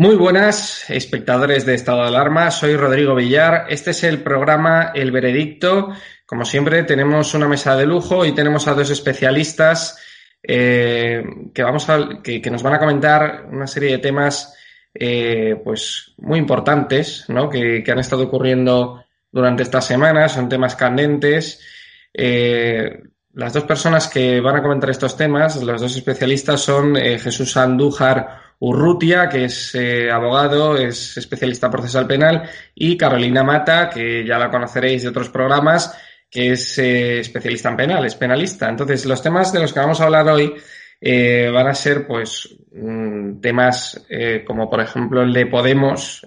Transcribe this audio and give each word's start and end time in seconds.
Muy 0.00 0.16
buenas, 0.16 0.88
espectadores 0.88 1.66
de 1.66 1.74
Estado 1.74 2.00
de 2.00 2.08
Alarma. 2.08 2.50
Soy 2.50 2.74
Rodrigo 2.74 3.14
Villar. 3.14 3.66
Este 3.68 3.90
es 3.90 4.02
el 4.02 4.22
programa 4.22 4.92
El 4.94 5.12
Veredicto. 5.12 5.90
Como 6.24 6.46
siempre, 6.46 6.84
tenemos 6.84 7.34
una 7.34 7.46
mesa 7.46 7.76
de 7.76 7.84
lujo 7.84 8.24
y 8.24 8.32
tenemos 8.32 8.66
a 8.66 8.72
dos 8.72 8.88
especialistas 8.88 9.98
eh, 10.42 11.22
que, 11.52 11.62
vamos 11.62 11.90
a, 11.90 12.22
que, 12.22 12.40
nos 12.50 12.62
van 12.62 12.72
a 12.72 12.78
comentar 12.78 13.44
una 13.52 13.66
serie 13.66 13.90
de 13.90 13.98
temas 13.98 14.56
eh, 14.94 15.60
pues 15.62 16.14
muy 16.16 16.38
importantes 16.38 17.26
¿no? 17.28 17.50
que, 17.50 17.84
han 17.86 17.98
estado 17.98 18.22
ocurriendo 18.22 19.04
durante 19.30 19.64
estas 19.64 19.84
semanas. 19.84 20.32
Son 20.32 20.48
temas 20.48 20.76
candentes. 20.76 21.60
Eh, 22.14 23.02
las 23.34 23.52
dos 23.52 23.64
personas 23.64 24.08
que 24.08 24.40
van 24.40 24.56
a 24.56 24.62
comentar 24.62 24.88
estos 24.88 25.14
temas, 25.14 25.62
los 25.62 25.78
dos 25.78 25.94
especialistas, 25.94 26.62
son 26.62 26.94
Jesús 26.94 27.54
Andújar 27.58 28.49
Urrutia, 28.62 29.26
que 29.30 29.44
es 29.46 29.74
eh, 29.74 30.10
abogado, 30.10 30.76
es 30.76 31.16
especialista 31.16 31.70
procesal 31.70 32.06
penal, 32.06 32.48
y 32.74 32.94
Carolina 32.94 33.42
Mata, 33.42 33.88
que 33.88 34.22
ya 34.26 34.38
la 34.38 34.50
conoceréis 34.50 35.02
de 35.02 35.08
otros 35.08 35.30
programas, 35.30 35.96
que 36.30 36.52
es 36.52 36.78
eh, 36.78 37.20
especialista 37.20 37.70
en 37.70 37.76
penal, 37.76 38.04
es 38.04 38.14
penalista. 38.14 38.68
Entonces, 38.68 39.06
los 39.06 39.22
temas 39.22 39.50
de 39.50 39.60
los 39.60 39.72
que 39.72 39.80
vamos 39.80 40.00
a 40.00 40.04
hablar 40.04 40.28
hoy 40.28 40.52
eh, 41.00 41.50
van 41.50 41.68
a 41.68 41.74
ser, 41.74 42.06
pues, 42.06 42.54
mm, 42.72 43.40
temas 43.40 44.06
como, 44.46 44.68
por 44.68 44.80
ejemplo, 44.82 45.22
el 45.22 45.32
de 45.32 45.46
Podemos, 45.46 46.26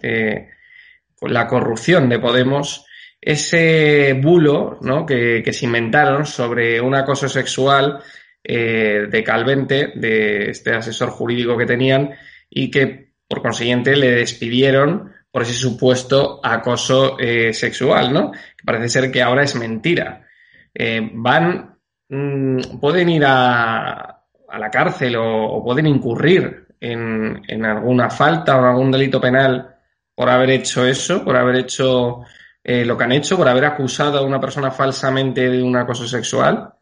la 1.22 1.48
corrupción 1.48 2.10
de 2.10 2.18
Podemos, 2.18 2.88
ese 3.22 4.14
bulo 4.14 4.80
¿no? 4.82 5.06
que 5.06 5.54
se 5.54 5.66
inventaron 5.66 6.26
sobre 6.26 6.82
un 6.82 6.96
acoso 6.96 7.30
sexual 7.30 8.02
eh, 8.46 9.08
de 9.10 9.24
Calvente, 9.24 9.94
de 9.96 10.50
este 10.50 10.76
asesor 10.76 11.12
jurídico 11.12 11.58
que 11.58 11.66
tenían, 11.66 12.12
y 12.50 12.70
que 12.70 13.14
por 13.26 13.42
consiguiente 13.42 13.96
le 13.96 14.12
despidieron 14.12 15.14
por 15.32 15.44
ese 15.44 15.54
supuesto 15.54 16.42
acoso 16.44 17.18
eh, 17.20 17.54
sexual, 17.54 18.12
¿no? 18.12 18.32
Que 18.32 18.66
parece 18.66 18.90
ser 18.90 19.12
que 19.12 19.22
ahora 19.22 19.44
es 19.44 19.56
mentira. 19.56 20.28
Eh, 20.74 21.10
van, 21.14 21.80
mm, 22.10 22.80
pueden 22.82 23.10
ir 23.10 23.24
a, 23.26 24.26
la 24.60 24.70
cárcel 24.70 25.16
o, 25.18 25.64
pueden 25.64 25.88
incurrir 25.88 26.68
en, 26.82 27.66
alguna 27.66 28.10
falta 28.10 28.60
o 28.60 28.66
algún 28.66 28.92
delito 28.92 29.22
penal 29.22 29.74
por 30.14 30.30
haber 30.30 30.50
hecho 30.52 30.86
eso, 30.86 31.24
por 31.24 31.38
haber 31.38 31.56
hecho 31.56 32.24
lo 32.66 32.98
que 32.98 33.04
han 33.04 33.12
hecho, 33.14 33.36
por 33.36 33.48
haber 33.48 33.66
acusado 33.66 34.20
a 34.20 34.22
una 34.22 34.40
persona 34.40 34.70
falsamente 34.70 35.50
de 35.50 35.64
un 35.64 35.76
acoso 35.76 36.08
sexual. 36.08 36.74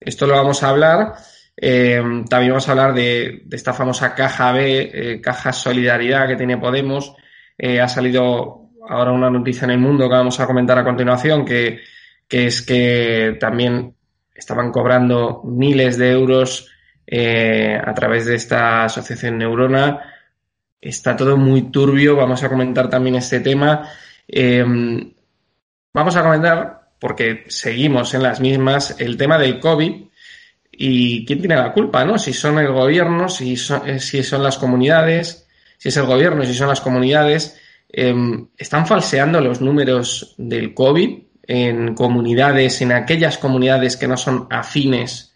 Esto 0.00 0.26
lo 0.26 0.34
vamos 0.34 0.62
a 0.62 0.70
hablar. 0.70 1.14
Eh, 1.54 2.00
también 2.28 2.52
vamos 2.52 2.68
a 2.68 2.70
hablar 2.70 2.94
de, 2.94 3.44
esta 3.50 3.74
famosa 3.74 4.14
caja 4.14 4.50
B, 4.52 4.90
eh, 4.92 5.20
caja 5.20 5.52
solidaridad 5.52 6.26
que 6.26 6.36
tiene 6.36 6.56
Podemos. 6.56 7.14
Eh, 7.58 7.80
ha 7.80 7.88
salido 7.88 8.70
ahora 8.88 9.12
una 9.12 9.28
noticia 9.28 9.66
en 9.66 9.72
el 9.72 9.78
mundo 9.78 10.08
que 10.08 10.14
vamos 10.14 10.40
a 10.40 10.46
comentar 10.46 10.78
a 10.78 10.84
continuación, 10.84 11.44
que, 11.44 11.80
es 12.30 12.62
que 12.62 13.36
también 13.38 13.94
estaban 14.34 14.72
cobrando 14.72 15.42
miles 15.44 15.98
de 15.98 16.12
euros 16.12 16.68
a 17.12 17.92
través 17.92 18.24
de 18.24 18.36
esta 18.36 18.84
asociación 18.84 19.36
Neurona. 19.36 20.00
Está 20.80 21.14
todo 21.14 21.36
muy 21.36 21.70
turbio, 21.70 22.16
vamos 22.16 22.42
a 22.42 22.48
comentar 22.48 22.88
también 22.88 23.16
este 23.16 23.40
tema. 23.40 23.86
vamos 25.92 26.16
a 26.16 26.22
comentar 26.22 26.79
porque 27.00 27.44
seguimos 27.48 28.14
en 28.14 28.22
las 28.22 28.40
mismas, 28.40 28.94
el 28.98 29.16
tema 29.16 29.38
del 29.38 29.58
COVID 29.58 30.04
y 30.70 31.24
quién 31.24 31.40
tiene 31.40 31.56
la 31.56 31.72
culpa, 31.72 32.04
¿no? 32.04 32.18
Si 32.18 32.32
son 32.32 32.58
el 32.58 32.70
gobierno, 32.72 33.28
si 33.28 33.56
son, 33.56 33.88
eh, 33.88 33.98
si 33.98 34.22
son 34.22 34.42
las 34.42 34.58
comunidades, 34.58 35.48
si 35.78 35.88
es 35.88 35.96
el 35.96 36.06
gobierno, 36.06 36.44
si 36.44 36.54
son 36.54 36.68
las 36.68 36.80
comunidades, 36.80 37.58
em, 37.88 38.48
están 38.56 38.86
falseando 38.86 39.40
los 39.40 39.60
números 39.60 40.34
del 40.36 40.74
COVID 40.74 41.18
en 41.46 41.94
comunidades, 41.94 42.80
en 42.82 42.92
aquellas 42.92 43.38
comunidades 43.38 43.96
que 43.96 44.06
no 44.06 44.16
son 44.16 44.46
afines 44.50 45.34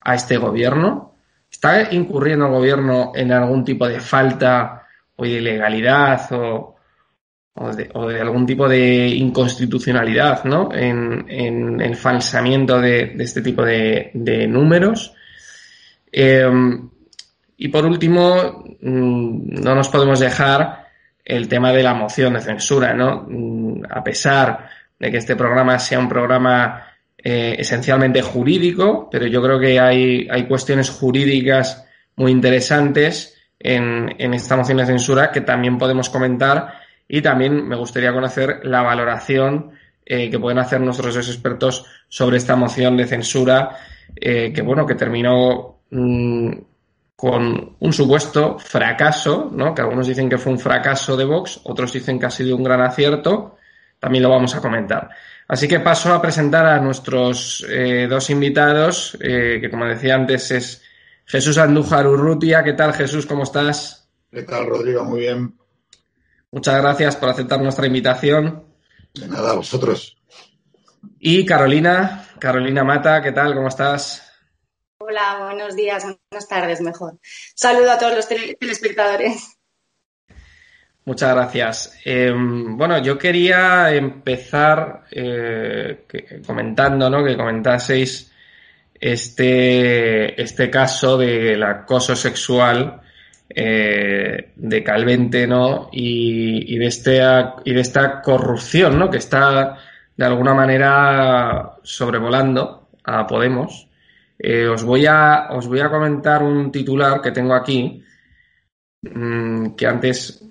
a 0.00 0.14
este 0.14 0.36
gobierno. 0.36 1.16
¿Está 1.50 1.92
incurriendo 1.92 2.46
el 2.46 2.52
gobierno 2.52 3.12
en 3.14 3.32
algún 3.32 3.64
tipo 3.64 3.88
de 3.88 4.00
falta 4.00 4.86
o 5.16 5.24
ilegalidad 5.24 6.30
o, 6.32 6.75
o 7.58 7.74
de, 7.74 8.20
algún 8.20 8.44
tipo 8.44 8.68
de 8.68 9.08
inconstitucionalidad 9.08 10.44
¿no? 10.44 10.68
en, 10.72 11.80
el 11.80 11.96
falsamiento 11.96 12.80
de, 12.80 13.14
este 13.18 13.40
tipo 13.40 13.64
de, 13.64 14.46
números. 14.48 15.14
Eh, 16.12 16.50
y 17.56 17.68
por 17.68 17.86
último, 17.86 18.62
mm, 18.80 19.62
no 19.62 19.74
nos 19.74 19.88
podemos 19.88 20.20
dejar 20.20 20.86
el 21.24 21.48
tema 21.48 21.72
de 21.72 21.82
la 21.82 21.94
moción 21.94 22.34
de 22.34 22.40
censura. 22.40 22.92
¿no? 22.92 23.26
Mm, 23.26 23.84
a 23.88 24.04
pesar 24.04 24.68
de 24.98 25.10
que 25.10 25.16
este 25.16 25.34
programa 25.34 25.78
sea 25.78 25.98
un 25.98 26.10
programa 26.10 26.84
eh, 27.16 27.56
esencialmente 27.58 28.20
jurídico, 28.20 29.08
pero 29.10 29.26
yo 29.26 29.42
creo 29.42 29.58
que 29.58 29.80
hay, 29.80 30.28
hay 30.30 30.46
cuestiones 30.46 30.90
jurídicas 30.90 31.86
muy 32.16 32.32
interesantes 32.32 33.32
en 33.58 34.34
esta 34.34 34.54
moción 34.56 34.78
de 34.78 34.86
censura 34.86 35.32
que 35.32 35.40
también 35.40 35.78
podemos 35.78 36.10
comentar 36.10 36.85
y 37.08 37.22
también 37.22 37.66
me 37.66 37.76
gustaría 37.76 38.12
conocer 38.12 38.60
la 38.64 38.82
valoración 38.82 39.72
eh, 40.04 40.30
que 40.30 40.38
pueden 40.38 40.58
hacer 40.58 40.80
nuestros 40.80 41.16
expertos 41.16 41.84
sobre 42.08 42.36
esta 42.36 42.56
moción 42.56 42.96
de 42.96 43.06
censura, 43.06 43.76
eh, 44.14 44.52
que 44.52 44.62
bueno, 44.62 44.86
que 44.86 44.94
terminó 44.94 45.80
mm, 45.90 46.52
con 47.16 47.76
un 47.78 47.92
supuesto 47.92 48.58
fracaso, 48.58 49.50
¿no? 49.52 49.74
Que 49.74 49.82
algunos 49.82 50.06
dicen 50.06 50.28
que 50.28 50.38
fue 50.38 50.52
un 50.52 50.58
fracaso 50.58 51.16
de 51.16 51.24
Vox, 51.24 51.60
otros 51.64 51.92
dicen 51.92 52.18
que 52.18 52.26
ha 52.26 52.30
sido 52.30 52.56
un 52.56 52.64
gran 52.64 52.80
acierto. 52.82 53.56
También 53.98 54.22
lo 54.22 54.30
vamos 54.30 54.54
a 54.54 54.60
comentar. 54.60 55.08
Así 55.48 55.66
que 55.66 55.80
paso 55.80 56.12
a 56.12 56.20
presentar 56.20 56.66
a 56.66 56.78
nuestros 56.80 57.66
eh, 57.68 58.06
dos 58.08 58.30
invitados, 58.30 59.16
que 59.20 59.68
como 59.70 59.86
decía 59.86 60.14
antes 60.14 60.50
es 60.50 60.82
Jesús 61.24 61.56
Andújar 61.56 62.06
Urrutia. 62.06 62.62
¿Qué 62.62 62.74
tal, 62.74 62.92
Jesús? 62.92 63.26
¿Cómo 63.26 63.44
estás? 63.44 64.08
¿Qué 64.30 64.42
tal, 64.42 64.66
Rodrigo? 64.66 65.02
Muy 65.04 65.20
bien. 65.20 65.54
Muchas 66.52 66.80
gracias 66.80 67.16
por 67.16 67.28
aceptar 67.28 67.60
nuestra 67.60 67.86
invitación. 67.86 68.64
De 69.14 69.28
nada, 69.28 69.52
a 69.52 69.54
vosotros. 69.54 70.16
Y 71.18 71.44
Carolina, 71.44 72.28
Carolina 72.38 72.84
Mata, 72.84 73.22
¿qué 73.22 73.32
tal? 73.32 73.54
¿Cómo 73.54 73.68
estás? 73.68 74.22
Hola, 74.98 75.38
buenos 75.40 75.76
días, 75.76 76.04
buenas 76.04 76.48
tardes, 76.48 76.80
mejor. 76.80 77.18
Saludo 77.54 77.92
a 77.92 77.98
todos 77.98 78.16
los 78.16 78.28
telespectadores. 78.28 79.56
Muchas 81.04 81.34
gracias. 81.34 82.00
Eh, 82.04 82.32
bueno, 82.34 82.98
yo 83.00 83.16
quería 83.16 83.94
empezar 83.94 85.04
eh, 85.10 86.04
comentando, 86.44 87.08
¿no? 87.08 87.24
Que 87.24 87.36
comentaseis 87.36 88.32
este, 88.94 90.40
este 90.40 90.68
caso 90.68 91.16
del 91.16 91.62
acoso 91.62 92.16
sexual 92.16 93.02
eh, 93.48 94.52
de 94.56 94.84
Calvente, 94.84 95.46
¿no? 95.46 95.88
Y, 95.92 96.76
de 96.78 96.86
este, 96.86 97.20
y 97.64 97.72
de 97.72 97.80
esta 97.80 98.20
corrupción, 98.20 98.98
¿no? 98.98 99.10
Que 99.10 99.18
está 99.18 99.78
de 100.16 100.24
alguna 100.24 100.54
manera 100.54 101.78
sobrevolando 101.82 102.88
a 103.04 103.26
Podemos. 103.26 103.88
Eh, 104.38 104.66
os, 104.66 104.84
voy 104.84 105.06
a, 105.06 105.48
os 105.50 105.66
voy 105.66 105.80
a 105.80 105.90
comentar 105.90 106.42
un 106.42 106.70
titular 106.70 107.20
que 107.22 107.30
tengo 107.30 107.54
aquí, 107.54 108.02
mm, 109.02 109.74
que 109.74 109.86
antes 109.86 110.42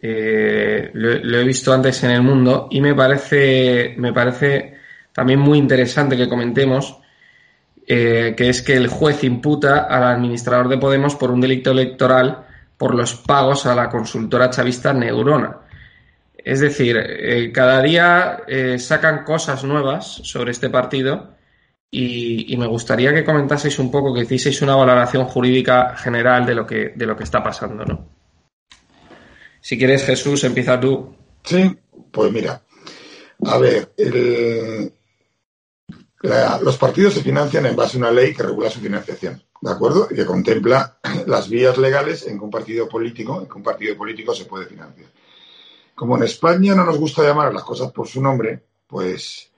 eh, 0.00 0.90
lo, 0.94 1.18
lo, 1.18 1.38
he 1.38 1.44
visto 1.44 1.72
antes 1.72 2.02
en 2.04 2.12
el 2.12 2.22
mundo 2.22 2.68
y 2.70 2.80
me 2.80 2.94
parece, 2.94 3.94
me 3.98 4.12
parece 4.14 4.78
también 5.12 5.40
muy 5.40 5.58
interesante 5.58 6.16
que 6.16 6.28
comentemos 6.28 6.99
eh, 7.92 8.36
que 8.36 8.48
es 8.48 8.62
que 8.62 8.76
el 8.76 8.86
juez 8.86 9.24
imputa 9.24 9.80
al 9.80 10.04
administrador 10.04 10.68
de 10.68 10.78
Podemos 10.78 11.16
por 11.16 11.32
un 11.32 11.40
delito 11.40 11.72
electoral 11.72 12.46
por 12.78 12.94
los 12.94 13.16
pagos 13.16 13.66
a 13.66 13.74
la 13.74 13.88
consultora 13.88 14.48
chavista 14.48 14.92
Neurona. 14.92 15.56
Es 16.36 16.60
decir, 16.60 16.96
eh, 16.96 17.50
cada 17.50 17.82
día 17.82 18.42
eh, 18.46 18.78
sacan 18.78 19.24
cosas 19.24 19.64
nuevas 19.64 20.06
sobre 20.22 20.52
este 20.52 20.70
partido 20.70 21.34
y, 21.90 22.56
me 22.56 22.68
gustaría 22.68 23.12
que 23.12 23.24
comentaseis 23.24 23.80
un 23.80 23.90
poco, 23.90 24.14
que 24.14 24.20
hicieseis 24.20 24.62
una 24.62 24.76
valoración 24.76 25.24
jurídica 25.24 25.96
general 25.96 26.46
de 26.46 26.54
lo 26.54 26.64
que, 26.64 26.92
de 26.94 27.06
lo 27.06 27.16
que 27.16 27.24
está 27.24 27.42
pasando, 27.42 27.84
¿no? 27.84 28.06
Si 29.60 29.76
quieres, 29.76 30.06
Jesús, 30.06 30.44
empieza 30.44 30.78
tú. 30.78 31.12
Sí, 31.42 31.76
pues 32.12 32.30
mira, 32.30 32.62
a 33.44 33.58
ver, 33.58 33.92
el, 33.96 34.92
los 36.22 36.76
partidos 36.76 37.14
se 37.14 37.22
financian 37.22 37.64
en 37.66 37.76
base 37.76 37.96
a 37.96 38.00
una 38.00 38.10
ley 38.10 38.34
que 38.34 38.42
regula 38.42 38.70
su 38.70 38.80
financiación, 38.80 39.42
¿de 39.60 39.70
acuerdo? 39.70 40.08
Y 40.10 40.16
que 40.16 40.26
contempla 40.26 40.98
las 41.26 41.48
vías 41.48 41.78
legales 41.78 42.26
en 42.26 42.38
que 42.38 42.44
un 42.44 42.50
partido 42.50 42.88
político, 42.88 43.40
en 43.40 43.48
que 43.48 43.54
un 43.54 43.62
partido 43.62 43.96
político 43.96 44.34
se 44.34 44.44
puede 44.44 44.66
financiar. 44.66 45.08
Como 45.94 46.16
en 46.16 46.24
España 46.24 46.74
no 46.74 46.84
nos 46.84 46.98
gusta 46.98 47.22
llamar 47.22 47.48
a 47.48 47.52
las 47.52 47.64
cosas 47.64 47.90
por 47.92 48.06
su 48.06 48.20
nombre, 48.22 48.62
pues 48.86 49.50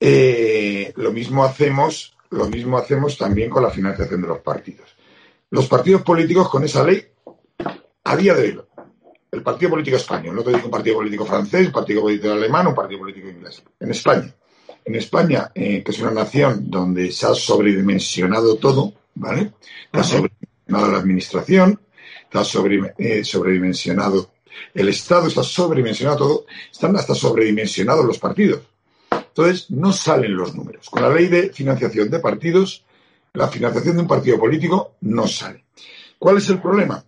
eh, 0.00 0.92
lo 0.96 1.12
mismo 1.12 1.44
hacemos, 1.44 2.16
lo 2.30 2.46
mismo 2.46 2.78
hacemos 2.78 3.16
también 3.16 3.50
con 3.50 3.62
la 3.62 3.70
financiación 3.70 4.22
de 4.22 4.28
los 4.28 4.38
partidos. 4.40 4.96
Los 5.50 5.66
partidos 5.66 6.02
políticos 6.02 6.48
con 6.48 6.64
esa 6.64 6.84
ley, 6.84 7.02
a 8.04 8.16
día 8.16 8.34
de 8.34 8.42
hoy, 8.42 8.60
el 9.30 9.42
partido 9.42 9.70
político 9.70 9.96
español, 9.96 10.36
no 10.36 10.42
te 10.42 10.50
digo 10.50 10.64
un 10.64 10.70
partido 10.70 10.96
político 10.96 11.26
francés, 11.26 11.66
un 11.66 11.72
partido 11.72 12.02
político 12.02 12.32
alemán, 12.32 12.66
un 12.66 12.74
partido 12.74 13.00
político 13.00 13.28
inglés. 13.28 13.62
En 13.78 13.90
España, 13.90 14.34
en 14.88 14.94
España, 14.94 15.52
eh, 15.54 15.82
que 15.84 15.92
es 15.92 16.00
una 16.00 16.10
nación 16.10 16.70
donde 16.70 17.12
se 17.12 17.26
ha 17.26 17.34
sobredimensionado 17.34 18.56
todo, 18.56 18.94
¿vale? 19.14 19.52
Está 19.84 20.02
sobredimensionado 20.02 20.92
la 20.92 20.98
administración, 20.98 21.80
está 22.24 22.40
eh, 22.96 23.22
sobredimensionado 23.22 24.30
el 24.72 24.88
Estado, 24.88 25.28
está 25.28 25.42
sobredimensionado 25.42 26.16
todo, 26.16 26.46
están 26.72 26.96
hasta 26.96 27.14
sobredimensionados 27.14 28.04
los 28.06 28.18
partidos. 28.18 28.62
Entonces, 29.10 29.70
no 29.70 29.92
salen 29.92 30.34
los 30.34 30.54
números. 30.54 30.88
Con 30.88 31.02
la 31.02 31.10
ley 31.10 31.26
de 31.26 31.52
financiación 31.52 32.08
de 32.08 32.20
partidos, 32.20 32.86
la 33.34 33.48
financiación 33.48 33.96
de 33.96 34.02
un 34.02 34.08
partido 34.08 34.38
político 34.38 34.94
no 35.02 35.28
sale. 35.28 35.66
¿Cuál 36.18 36.38
es 36.38 36.48
el 36.48 36.62
problema? 36.62 37.04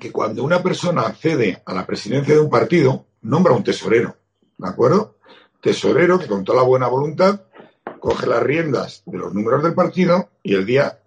Que 0.00 0.10
cuando 0.10 0.42
una 0.42 0.60
persona 0.64 1.02
accede 1.02 1.62
a 1.64 1.72
la 1.72 1.86
presidencia 1.86 2.34
de 2.34 2.40
un 2.40 2.50
partido, 2.50 3.06
nombra 3.22 3.52
un 3.52 3.62
tesorero, 3.62 4.16
¿de 4.58 4.68
acuerdo? 4.68 5.17
Tesorero 5.60 6.18
que 6.18 6.26
con 6.26 6.44
toda 6.44 6.62
la 6.62 6.68
buena 6.68 6.88
voluntad 6.88 7.42
coge 8.00 8.26
las 8.26 8.42
riendas 8.42 9.02
de 9.06 9.18
los 9.18 9.34
números 9.34 9.62
del 9.62 9.74
partido 9.74 10.30
y 10.42 10.54
el 10.54 10.64
día 10.66 11.00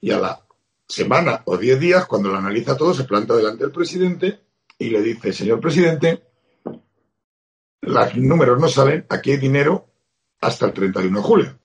y 0.00 0.12
a 0.12 0.18
la 0.18 0.42
semana 0.86 1.42
o 1.44 1.56
diez 1.56 1.78
días, 1.78 2.06
cuando 2.06 2.30
lo 2.30 2.38
analiza 2.38 2.76
todo, 2.76 2.94
se 2.94 3.04
planta 3.04 3.36
delante 3.36 3.64
del 3.64 3.72
presidente 3.72 4.40
y 4.78 4.90
le 4.90 5.02
dice, 5.02 5.32
señor 5.32 5.60
presidente, 5.60 6.22
los 7.82 8.16
números 8.16 8.60
no 8.60 8.68
salen, 8.68 9.06
aquí 9.08 9.32
hay 9.32 9.36
dinero 9.38 9.88
hasta 10.40 10.66
el 10.66 10.72
31 10.72 11.18
de 11.18 11.24
julio. 11.24 11.58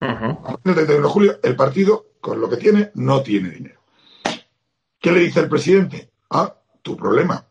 El 0.00 0.74
31 0.74 1.02
de 1.02 1.12
julio, 1.12 1.40
el 1.42 1.56
partido, 1.56 2.06
con 2.20 2.40
lo 2.40 2.48
que 2.48 2.56
tiene, 2.56 2.90
no 2.94 3.22
tiene 3.22 3.50
dinero. 3.50 3.80
¿Qué 5.00 5.12
le 5.12 5.20
dice 5.20 5.40
el 5.40 5.48
presidente? 5.48 6.10
Ah, 6.30 6.54
tu 6.82 6.96
problema. 6.96 7.46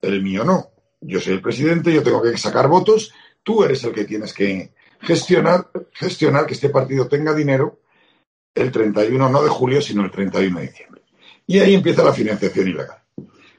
El 0.00 0.22
mío 0.22 0.44
no. 0.44 0.70
Yo 1.00 1.20
soy 1.20 1.34
el 1.34 1.42
presidente, 1.42 1.92
yo 1.92 2.02
tengo 2.02 2.22
que 2.22 2.36
sacar 2.36 2.68
votos 2.68 3.12
tú 3.46 3.62
eres 3.62 3.84
el 3.84 3.92
que 3.92 4.04
tienes 4.04 4.32
que 4.32 4.72
gestionar, 5.00 5.70
gestionar 5.92 6.46
que 6.46 6.54
este 6.54 6.68
partido 6.68 7.06
tenga 7.06 7.32
dinero 7.32 7.78
el 8.52 8.72
31 8.72 9.28
no 9.28 9.42
de 9.44 9.48
julio, 9.48 9.80
sino 9.80 10.04
el 10.04 10.10
31 10.10 10.58
de 10.58 10.66
diciembre. 10.66 11.02
Y 11.46 11.60
ahí 11.60 11.74
empieza 11.74 12.02
la 12.02 12.12
financiación 12.12 12.66
ilegal. 12.66 12.98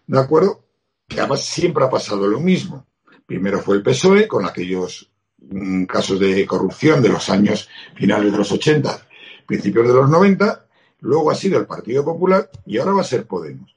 ¿De 0.05 0.19
acuerdo? 0.19 0.65
Que 1.07 1.21
además 1.21 1.45
siempre 1.45 1.85
ha 1.85 1.89
pasado 1.89 2.27
lo 2.27 2.41
mismo. 2.41 2.85
Primero 3.25 3.61
fue 3.61 3.77
el 3.77 3.83
PSOE 3.83 4.27
con 4.27 4.45
aquellos 4.45 5.09
mm, 5.37 5.85
casos 5.85 6.19
de 6.19 6.45
corrupción 6.45 7.01
de 7.01 7.09
los 7.09 7.29
años 7.29 7.69
finales 7.95 8.29
de 8.29 8.37
los 8.37 8.51
80, 8.51 9.07
principios 9.45 9.87
de 9.87 9.93
los 9.93 10.09
90, 10.09 10.67
luego 10.99 11.31
ha 11.31 11.35
sido 11.35 11.59
el 11.59 11.65
Partido 11.65 12.03
Popular 12.03 12.49
y 12.65 12.77
ahora 12.77 12.91
va 12.91 13.01
a 13.01 13.05
ser 13.05 13.25
Podemos. 13.25 13.73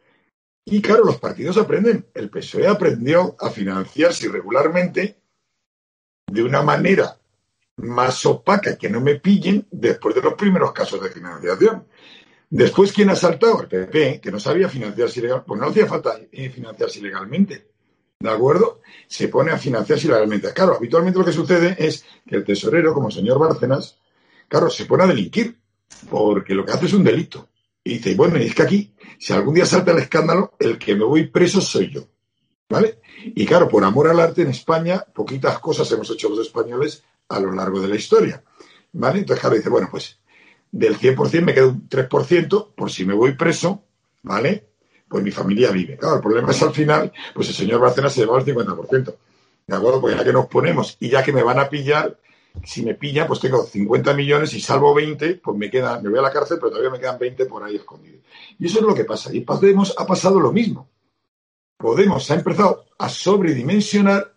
Y 0.64 0.82
claro, 0.82 1.04
los 1.04 1.18
partidos 1.18 1.56
aprenden. 1.56 2.06
El 2.14 2.30
PSOE 2.30 2.66
aprendió 2.66 3.36
a 3.38 3.50
financiarse 3.50 4.26
irregularmente 4.26 5.19
de 6.30 6.42
una 6.42 6.62
manera 6.62 7.16
más 7.76 8.24
opaca 8.26 8.76
que 8.76 8.88
no 8.88 9.00
me 9.00 9.16
pillen 9.16 9.66
después 9.70 10.14
de 10.14 10.22
los 10.22 10.34
primeros 10.34 10.72
casos 10.72 11.02
de 11.02 11.10
financiación. 11.10 11.86
Después, 12.48 12.92
¿quién 12.92 13.10
ha 13.10 13.16
saltado? 13.16 13.62
El 13.62 13.68
PP, 13.68 14.20
que 14.20 14.30
no 14.30 14.38
sabía 14.38 14.68
financiarse 14.68 15.20
ilegalmente. 15.20 15.46
Pues 15.46 15.60
no 15.60 15.68
hacía 15.68 15.86
falta 15.86 16.18
financiarse 16.52 16.98
ilegalmente. 16.98 17.68
¿De 18.20 18.30
acuerdo? 18.30 18.80
Se 19.06 19.28
pone 19.28 19.50
a 19.50 19.58
financiarse 19.58 20.06
ilegalmente. 20.06 20.52
Claro, 20.52 20.76
habitualmente 20.76 21.18
lo 21.18 21.24
que 21.24 21.32
sucede 21.32 21.76
es 21.78 22.04
que 22.26 22.36
el 22.36 22.44
tesorero, 22.44 22.92
como 22.92 23.08
el 23.08 23.14
señor 23.14 23.38
Bárcenas, 23.38 23.98
claro, 24.48 24.68
se 24.68 24.84
pone 24.84 25.04
a 25.04 25.06
delinquir, 25.06 25.58
porque 26.08 26.54
lo 26.54 26.64
que 26.64 26.72
hace 26.72 26.86
es 26.86 26.92
un 26.92 27.04
delito. 27.04 27.48
Y 27.82 27.94
dice, 27.94 28.14
bueno, 28.14 28.36
es 28.36 28.54
que 28.54 28.62
aquí, 28.62 28.94
si 29.18 29.32
algún 29.32 29.54
día 29.54 29.64
salta 29.64 29.92
el 29.92 29.98
escándalo, 29.98 30.54
el 30.58 30.78
que 30.78 30.94
me 30.94 31.04
voy 31.04 31.28
preso 31.28 31.60
soy 31.60 31.90
yo. 31.90 32.09
¿Vale? 32.70 33.00
Y 33.24 33.44
claro, 33.44 33.68
por 33.68 33.84
amor 33.84 34.08
al 34.08 34.20
arte 34.20 34.42
en 34.42 34.48
España, 34.48 35.04
poquitas 35.12 35.58
cosas 35.58 35.90
hemos 35.90 36.08
hecho 36.10 36.28
los 36.28 36.38
españoles 36.38 37.02
a 37.28 37.40
lo 37.40 37.52
largo 37.52 37.80
de 37.80 37.88
la 37.88 37.96
historia. 37.96 38.42
¿Vale? 38.92 39.18
Entonces, 39.18 39.40
claro, 39.40 39.56
dice, 39.56 39.68
bueno, 39.68 39.88
pues 39.90 40.18
del 40.70 40.96
100% 40.96 41.42
me 41.42 41.52
queda 41.52 41.66
un 41.66 41.88
3% 41.88 42.68
por 42.76 42.90
si 42.90 43.04
me 43.04 43.12
voy 43.12 43.32
preso, 43.32 43.82
¿vale? 44.22 44.68
Pues 45.08 45.24
mi 45.24 45.32
familia 45.32 45.72
vive. 45.72 45.96
Claro, 45.96 46.16
el 46.16 46.22
problema 46.22 46.52
es 46.52 46.62
al 46.62 46.72
final, 46.72 47.12
pues 47.34 47.48
el 47.48 47.54
señor 47.54 47.80
Barcelona 47.80 48.10
se 48.10 48.20
lleva 48.20 48.38
el 48.38 48.44
50%. 48.44 49.14
¿De 49.66 49.76
acuerdo? 49.76 50.00
Pues 50.00 50.16
ya 50.16 50.24
que 50.24 50.32
nos 50.32 50.46
ponemos 50.46 50.96
y 51.00 51.08
ya 51.08 51.24
que 51.24 51.32
me 51.32 51.42
van 51.42 51.58
a 51.58 51.68
pillar, 51.68 52.18
si 52.64 52.84
me 52.84 52.94
pillan, 52.94 53.26
pues 53.26 53.40
tengo 53.40 53.64
50 53.64 54.14
millones 54.14 54.54
y 54.54 54.60
salvo 54.60 54.94
20, 54.94 55.34
pues 55.36 55.56
me 55.56 55.68
queda, 55.70 56.00
me 56.00 56.08
voy 56.08 56.20
a 56.20 56.22
la 56.22 56.32
cárcel, 56.32 56.58
pero 56.60 56.70
todavía 56.70 56.90
me 56.90 57.00
quedan 57.00 57.18
20 57.18 57.46
por 57.46 57.64
ahí 57.64 57.76
escondidos. 57.76 58.20
Y 58.60 58.66
eso 58.66 58.78
es 58.78 58.84
lo 58.84 58.94
que 58.94 59.04
pasa. 59.04 59.34
Y 59.34 59.40
Podemos 59.40 59.92
ha 59.98 60.06
pasado 60.06 60.38
lo 60.38 60.52
mismo. 60.52 60.88
Podemos 61.80 62.30
ha 62.30 62.34
empezado 62.34 62.84
a 62.98 63.08
sobredimensionar 63.08 64.32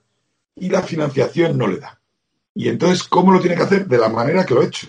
y 0.56 0.70
la 0.70 0.82
financiación 0.82 1.58
no 1.58 1.68
le 1.68 1.78
da. 1.78 2.00
Y 2.56 2.70
entonces, 2.70 3.04
¿cómo 3.04 3.32
lo 3.32 3.40
tiene 3.40 3.56
que 3.56 3.64
hacer? 3.64 3.86
De 3.86 3.98
la 3.98 4.10
manera 4.10 4.46
que 4.46 4.54
lo 4.54 4.62
ha 4.62 4.66
hecho. 4.66 4.88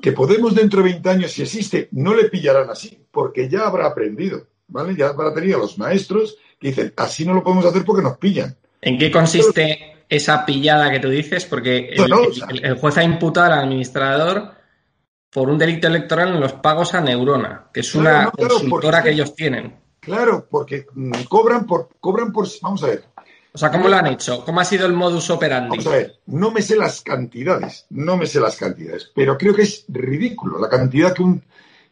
Que 0.00 0.12
Podemos 0.12 0.54
dentro 0.54 0.82
de 0.82 0.90
20 0.90 1.08
años, 1.08 1.32
si 1.32 1.42
existe, 1.42 1.88
no 1.92 2.14
le 2.14 2.28
pillarán 2.28 2.68
así, 2.68 2.98
porque 3.10 3.48
ya 3.48 3.66
habrá 3.66 3.86
aprendido, 3.86 4.46
¿vale? 4.68 4.94
Ya 4.94 5.08
habrá 5.08 5.32
tenido 5.32 5.58
los 5.58 5.78
maestros 5.78 6.36
que 6.60 6.68
dicen, 6.68 6.92
así 6.96 7.24
no 7.24 7.32
lo 7.32 7.42
podemos 7.42 7.64
hacer 7.64 7.84
porque 7.84 8.02
nos 8.02 8.18
pillan. 8.18 8.54
¿En 8.82 8.98
qué 8.98 9.10
consiste, 9.10 9.96
esa 10.08 10.44
pillada 10.44 10.90
que 10.90 11.00
tú 11.00 11.08
dices, 11.08 11.44
porque 11.46 11.90
el, 11.90 12.74
juez 12.76 12.98
ha 12.98 13.02
imputado 13.02 13.52
al 13.52 13.60
administrador 13.60 14.52
por 15.30 15.48
un 15.48 15.58
delito 15.58 15.88
electoral 15.88 16.34
en 16.34 16.40
los 16.40 16.52
pagos 16.54 16.94
a 16.94 17.00
Neurona, 17.00 17.66
que 17.72 17.80
es 17.80 17.94
una 17.94 18.30
consultora 18.30 19.02
que 19.02 19.10
ellos 19.10 19.34
tienen. 19.34 19.85
Claro, 20.06 20.46
porque 20.48 20.86
mm, 20.94 21.24
cobran 21.28 21.66
por, 21.66 21.88
cobran 21.98 22.32
por, 22.32 22.46
vamos 22.62 22.80
a 22.84 22.86
ver. 22.86 23.04
O 23.52 23.58
sea, 23.58 23.72
¿cómo 23.72 23.88
lo 23.88 23.96
han 23.96 24.06
hecho? 24.06 24.44
¿Cómo 24.44 24.60
ha 24.60 24.64
sido 24.64 24.86
el 24.86 24.92
modus 24.92 25.30
operandi? 25.30 25.70
Vamos 25.70 25.86
a 25.88 25.96
ver, 25.96 26.20
no 26.26 26.52
me 26.52 26.62
sé 26.62 26.76
las 26.76 27.00
cantidades, 27.00 27.86
no 27.90 28.16
me 28.16 28.26
sé 28.26 28.38
las 28.38 28.54
cantidades, 28.54 29.10
pero 29.12 29.36
creo 29.36 29.52
que 29.52 29.62
es 29.62 29.84
ridículo 29.88 30.60
la 30.60 30.68
cantidad 30.68 31.12
que 31.12 31.22
un, 31.22 31.42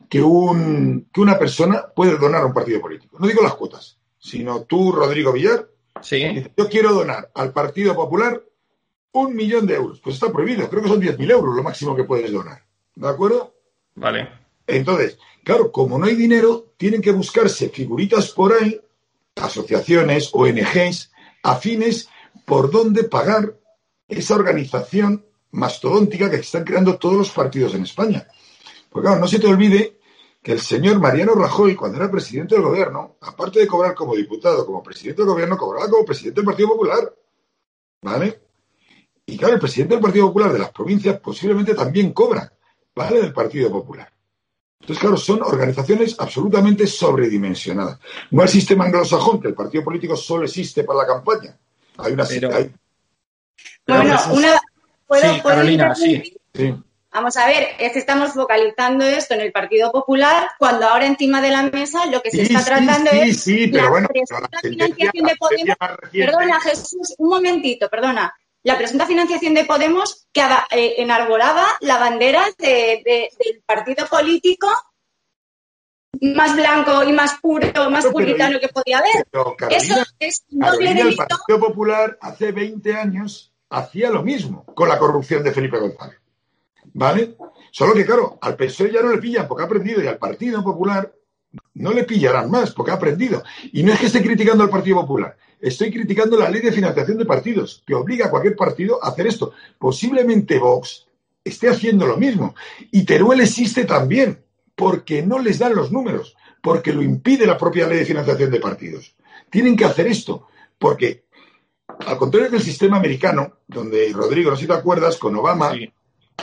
que 0.09 0.23
un, 0.23 1.09
que 1.13 1.21
una 1.21 1.37
persona 1.37 1.87
puede 1.93 2.17
donar 2.17 2.43
a 2.43 2.47
un 2.47 2.55
partido 2.55 2.81
político. 2.81 3.17
No 3.19 3.27
digo 3.27 3.43
las 3.43 3.57
cuotas, 3.57 3.99
sino 4.17 4.63
tú, 4.63 4.93
Rodrigo 4.93 5.33
Villar, 5.33 5.67
sí. 6.01 6.45
yo 6.57 6.69
quiero 6.69 6.93
donar 6.93 7.33
al 7.35 7.53
Partido 7.53 7.97
Popular 7.97 8.41
un 9.11 9.35
millón 9.35 9.67
de 9.67 9.75
euros. 9.75 9.99
Pues 9.99 10.15
está 10.15 10.31
prohibido, 10.31 10.71
creo 10.71 10.85
que 10.85 10.89
son 10.89 11.03
10.000 11.03 11.31
euros 11.33 11.57
lo 11.57 11.65
máximo 11.65 11.97
que 11.97 12.05
puedes 12.05 12.31
donar. 12.31 12.63
¿De 12.95 13.09
acuerdo? 13.09 13.55
Vale. 13.97 14.29
Entonces, 14.69 15.19
claro, 15.45 15.71
como 15.71 15.99
no 15.99 16.07
hay 16.07 16.17
dinero, 16.17 16.73
tienen 16.77 17.01
que 17.01 17.13
buscarse 17.13 17.69
figuritas 17.69 18.31
por 18.31 18.53
ahí, 18.53 18.81
asociaciones, 19.37 20.31
ONGs, 20.33 21.13
afines, 21.43 22.09
por 22.45 22.71
dónde 22.71 23.05
pagar 23.05 23.57
esa 24.09 24.35
organización 24.35 25.25
mastodóntica 25.53 26.31
que 26.31 26.37
están 26.37 26.65
creando 26.65 26.99
todos 26.99 27.17
los 27.17 27.31
partidos 27.31 27.75
en 27.75 27.85
España. 27.85 28.27
Porque 28.91 29.07
claro, 29.07 29.21
no 29.21 29.29
se 29.29 29.39
te 29.39 29.47
olvide 29.47 29.99
que 30.43 30.53
el 30.53 30.61
señor 30.61 31.01
Mariano 31.01 31.35
Rajoy, 31.35 31.75
cuando 31.75 31.99
era 31.99 32.11
presidente 32.11 32.55
del 32.55 32.65
gobierno, 32.65 33.17
aparte 33.21 33.61
de 33.61 33.67
cobrar 33.67 33.95
como 33.95 34.15
diputado, 34.15 34.67
como 34.67 34.83
presidente 34.83 35.23
del 35.23 35.31
gobierno, 35.31 35.57
cobraba 35.57 35.89
como 35.89 36.05
presidente 36.05 36.41
del 36.41 36.47
Partido 36.47 36.69
Popular. 36.69 37.15
¿Vale? 38.03 38.43
Y 39.27 39.39
claro, 39.39 39.55
el 39.55 39.61
presidente 39.61 39.95
del 39.95 40.03
Partido 40.03 40.27
Popular 40.27 40.53
de 40.53 40.59
las 40.59 40.71
provincias 40.71 41.19
posiblemente 41.19 41.75
también 41.75 42.13
cobra, 42.13 42.53
¿vale? 42.95 43.23
Del 43.23 43.33
Partido 43.33 43.71
Popular. 43.71 44.14
Entonces, 44.85 45.01
claro, 45.01 45.17
son 45.17 45.43
organizaciones 45.43 46.15
absolutamente 46.19 46.87
sobredimensionadas. 46.87 47.99
No 48.31 48.43
el 48.43 48.51
sistema 48.51 48.85
anglosajón, 48.85 49.41
que 49.41 49.49
el 49.49 49.55
partido 49.55 49.83
político 49.83 50.15
solo 50.15 50.45
existe 50.45 50.85
para 50.85 50.99
la 50.99 51.07
campaña. 51.07 51.57
Hay 51.97 52.13
una... 52.13 52.27
Bueno, 53.87 54.19
una... 54.33 54.61
¿Puedo, 55.07 55.43
Carolina, 55.43 55.95
sí. 55.95 56.37
sí. 56.53 56.75
Vamos 57.15 57.35
a 57.39 57.47
ver, 57.47 57.69
es 57.79 57.93
que 57.93 57.99
estamos 57.99 58.33
focalizando 58.33 59.07
esto 59.07 59.33
en 59.33 59.41
el 59.41 59.53
Partido 59.53 59.91
Popular 59.91 60.51
cuando 60.59 60.87
ahora 60.87 61.07
encima 61.07 61.41
de 61.41 61.51
la 61.51 61.63
mesa 61.63 62.05
lo 62.07 62.21
que 62.21 62.31
se 62.31 62.43
está 62.43 62.63
tratando 62.63 63.11
es 63.13 63.47
la 63.71 63.89
bueno, 63.89 64.09
financiación 64.61 65.27
de 65.27 65.37
Podemos. 65.37 65.77
Perdona, 66.13 66.61
Jesús, 66.61 67.15
un 67.17 67.29
momentito, 67.31 67.89
perdona. 67.89 68.35
La 68.65 68.79
presunta 68.79 69.07
financiación 69.07 69.55
de 69.55 69.65
Podemos 69.65 70.27
que 70.33 70.41
eh, 70.41 70.95
enarbolaba 70.99 71.67
la 71.81 71.99
bandera 71.99 72.45
del 72.59 73.63
partido 73.67 74.07
político 74.07 74.69
más 76.21 76.57
blanco 76.57 77.05
y 77.05 77.13
más 77.13 77.39
puro, 77.41 77.91
más 77.91 78.07
puritano 78.07 78.59
que 78.59 78.69
podía 78.69 78.99
haber. 78.99 79.27
Eso 79.71 80.03
es 80.19 80.45
doble 80.49 80.95
delito. 80.95 81.23
El 81.23 81.29
Partido 81.29 81.61
Popular 81.61 82.19
hace 82.21 82.53
20 82.53 82.95
años 82.95 83.53
hacía 83.69 84.11
lo 84.11 84.23
mismo 84.23 84.65
con 84.75 84.89
la 84.89 84.99
corrupción 84.99 85.43
de 85.43 85.53
Felipe 85.53 85.79
González. 85.79 86.19
¿Vale? 86.95 87.37
Solo 87.71 87.93
que, 87.93 88.07
claro, 88.07 88.39
al 88.41 88.57
PSOE 88.57 88.93
ya 88.93 89.03
no 89.03 89.11
le 89.11 89.19
pillan 89.19 89.49
porque 89.49 89.65
ha 89.65 89.67
aprendido 89.67 90.03
y 90.03 90.07
al 90.07 90.19
Partido 90.19 90.63
Popular 90.63 91.13
no 91.75 91.93
le 91.93 92.05
pillarán 92.05 92.51
más 92.51 92.73
porque 92.73 92.91
ha 92.91 92.95
aprendido. 92.95 93.43
Y 93.73 93.83
no 93.83 93.93
es 93.93 94.01
que 94.01 94.07
esté 94.07 94.23
criticando 94.23 94.65
al 94.65 94.71
Partido 94.71 95.01
Popular, 95.01 95.37
estoy 95.61 95.91
criticando 95.91 96.37
la 96.37 96.49
ley 96.49 96.61
de 96.61 96.73
financiación 96.73 97.19
de 97.19 97.25
partidos, 97.25 97.83
que 97.87 97.95
obliga 97.95 98.27
a 98.27 98.31
cualquier 98.31 98.57
partido 98.57 99.03
a 99.03 99.09
hacer 99.09 99.27
esto. 99.27 99.53
Posiblemente 99.79 100.59
Vox 100.59 101.07
esté 101.45 101.69
haciendo 101.69 102.07
lo 102.07 102.17
mismo. 102.17 102.55
Y 102.91 103.05
Teruel 103.05 103.41
existe 103.41 103.85
también, 103.85 104.43
porque 104.75 105.23
no 105.23 105.39
les 105.39 105.59
dan 105.59 105.75
los 105.75 105.93
números, 105.93 106.37
porque 106.63 106.93
lo 106.93 107.03
impide 107.03 107.47
la 107.47 107.59
propia 107.59 107.87
ley 107.87 107.99
de 107.99 108.07
financiación 108.07 108.51
de 108.51 108.61
partidos. 108.61 109.15
Tienen 109.51 109.77
que 109.77 109.85
hacer 109.85 110.07
esto, 110.07 110.49
porque 110.79 111.25
al 111.87 112.17
contrario 112.17 112.51
del 112.51 112.63
sistema 112.63 112.97
americano, 112.97 113.59
donde 113.67 114.11
Rodrigo, 114.13 114.51
no 114.51 114.57
sé 114.57 114.63
si 114.63 114.69
te 114.69 114.75
acuerdas, 114.75 115.17
con 115.17 115.37
Obama, 115.37 115.73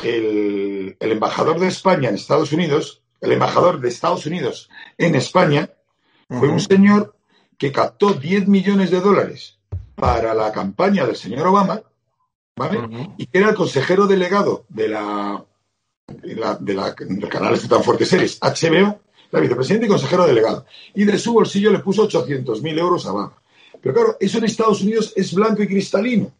el, 0.03 0.96
embajador 1.00 1.60
de 1.60 1.68
España 1.68 2.10
en 2.10 2.15
Estados 2.15 2.53
Unidos, 2.53 3.00
el 3.21 3.31
embajador 3.31 3.79
de 3.79 3.89
Estados 3.89 4.25
Unidos 4.25 4.69
en 4.97 5.15
España, 5.15 5.69
fue 6.27 6.49
un 6.49 6.59
señor 6.59 7.15
que 7.57 7.71
captó 7.71 8.13
10 8.13 8.47
millones 8.47 8.89
de 8.89 8.99
dólares 8.99 9.59
para 9.95 10.33
la 10.33 10.51
campaña 10.51 11.05
del 11.05 11.15
señor 11.15 11.47
Obama, 11.47 11.81
¿vale? 12.55 13.13
Y 13.17 13.27
que 13.27 13.37
era 13.37 13.49
el 13.49 13.55
consejero 13.55 14.07
delegado 14.07 14.65
de 14.69 14.87
la, 14.87 15.45
de 16.07 16.35
la, 16.35 16.55
del 16.55 17.29
canal 17.29 17.53
este 17.53 17.67
tan 17.67 17.83
fuerte 17.83 18.05
series, 18.05 18.39
HBO, 18.41 19.01
la 19.29 19.39
vicepresidenta 19.39 19.85
y 19.85 19.89
consejero 19.89 20.25
delegado. 20.25 20.65
Y 20.95 21.05
de 21.05 21.19
su 21.19 21.33
bolsillo 21.33 21.71
le 21.71 21.79
puso 21.79 22.07
800.000 22.07 22.79
euros 22.79 23.05
a 23.05 23.13
Obama. 23.13 23.41
Pero 23.79 23.93
claro, 23.93 24.17
eso 24.19 24.37
en 24.37 24.45
Estados 24.45 24.81
Unidos 24.81 25.13
es 25.15 25.33
blanco 25.33 25.61
y 25.61 25.67
cristalino. 25.67 26.31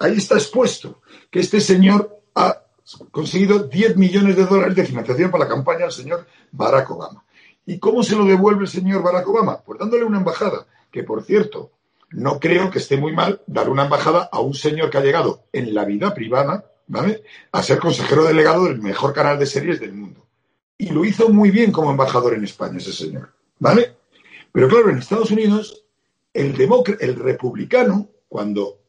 Ahí 0.00 0.16
está 0.16 0.34
expuesto 0.34 1.02
que 1.30 1.40
este 1.40 1.60
señor 1.60 2.22
ha 2.34 2.63
conseguido 3.10 3.60
10 3.60 3.96
millones 3.96 4.36
de 4.36 4.44
dólares 4.44 4.76
de 4.76 4.84
financiación 4.84 5.30
para 5.30 5.44
la 5.44 5.50
campaña 5.50 5.80
del 5.80 5.92
señor 5.92 6.26
Barack 6.52 6.90
Obama. 6.90 7.24
¿Y 7.66 7.78
cómo 7.78 8.02
se 8.02 8.14
lo 8.14 8.24
devuelve 8.24 8.62
el 8.62 8.68
señor 8.68 9.02
Barack 9.02 9.28
Obama? 9.28 9.60
Pues 9.64 9.78
dándole 9.78 10.04
una 10.04 10.18
embajada, 10.18 10.66
que 10.90 11.02
por 11.02 11.22
cierto, 11.24 11.70
no 12.10 12.38
creo 12.38 12.70
que 12.70 12.78
esté 12.78 12.96
muy 12.96 13.12
mal 13.12 13.40
dar 13.46 13.70
una 13.70 13.84
embajada 13.84 14.28
a 14.30 14.40
un 14.40 14.54
señor 14.54 14.90
que 14.90 14.98
ha 14.98 15.02
llegado 15.02 15.44
en 15.52 15.74
la 15.74 15.84
vida 15.84 16.14
privada, 16.14 16.70
¿vale? 16.86 17.22
A 17.52 17.62
ser 17.62 17.78
consejero 17.78 18.24
delegado 18.24 18.64
del 18.64 18.80
mejor 18.80 19.14
canal 19.14 19.38
de 19.38 19.46
series 19.46 19.80
del 19.80 19.94
mundo. 19.94 20.26
Y 20.76 20.90
lo 20.90 21.04
hizo 21.04 21.30
muy 21.30 21.50
bien 21.50 21.72
como 21.72 21.90
embajador 21.90 22.34
en 22.34 22.44
España 22.44 22.78
ese 22.78 22.92
señor, 22.92 23.32
¿vale? 23.58 23.96
Pero 24.52 24.68
claro, 24.68 24.90
en 24.90 24.98
Estados 24.98 25.30
Unidos, 25.30 25.84
el, 26.32 26.54
el 27.00 27.16
republicano, 27.16 28.08
cuando 28.28 28.80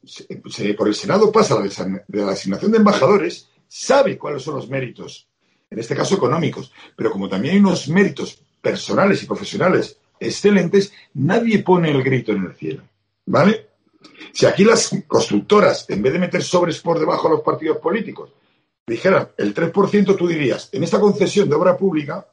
por 0.77 0.87
el 0.87 0.95
Senado 0.95 1.31
pasa 1.31 1.59
de 1.59 2.21
la 2.21 2.31
asignación 2.31 2.71
de 2.71 2.77
embajadores, 2.77 3.49
sabe 3.67 4.17
cuáles 4.17 4.43
son 4.43 4.55
los 4.55 4.69
méritos, 4.69 5.27
en 5.69 5.79
este 5.79 5.95
caso 5.95 6.15
económicos, 6.15 6.71
pero 6.95 7.11
como 7.11 7.29
también 7.29 7.55
hay 7.55 7.59
unos 7.59 7.87
méritos 7.87 8.39
personales 8.61 9.21
y 9.23 9.25
profesionales 9.25 9.97
excelentes, 10.19 10.93
nadie 11.13 11.59
pone 11.59 11.91
el 11.91 12.03
grito 12.03 12.31
en 12.31 12.45
el 12.45 12.55
cielo. 12.55 12.83
¿Vale? 13.25 13.69
Si 14.31 14.45
aquí 14.45 14.63
las 14.63 14.91
constructoras, 15.07 15.89
en 15.89 16.01
vez 16.01 16.13
de 16.13 16.19
meter 16.19 16.43
sobres 16.43 16.79
por 16.79 16.99
debajo 16.99 17.27
a 17.27 17.31
los 17.31 17.41
partidos 17.41 17.77
políticos, 17.77 18.31
dijeran 18.85 19.29
el 19.37 19.53
3%, 19.53 20.15
tú 20.15 20.27
dirías, 20.27 20.69
en 20.71 20.83
esta 20.83 20.99
concesión 20.99 21.49
de 21.49 21.55
obra 21.55 21.77
pública, 21.77 22.27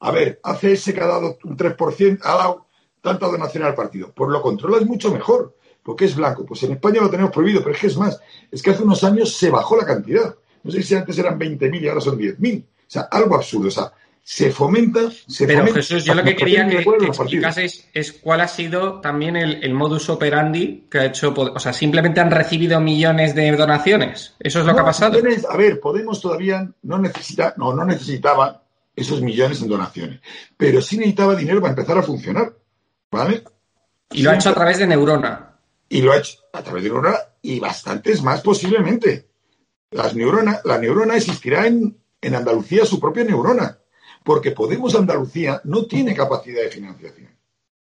a 0.00 0.10
ver, 0.10 0.40
ACS 0.42 0.92
que 0.92 1.00
ha 1.00 1.06
dado 1.06 1.38
un 1.44 1.56
3%, 1.56 2.20
ha 2.22 2.36
dado 2.36 2.66
tanta 3.00 3.26
donación 3.26 3.64
al 3.64 3.74
partido. 3.74 4.12
Pues 4.14 4.30
lo 4.30 4.42
controlas 4.42 4.84
mucho 4.84 5.10
mejor 5.12 5.56
porque 5.82 6.04
es 6.04 6.16
blanco. 6.16 6.44
Pues 6.44 6.62
en 6.64 6.72
España 6.72 7.00
lo 7.00 7.10
tenemos 7.10 7.32
prohibido, 7.32 7.60
pero 7.62 7.74
es 7.74 7.80
que 7.80 7.86
es 7.86 7.96
más, 7.96 8.20
es 8.50 8.62
que 8.62 8.70
hace 8.70 8.82
unos 8.82 9.04
años 9.04 9.36
se 9.36 9.50
bajó 9.50 9.76
la 9.76 9.86
cantidad. 9.86 10.34
No 10.66 10.72
sé 10.72 10.82
si 10.82 10.96
antes 10.96 11.16
eran 11.16 11.38
20.000 11.38 11.80
y 11.80 11.88
ahora 11.88 12.00
son 12.00 12.18
10.000. 12.18 12.60
O 12.60 12.66
sea, 12.88 13.02
algo 13.02 13.36
absurdo. 13.36 13.68
O 13.68 13.70
sea, 13.70 13.92
se 14.20 14.50
fomenta. 14.50 15.02
Se 15.28 15.46
pero 15.46 15.72
Jesús, 15.72 16.04
yo 16.04 16.12
lo 16.12 16.24
que 16.24 16.34
quería 16.34 16.66
que, 16.66 16.78
que 16.78 17.06
explicaseis 17.06 17.88
es 17.94 18.12
cuál 18.12 18.40
ha 18.40 18.48
sido 18.48 19.00
también 19.00 19.36
el, 19.36 19.72
modus 19.72 20.08
operandi 20.08 20.88
que 20.90 20.98
ha 20.98 21.04
hecho. 21.04 21.32
O 21.36 21.60
sea, 21.60 21.72
simplemente 21.72 22.18
han 22.18 22.32
recibido 22.32 22.80
millones 22.80 23.36
de 23.36 23.52
donaciones. 23.52 24.34
Eso 24.40 24.58
es 24.58 24.66
lo 24.66 24.74
que 24.74 24.80
ha 24.80 24.84
pasado. 24.84 25.20
a 25.48 25.56
ver, 25.56 25.78
Podemos 25.78 26.20
todavía 26.20 26.68
no 26.82 26.98
necesita, 26.98 27.54
no, 27.56 27.72
no 27.72 27.84
necesitaba 27.84 28.64
esos 28.96 29.22
millones 29.22 29.62
en 29.62 29.68
donaciones, 29.68 30.20
pero 30.56 30.82
sí 30.82 30.96
necesitaba 30.96 31.36
dinero 31.36 31.60
para 31.60 31.74
empezar 31.74 31.96
a 31.96 32.02
funcionar. 32.02 32.52
¿Vale? 33.12 33.44
Y 34.10 34.22
lo 34.22 34.32
ha 34.32 34.34
hecho 34.34 34.50
a 34.50 34.54
través 34.54 34.78
de 34.78 34.88
Neurona. 34.88 35.52
Y 35.88 36.02
lo 36.02 36.12
ha 36.12 36.18
hecho 36.18 36.38
a 36.52 36.62
través 36.62 36.82
de 36.82 36.88
neurona 36.88 37.16
y 37.42 37.60
bastantes 37.60 38.20
más 38.24 38.40
posiblemente. 38.40 39.28
Las 39.90 40.14
neuronas, 40.14 40.60
la 40.64 40.78
neurona 40.78 41.16
existirá 41.16 41.66
en, 41.66 41.96
en 42.20 42.34
Andalucía 42.34 42.84
su 42.84 42.98
propia 43.00 43.24
neurona, 43.24 43.78
porque 44.24 44.50
Podemos 44.50 44.94
Andalucía 44.94 45.60
no 45.64 45.86
tiene 45.86 46.14
capacidad 46.14 46.62
de 46.62 46.70
financiación. 46.70 47.36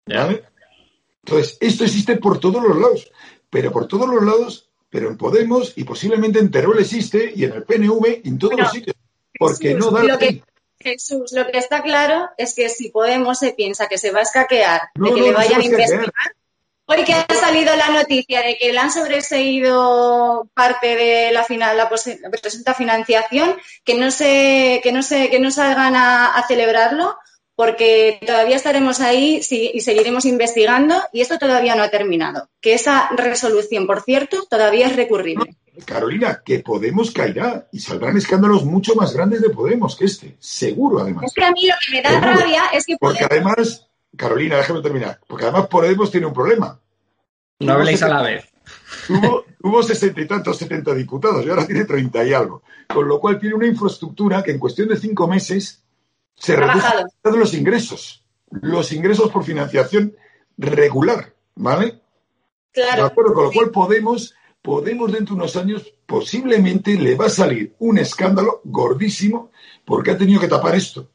Entonces, 0.07 1.59
esto 1.61 1.85
existe 1.85 2.17
por 2.17 2.39
todos 2.39 2.63
los 2.63 2.77
lados, 2.77 3.11
pero 3.49 3.73
por 3.73 3.87
todos 3.87 4.09
los 4.09 4.23
lados, 4.23 4.71
pero 4.89 5.09
en 5.09 5.17
Podemos 5.17 5.77
y 5.77 5.85
posiblemente 5.85 6.39
en 6.39 6.51
Teruel 6.51 6.81
existe 6.81 7.33
y 7.35 7.45
en 7.45 7.53
el 7.53 7.65
PNV 7.65 8.23
en 8.25 8.39
todos 8.39 8.59
los 8.59 8.71
sitios, 8.71 8.97
porque 9.39 9.75
no 9.75 9.91
da 9.91 10.05
lo 10.05 10.19
que, 10.19 10.43
Jesús, 10.79 11.33
lo 11.33 11.47
que 11.47 11.59
está 11.59 11.83
claro 11.83 12.31
es 12.39 12.55
que 12.55 12.69
si 12.71 12.91
Podemos 12.91 13.39
se 13.39 13.53
piensa 13.53 13.87
que 13.87 13.99
se 13.99 14.13
va 14.13 14.21
a 14.21 14.23
escaquear, 14.23 14.81
de 14.95 15.15
que 15.15 15.21
le 15.21 15.33
vayan 15.33 15.61
a 15.61 15.65
investigar, 15.65 16.13
Hoy 16.93 17.05
que 17.05 17.15
ha 17.15 17.25
salido 17.29 17.77
la 17.77 17.91
noticia 17.91 18.43
de 18.43 18.57
que 18.59 18.73
le 18.73 18.79
han 18.81 18.91
sobreseído 18.91 20.51
parte 20.55 20.97
de 20.97 21.31
la 21.31 21.45
final, 21.45 21.77
la, 21.77 21.89
presunta 21.89 22.75
financiación, 22.75 23.55
que 23.85 23.95
no 23.95 24.11
se, 24.11 24.81
que 24.83 24.91
no 24.91 25.01
se, 25.01 25.31
que 25.31 25.39
no 25.39 25.53
salgan 25.53 25.95
a, 25.95 26.45
celebrarlo, 26.49 27.17
porque 27.55 28.19
todavía 28.27 28.57
estaremos 28.57 28.99
ahí 28.99 29.41
y 29.41 29.81
seguiremos 29.81 30.25
investigando 30.25 31.01
y 31.13 31.21
esto 31.21 31.39
todavía 31.39 31.77
no 31.77 31.85
ha 31.85 31.91
terminado. 31.91 32.49
Que 32.61 32.75
esa 32.75 33.09
resolución, 33.17 33.87
por 33.87 34.03
cierto, 34.03 34.45
todavía 34.51 34.89
es 34.89 34.97
recurrible. 34.97 35.57
Carolina, 35.87 36.43
que 36.45 36.59
Podemos 36.59 37.13
caerá 37.13 37.69
y 37.71 37.79
saldrán 37.79 38.17
escándalos 38.17 38.65
mucho 38.65 38.97
más 38.97 39.15
grandes 39.15 39.43
de 39.43 39.51
Podemos 39.51 39.95
que 39.95 40.07
este, 40.07 40.37
seguro 40.41 40.99
además. 40.99 41.27
Es 41.27 41.35
que 41.35 41.45
a 41.45 41.53
mí 41.53 41.69
lo 41.69 41.75
que 41.87 41.93
me 41.93 42.03
da 42.03 42.19
rabia 42.19 42.65
es 42.73 42.85
que... 42.85 42.97
Porque 42.99 43.25
además, 43.31 43.90
Carolina, 44.21 44.59
déjame 44.59 44.83
terminar, 44.83 45.19
porque 45.27 45.45
además 45.45 45.67
Podemos 45.69 46.11
tiene 46.11 46.27
un 46.27 46.35
problema. 46.35 46.79
No 47.61 47.73
habléis 47.73 48.03
a 48.03 48.09
la 48.09 48.21
vez. 48.21 48.45
Tuvo, 49.07 49.83
sesenta 49.83 50.21
y 50.21 50.27
tantos, 50.27 50.59
setenta 50.59 50.93
diputados 50.93 51.47
y 51.47 51.49
ahora 51.49 51.67
tiene 51.67 51.87
treinta 51.87 52.23
y 52.23 52.35
algo. 52.35 52.63
Con 52.87 53.09
lo 53.09 53.19
cual 53.19 53.39
tiene 53.41 53.55
una 53.55 53.67
infraestructura 53.67 54.43
que 54.43 54.51
en 54.51 54.59
cuestión 54.59 54.89
de 54.89 54.99
cinco 54.99 55.27
meses 55.27 55.83
se 56.35 56.55
reducen 56.55 57.07
los 57.25 57.55
ingresos. 57.55 58.23
Los 58.51 58.93
ingresos 58.93 59.31
por 59.31 59.43
financiación 59.43 60.15
regular, 60.59 61.33
¿vale? 61.55 62.03
Claro. 62.73 63.05
De 63.05 63.09
acuerdo, 63.09 63.33
con 63.33 63.45
lo 63.45 63.53
cual 63.53 63.71
Podemos, 63.71 64.35
Podemos 64.61 65.11
dentro 65.13 65.35
de 65.35 65.41
unos 65.41 65.57
años 65.57 65.95
posiblemente 66.05 66.95
le 66.99 67.15
va 67.15 67.27
a 67.27 67.31
salir 67.31 67.75
un 67.79 67.97
escándalo 67.97 68.61
gordísimo 68.65 69.51
porque 69.87 70.11
ha 70.11 70.19
tenido 70.19 70.43
que 70.43 70.49
tapar 70.49 70.75
esto. 70.75 71.09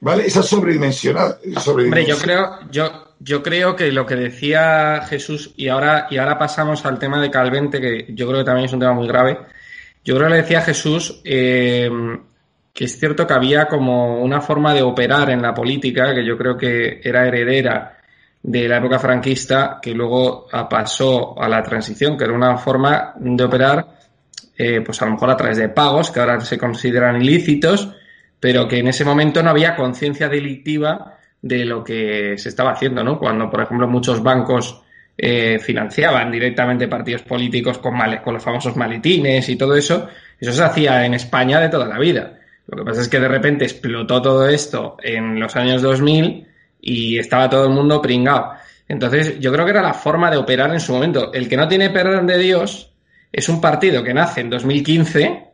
¿Vale? 0.00 0.26
Esa 0.26 0.42
sobredimensionada. 0.42 1.38
Hombre, 1.66 2.04
yo 2.04 2.18
creo, 2.18 2.58
yo, 2.70 3.14
yo 3.20 3.42
creo 3.42 3.74
que 3.74 3.90
lo 3.90 4.04
que 4.04 4.16
decía 4.16 5.02
Jesús, 5.08 5.52
y 5.56 5.68
ahora, 5.68 6.08
y 6.10 6.18
ahora 6.18 6.38
pasamos 6.38 6.84
al 6.84 6.98
tema 6.98 7.20
de 7.20 7.30
Calvente, 7.30 7.80
que 7.80 8.06
yo 8.10 8.26
creo 8.26 8.40
que 8.40 8.44
también 8.44 8.66
es 8.66 8.72
un 8.72 8.80
tema 8.80 8.92
muy 8.92 9.08
grave. 9.08 9.38
Yo 10.04 10.16
creo 10.16 10.28
que 10.28 10.34
le 10.34 10.42
decía 10.42 10.60
Jesús 10.60 11.22
eh, 11.24 11.88
que 12.74 12.86
es 12.86 12.98
cierto 12.98 13.24
que 13.24 13.32
había 13.32 13.66
como 13.66 14.20
una 14.20 14.40
forma 14.40 14.74
de 14.74 14.82
operar 14.82 15.30
en 15.30 15.40
la 15.40 15.54
política, 15.54 16.12
que 16.12 16.26
yo 16.26 16.36
creo 16.36 16.56
que 16.56 17.00
era 17.02 17.26
heredera 17.26 17.98
de 18.42 18.68
la 18.68 18.78
época 18.78 18.98
franquista, 18.98 19.78
que 19.80 19.92
luego 19.92 20.48
pasó 20.68 21.40
a 21.40 21.48
la 21.48 21.62
transición, 21.62 22.18
que 22.18 22.24
era 22.24 22.32
una 22.34 22.58
forma 22.58 23.14
de 23.16 23.44
operar, 23.44 23.86
eh, 24.58 24.80
pues 24.84 25.00
a 25.00 25.06
lo 25.06 25.12
mejor 25.12 25.30
a 25.30 25.36
través 25.36 25.56
de 25.56 25.68
pagos, 25.68 26.10
que 26.10 26.18
ahora 26.18 26.40
se 26.40 26.58
consideran 26.58 27.22
ilícitos, 27.22 27.90
pero 28.44 28.68
que 28.68 28.76
en 28.76 28.88
ese 28.88 29.06
momento 29.06 29.42
no 29.42 29.48
había 29.48 29.74
conciencia 29.74 30.28
delictiva 30.28 31.16
de 31.40 31.64
lo 31.64 31.82
que 31.82 32.36
se 32.36 32.50
estaba 32.50 32.72
haciendo, 32.72 33.02
¿no? 33.02 33.18
Cuando, 33.18 33.48
por 33.48 33.62
ejemplo, 33.62 33.88
muchos 33.88 34.22
bancos 34.22 34.82
eh, 35.16 35.58
financiaban 35.58 36.30
directamente 36.30 36.86
partidos 36.86 37.22
políticos 37.22 37.78
con, 37.78 37.94
con 38.22 38.34
los 38.34 38.44
famosos 38.44 38.76
maletines 38.76 39.48
y 39.48 39.56
todo 39.56 39.74
eso, 39.74 40.10
eso 40.38 40.52
se 40.52 40.62
hacía 40.62 41.06
en 41.06 41.14
España 41.14 41.58
de 41.58 41.70
toda 41.70 41.86
la 41.86 41.98
vida. 41.98 42.38
Lo 42.66 42.76
que 42.76 42.84
pasa 42.84 43.00
es 43.00 43.08
que 43.08 43.18
de 43.18 43.28
repente 43.28 43.64
explotó 43.64 44.20
todo 44.20 44.46
esto 44.46 44.98
en 45.02 45.40
los 45.40 45.56
años 45.56 45.80
2000 45.80 46.46
y 46.82 47.18
estaba 47.18 47.48
todo 47.48 47.64
el 47.64 47.72
mundo 47.72 48.02
pringado. 48.02 48.50
Entonces, 48.86 49.40
yo 49.40 49.54
creo 49.54 49.64
que 49.64 49.70
era 49.70 49.80
la 49.80 49.94
forma 49.94 50.30
de 50.30 50.36
operar 50.36 50.70
en 50.70 50.80
su 50.80 50.92
momento. 50.92 51.32
El 51.32 51.48
que 51.48 51.56
no 51.56 51.66
tiene 51.66 51.88
perdón 51.88 52.26
de 52.26 52.36
Dios 52.36 52.92
es 53.32 53.48
un 53.48 53.62
partido 53.62 54.04
que 54.04 54.12
nace 54.12 54.42
en 54.42 54.50
2015 54.50 55.53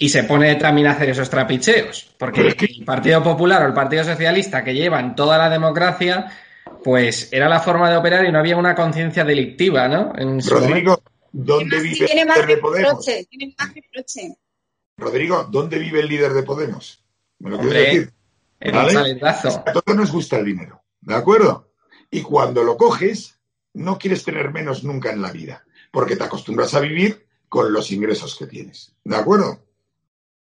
y 0.00 0.08
se 0.08 0.24
pone 0.24 0.54
también 0.54 0.86
a 0.86 0.92
hacer 0.92 1.10
esos 1.10 1.28
trapicheos. 1.28 2.14
Porque 2.18 2.40
el 2.40 2.84
Partido 2.86 3.22
Popular 3.22 3.62
o 3.62 3.66
el 3.66 3.74
Partido 3.74 4.02
Socialista, 4.02 4.64
que 4.64 4.72
llevan 4.72 5.14
toda 5.14 5.36
la 5.36 5.50
democracia, 5.50 6.32
pues 6.82 7.28
era 7.30 7.50
la 7.50 7.60
forma 7.60 7.90
de 7.90 7.98
operar 7.98 8.24
y 8.24 8.32
no 8.32 8.38
había 8.38 8.56
una 8.56 8.74
conciencia 8.74 9.24
delictiva, 9.24 9.88
¿no? 9.88 10.10
Rodrigo, 10.48 11.02
¿dónde 11.30 11.80
vive 11.80 12.06
el 12.10 12.16
líder 12.16 12.46
de 12.46 12.56
Podemos? 12.56 13.06
Rodrigo, 14.96 15.46
¿dónde 15.50 15.78
vive 15.78 16.00
el 16.00 16.08
líder 16.08 16.32
de 16.32 16.42
Podemos? 16.44 17.04
¿Me 17.38 17.50
lo 17.50 17.58
quieres 17.58 17.84
decir? 17.84 18.12
A 19.66 19.72
todos 19.72 19.96
nos 19.96 20.10
gusta 20.10 20.38
el 20.38 20.46
dinero, 20.46 20.82
¿de 21.02 21.14
acuerdo? 21.14 21.72
Y 22.10 22.22
cuando 22.22 22.64
lo 22.64 22.78
coges, 22.78 23.38
no 23.74 23.98
quieres 23.98 24.24
tener 24.24 24.50
menos 24.50 24.82
nunca 24.82 25.12
en 25.12 25.20
la 25.20 25.30
vida, 25.30 25.62
porque 25.90 26.16
te 26.16 26.24
acostumbras 26.24 26.72
a 26.72 26.80
vivir 26.80 27.26
con 27.50 27.70
los 27.70 27.90
ingresos 27.90 28.34
que 28.36 28.46
tienes, 28.46 28.94
¿de 29.04 29.16
acuerdo? 29.16 29.69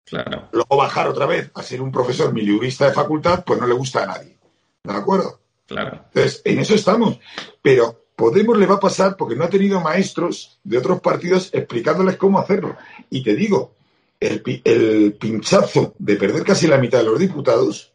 Claro. 0.06 0.48
Luego 0.52 0.76
bajar 0.76 1.08
otra 1.08 1.26
vez 1.26 1.50
a 1.54 1.62
ser 1.62 1.82
un 1.82 1.92
profesor 1.92 2.32
miliurista 2.32 2.86
de 2.86 2.94
facultad, 2.94 3.44
pues 3.44 3.60
no 3.60 3.66
le 3.66 3.74
gusta 3.74 4.04
a 4.04 4.06
nadie. 4.06 4.38
¿De 4.82 4.92
acuerdo? 4.92 5.40
Claro. 5.66 6.04
Entonces, 6.06 6.42
en 6.44 6.60
eso 6.60 6.74
estamos. 6.74 7.18
Pero 7.60 8.06
Podemos 8.16 8.56
le 8.56 8.64
va 8.64 8.76
a 8.76 8.80
pasar 8.80 9.14
porque 9.14 9.36
no 9.36 9.44
ha 9.44 9.50
tenido 9.50 9.78
maestros 9.78 10.58
de 10.64 10.78
otros 10.78 11.00
partidos 11.02 11.50
explicándoles 11.52 12.16
cómo 12.16 12.38
hacerlo. 12.38 12.74
Y 13.10 13.22
te 13.22 13.36
digo, 13.36 13.74
el, 14.18 14.42
el 14.64 15.12
pinchazo 15.20 15.94
de 15.98 16.16
perder 16.16 16.42
casi 16.42 16.66
la 16.66 16.78
mitad 16.78 16.98
de 16.98 17.04
los 17.04 17.18
diputados, 17.18 17.92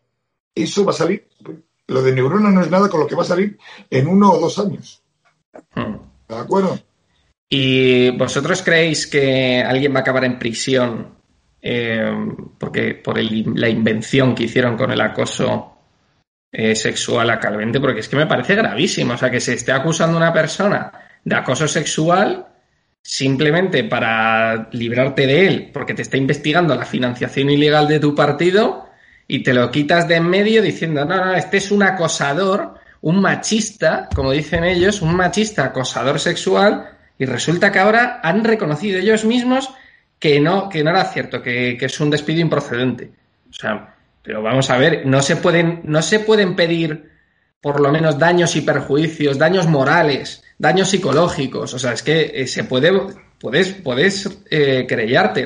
eso 0.53 0.85
va 0.85 0.91
a 0.91 0.95
salir. 0.95 1.27
Lo 1.87 2.03
de 2.03 2.13
neurona 2.13 2.51
no 2.51 2.61
es 2.61 2.69
nada 2.69 2.87
con 2.87 2.99
lo 2.99 3.07
que 3.07 3.15
va 3.15 3.23
a 3.23 3.25
salir 3.25 3.57
en 3.89 4.07
uno 4.07 4.31
o 4.31 4.39
dos 4.39 4.59
años. 4.59 5.01
Hmm. 5.73 5.95
¿De 6.29 6.35
acuerdo? 6.35 6.79
¿Y 7.49 8.15
vosotros 8.15 8.61
creéis 8.61 9.07
que 9.07 9.63
alguien 9.63 9.91
va 9.93 9.97
a 9.97 10.01
acabar 10.01 10.23
en 10.23 10.37
prisión 10.37 11.15
eh, 11.61 12.11
porque 12.57 12.95
por 12.95 13.21
la 13.21 13.69
invención 13.69 14.33
que 14.33 14.43
hicieron 14.43 14.75
con 14.77 14.91
el 14.91 15.01
acoso 15.01 15.77
eh, 16.51 16.75
sexual 16.75 17.29
a 17.29 17.39
Calvente, 17.39 17.79
porque 17.79 17.99
es 18.01 18.09
que 18.09 18.15
me 18.15 18.25
parece 18.25 18.55
gravísimo, 18.55 19.13
o 19.13 19.17
sea, 19.17 19.29
que 19.29 19.39
se 19.39 19.53
esté 19.53 19.71
acusando 19.71 20.17
a 20.17 20.21
una 20.21 20.33
persona 20.33 20.91
de 21.23 21.35
acoso 21.35 21.67
sexual 21.67 22.47
simplemente 23.03 23.83
para 23.83 24.69
librarte 24.71 25.25
de 25.25 25.47
él, 25.47 25.69
porque 25.73 25.93
te 25.93 26.01
está 26.01 26.17
investigando 26.17 26.75
la 26.75 26.85
financiación 26.85 27.49
ilegal 27.49 27.87
de 27.87 27.99
tu 27.99 28.13
partido 28.13 28.87
y 29.27 29.43
te 29.43 29.53
lo 29.53 29.71
quitas 29.71 30.07
de 30.07 30.15
en 30.15 30.27
medio 30.27 30.61
diciendo, 30.61 31.05
no, 31.05 31.25
no, 31.25 31.33
este 31.33 31.57
es 31.57 31.71
un 31.71 31.83
acosador, 31.83 32.75
un 33.01 33.21
machista, 33.21 34.09
como 34.13 34.31
dicen 34.31 34.63
ellos, 34.63 35.01
un 35.01 35.15
machista 35.15 35.65
acosador 35.65 36.19
sexual, 36.19 36.89
y 37.17 37.25
resulta 37.25 37.71
que 37.71 37.79
ahora 37.79 38.19
han 38.23 38.43
reconocido 38.43 38.99
ellos 38.99 39.25
mismos 39.25 39.73
que 40.21 40.39
no, 40.39 40.69
que 40.69 40.83
no 40.83 40.91
era 40.91 41.03
cierto, 41.05 41.41
que, 41.41 41.75
es 41.81 41.99
un 41.99 42.11
despido 42.11 42.41
improcedente. 42.41 43.11
O 43.49 43.53
sea, 43.53 43.95
pero 44.21 44.43
vamos 44.43 44.69
a 44.69 44.77
ver, 44.77 45.03
no 45.07 45.19
se 45.23 45.35
pueden, 45.35 45.81
no 45.83 46.03
se 46.03 46.19
pueden 46.19 46.55
pedir 46.55 47.09
por 47.59 47.79
lo 47.79 47.91
menos 47.91 48.19
daños 48.19 48.55
y 48.55 48.61
perjuicios, 48.61 49.39
daños 49.39 49.65
morales, 49.65 50.43
daños 50.59 50.89
psicológicos. 50.89 51.73
O 51.73 51.79
sea, 51.79 51.93
es 51.93 52.03
que 52.03 52.31
eh, 52.35 52.45
se 52.45 52.65
puede, 52.65 52.91
puedes, 53.39 53.73
puedes 53.73 54.29
eh, 54.51 54.85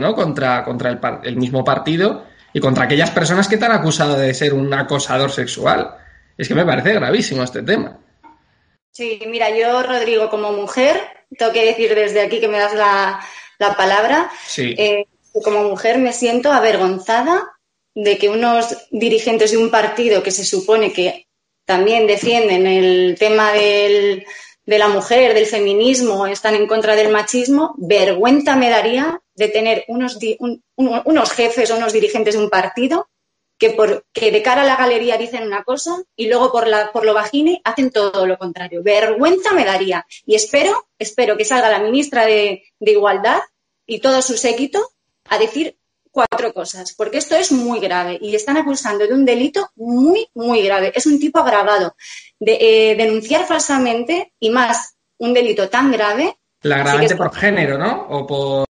¿no? 0.01 0.13
Contra, 0.13 0.65
contra 0.65 0.89
el, 0.89 0.99
el, 1.23 1.37
mismo 1.37 1.63
partido 1.63 2.25
y 2.51 2.59
contra 2.59 2.83
aquellas 2.83 3.11
personas 3.11 3.47
que 3.47 3.55
te 3.55 3.63
han 3.63 3.71
acusado 3.71 4.17
de 4.17 4.33
ser 4.33 4.53
un 4.53 4.73
acosador 4.73 5.31
sexual. 5.31 5.95
Es 6.37 6.49
que 6.49 6.55
me 6.55 6.65
parece 6.65 6.93
gravísimo 6.93 7.43
este 7.43 7.63
tema. 7.63 7.97
Sí, 8.91 9.21
mira, 9.25 9.49
yo, 9.57 9.83
Rodrigo, 9.83 10.29
como 10.29 10.51
mujer, 10.51 10.97
tengo 11.37 11.53
que 11.53 11.65
decir 11.65 11.95
desde 11.95 12.21
aquí 12.21 12.41
que 12.41 12.49
me 12.49 12.59
das 12.59 12.73
la, 12.73 13.21
la 13.59 13.75
palabra. 13.75 14.31
Eh, 14.57 15.05
como 15.43 15.63
mujer 15.63 15.97
me 15.97 16.13
siento 16.13 16.51
avergonzada 16.51 17.51
de 17.93 18.17
que 18.17 18.29
unos 18.29 18.75
dirigentes 18.91 19.51
de 19.51 19.57
un 19.57 19.69
partido 19.69 20.23
que 20.23 20.31
se 20.31 20.45
supone 20.45 20.91
que 20.91 21.27
también 21.65 22.07
defienden 22.07 22.67
el 22.67 23.15
tema 23.17 23.51
del, 23.51 24.25
de 24.65 24.77
la 24.77 24.87
mujer, 24.87 25.33
del 25.33 25.45
feminismo, 25.45 26.27
están 26.27 26.55
en 26.55 26.67
contra 26.67 26.95
del 26.95 27.11
machismo, 27.11 27.73
vergüenza 27.77 28.55
me 28.55 28.69
daría 28.69 29.21
de 29.35 29.47
tener 29.49 29.85
unos, 29.87 30.17
unos 30.75 31.31
jefes 31.31 31.71
o 31.71 31.77
unos 31.77 31.93
dirigentes 31.93 32.35
de 32.35 32.43
un 32.43 32.49
partido 32.49 33.09
que, 33.57 33.71
por, 33.71 34.05
que 34.11 34.31
de 34.31 34.41
cara 34.41 34.63
a 34.63 34.65
la 34.65 34.75
galería 34.75 35.17
dicen 35.17 35.43
una 35.43 35.63
cosa 35.63 36.01
y 36.15 36.27
luego 36.27 36.51
por, 36.51 36.67
la, 36.67 36.91
por 36.91 37.05
lo 37.05 37.13
bajine 37.13 37.61
hacen 37.63 37.91
todo 37.91 38.25
lo 38.25 38.37
contrario. 38.37 38.83
Vergüenza 38.83 39.53
me 39.53 39.65
daría. 39.65 40.05
Y 40.25 40.35
espero, 40.35 40.87
espero 40.99 41.37
que 41.37 41.45
salga 41.45 41.69
la 41.69 41.79
ministra 41.79 42.25
de, 42.25 42.63
de 42.79 42.91
Igualdad 42.91 43.39
y 43.85 43.99
todo 43.99 44.21
su 44.21 44.37
séquito 44.37 44.89
a 45.29 45.37
decir 45.37 45.77
cuatro 46.15 46.53
cosas, 46.53 46.93
porque 46.95 47.17
esto 47.17 47.35
es 47.35 47.51
muy 47.51 47.79
grave 47.81 48.17
y 48.21 48.33
están 48.35 48.55
acusando 48.55 49.05
de 49.05 49.13
un 49.13 49.25
delito 49.25 49.69
muy, 49.75 50.27
muy 50.33 50.63
grave. 50.63 50.93
Es 50.95 51.05
un 51.05 51.19
tipo 51.19 51.39
agravado. 51.39 51.95
De, 52.39 52.57
eh, 52.59 52.95
denunciar 52.95 53.45
falsamente 53.45 54.33
y 54.39 54.49
más 54.49 54.95
un 55.17 55.33
delito 55.33 55.69
tan 55.69 55.91
grave. 55.91 56.37
La 56.61 56.77
agravante 56.77 57.15
por 57.15 57.33
género, 57.33 57.77
¿no? 57.77 58.07
O 58.09 58.25
por. 58.25 58.65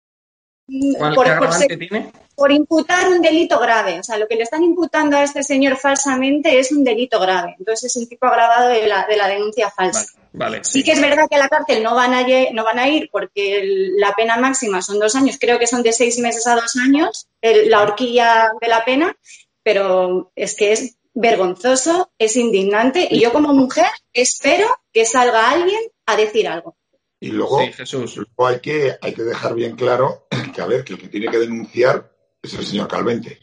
¿Cuál 0.97 1.19
agravante 1.19 1.77
tiene? 1.77 2.11
Por 2.35 2.51
imputar 2.51 3.07
un 3.07 3.21
delito 3.21 3.59
grave. 3.59 3.99
O 3.99 4.03
sea, 4.03 4.17
lo 4.17 4.27
que 4.27 4.35
le 4.35 4.43
están 4.43 4.63
imputando 4.63 5.17
a 5.17 5.23
este 5.23 5.43
señor 5.43 5.77
falsamente 5.77 6.59
es 6.59 6.71
un 6.71 6.83
delito 6.83 7.19
grave. 7.19 7.55
Entonces 7.57 7.91
es 7.91 7.95
un 7.95 8.07
tipo 8.07 8.25
agravado 8.25 8.69
de 8.69 8.87
la, 8.87 9.05
de 9.07 9.17
la 9.17 9.27
denuncia 9.27 9.69
falsa. 9.69 10.05
Vale, 10.33 10.59
sí. 10.63 10.83
que 10.83 10.91
es 10.91 11.01
verdad 11.01 11.27
que 11.29 11.37
a 11.37 11.39
la 11.39 11.47
cárcel 11.47 11.81
no 11.81 11.95
van 11.95 12.13
a, 12.13 12.25
no 12.51 12.63
van 12.65 12.79
a 12.79 12.89
ir 12.89 13.09
porque 13.09 13.61
la 13.97 14.13
pena 14.15 14.35
máxima 14.35 14.81
son 14.81 14.99
dos 14.99 15.15
años, 15.15 15.37
creo 15.39 15.57
que 15.57 15.67
son 15.67 15.81
de 15.81 15.93
seis 15.93 16.19
meses 16.19 16.45
a 16.45 16.55
dos 16.55 16.75
años, 16.75 17.29
la 17.41 17.81
horquilla 17.81 18.51
de 18.59 18.67
la 18.67 18.83
pena, 18.83 19.15
pero 19.63 20.33
es 20.35 20.55
que 20.55 20.73
es 20.73 20.97
vergonzoso, 21.13 22.11
es 22.19 22.35
indignante 22.35 23.07
y 23.09 23.21
yo 23.21 23.31
como 23.31 23.53
mujer 23.53 23.87
espero 24.11 24.67
que 24.91 25.05
salga 25.05 25.49
alguien 25.49 25.79
a 26.05 26.17
decir 26.17 26.49
algo. 26.49 26.75
Y 27.19 27.29
luego, 27.29 27.59
Jesús. 27.73 28.19
hay, 28.37 28.59
que, 28.59 28.97
hay 29.01 29.13
que 29.13 29.23
dejar 29.23 29.55
bien 29.55 29.75
claro 29.75 30.27
que, 30.53 30.61
a 30.61 30.65
ver, 30.65 30.83
que 30.83 30.93
el 30.93 30.99
que 30.99 31.07
tiene 31.07 31.27
que 31.27 31.39
denunciar 31.39 32.11
es 32.45 32.53
el 32.53 32.65
señor 32.65 32.87
Calvente. 32.87 33.39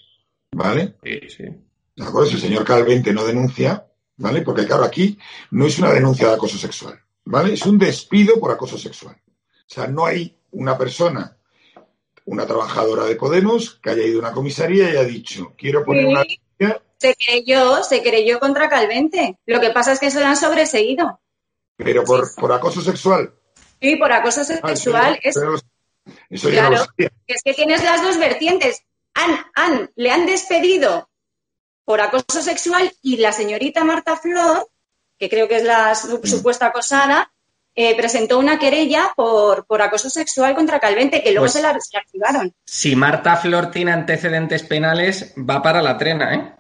¿Vale? 0.53 0.97
Sí, 1.03 1.21
sí. 1.29 1.45
¿De 1.97 2.05
acuerdo? 2.05 2.29
Si 2.29 2.35
el 2.35 2.41
señor 2.41 2.65
Calvente 2.65 3.13
no 3.13 3.25
denuncia, 3.25 3.87
¿vale? 4.17 4.43
Porque 4.43 4.67
claro, 4.67 4.85
aquí 4.85 5.19
no 5.51 5.67
es 5.67 5.79
una 5.79 5.93
denuncia 5.93 6.29
de 6.29 6.35
acoso 6.35 6.59
sexual, 6.59 7.01
¿vale? 7.25 7.55
Es 7.55 7.65
un 7.67 7.79
despido 7.79 8.39
por 8.39 8.51
acoso 8.51 8.79
sexual. 8.79 9.17
O 9.17 9.75
sea, 9.75 9.87
no 9.87 10.05
hay 10.05 10.37
una 10.53 10.77
persona, 10.77 11.37
una 12.27 12.47
trabajadora 12.47 13.05
de 13.05 13.17
Podemos, 13.17 13.75
que 13.83 13.91
haya 13.91 14.05
ido 14.05 14.19
a 14.19 14.21
una 14.21 14.33
comisaría 14.33 14.85
y 14.85 14.91
haya 14.91 15.05
dicho, 15.05 15.55
quiero 15.57 15.85
poner 15.85 16.07
una... 16.07 16.25
Se 16.99 17.17
creyó, 17.17 17.83
se 17.83 18.01
creyó 18.01 18.39
contra 18.39 18.69
Calvente. 18.69 19.37
Lo 19.47 19.61
que 19.61 19.71
pasa 19.71 19.93
es 19.93 19.99
que 19.99 20.11
se 20.11 20.21
lo 20.21 20.27
han 20.27 20.37
sobreseído. 20.37 21.21
Pero 21.77 22.05
por, 22.05 22.33
por 22.37 22.53
acoso 22.53 22.81
sexual. 22.81 23.35
Sí, 23.81 23.97
por 23.97 24.13
acoso 24.13 24.45
sexual. 24.45 25.19
es, 25.21 25.35
claro, 26.43 26.85
es 27.27 27.43
que 27.43 27.55
tienes 27.55 27.83
las 27.83 28.03
dos 28.03 28.19
vertientes. 28.19 28.85
Han, 29.15 29.37
han, 29.55 29.91
le 29.97 30.11
han 30.11 30.27
despedido 30.27 31.09
por 31.85 32.01
acoso 32.01 32.43
sexual 32.43 32.93
y 33.03 33.19
la 33.19 33.33
señorita 33.33 33.85
Marta 33.85 34.17
Flor, 34.17 34.69
que 35.19 35.29
creo 35.29 35.49
que 35.49 35.57
es 35.57 35.65
la 35.65 35.93
mm. 35.93 36.27
supuesta 36.27 36.67
acosada, 36.67 37.33
eh, 37.75 37.97
presentó 37.97 38.39
una 38.39 38.59
querella 38.59 39.13
por, 39.17 39.67
por, 39.67 39.81
acoso 39.81 40.11
sexual 40.11 40.55
contra 40.55 40.79
Calvente, 40.79 41.23
que 41.23 41.31
luego 41.31 41.45
pues 41.45 41.53
se, 41.53 41.63
la, 41.63 41.71
activaron. 41.71 42.55
Si 42.65 42.95
Marta 42.95 43.37
Flor 43.37 43.71
tiene 43.71 43.93
antecedentes 43.93 44.63
penales, 44.63 45.33
va 45.39 45.63
para 45.63 45.81
la 45.81 45.97
trena, 45.97 46.35
¿eh? 46.35 46.53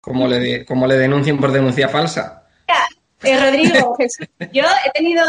Como 0.00 0.26
le, 0.26 0.64
como 0.64 0.86
le 0.86 0.96
denuncien 0.96 1.38
por 1.38 1.52
denuncia 1.52 1.88
falsa. 1.88 2.38
Eh, 3.22 3.38
Rodrigo, 3.38 3.96
yo 4.52 4.64
he 4.84 4.90
tenido 4.92 5.24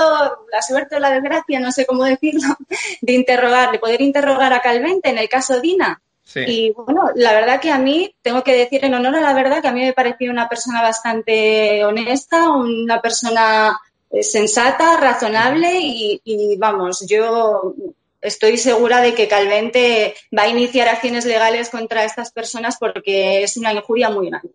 la 0.51 0.61
suerte 0.61 0.95
o 0.95 0.99
la 0.99 1.11
desgracia, 1.11 1.59
no 1.59 1.71
sé 1.71 1.85
cómo 1.85 2.03
decirlo, 2.03 2.55
de 3.01 3.13
interrogar, 3.13 3.71
de 3.71 3.79
poder 3.79 4.01
interrogar 4.01 4.53
a 4.53 4.61
Calvente 4.61 5.09
en 5.09 5.17
el 5.17 5.29
caso 5.29 5.59
Dina. 5.59 6.01
Y 6.35 6.71
bueno, 6.71 7.09
la 7.15 7.33
verdad 7.33 7.59
que 7.59 7.71
a 7.71 7.79
mí, 7.79 8.13
tengo 8.21 8.43
que 8.43 8.53
decir 8.53 8.83
en 8.85 8.93
honor 8.93 9.15
a 9.15 9.21
la 9.21 9.33
verdad, 9.33 9.61
que 9.61 9.67
a 9.67 9.71
mí 9.71 9.81
me 9.81 9.93
pareció 9.93 10.31
una 10.31 10.47
persona 10.47 10.81
bastante 10.81 11.83
honesta, 11.83 12.49
una 12.51 13.01
persona 13.01 13.79
eh, 14.11 14.23
sensata, 14.23 14.97
razonable 14.97 15.79
y, 15.81 16.55
vamos, 16.57 17.05
yo 17.07 17.73
estoy 18.21 18.57
segura 18.57 19.01
de 19.01 19.13
que 19.13 19.27
Calvente 19.27 20.15
va 20.37 20.43
a 20.43 20.47
iniciar 20.47 20.89
acciones 20.89 21.25
legales 21.25 21.69
contra 21.69 22.03
estas 22.03 22.31
personas 22.31 22.77
porque 22.77 23.43
es 23.43 23.57
una 23.57 23.73
injuria 23.73 24.09
muy 24.09 24.29
grande. 24.29 24.51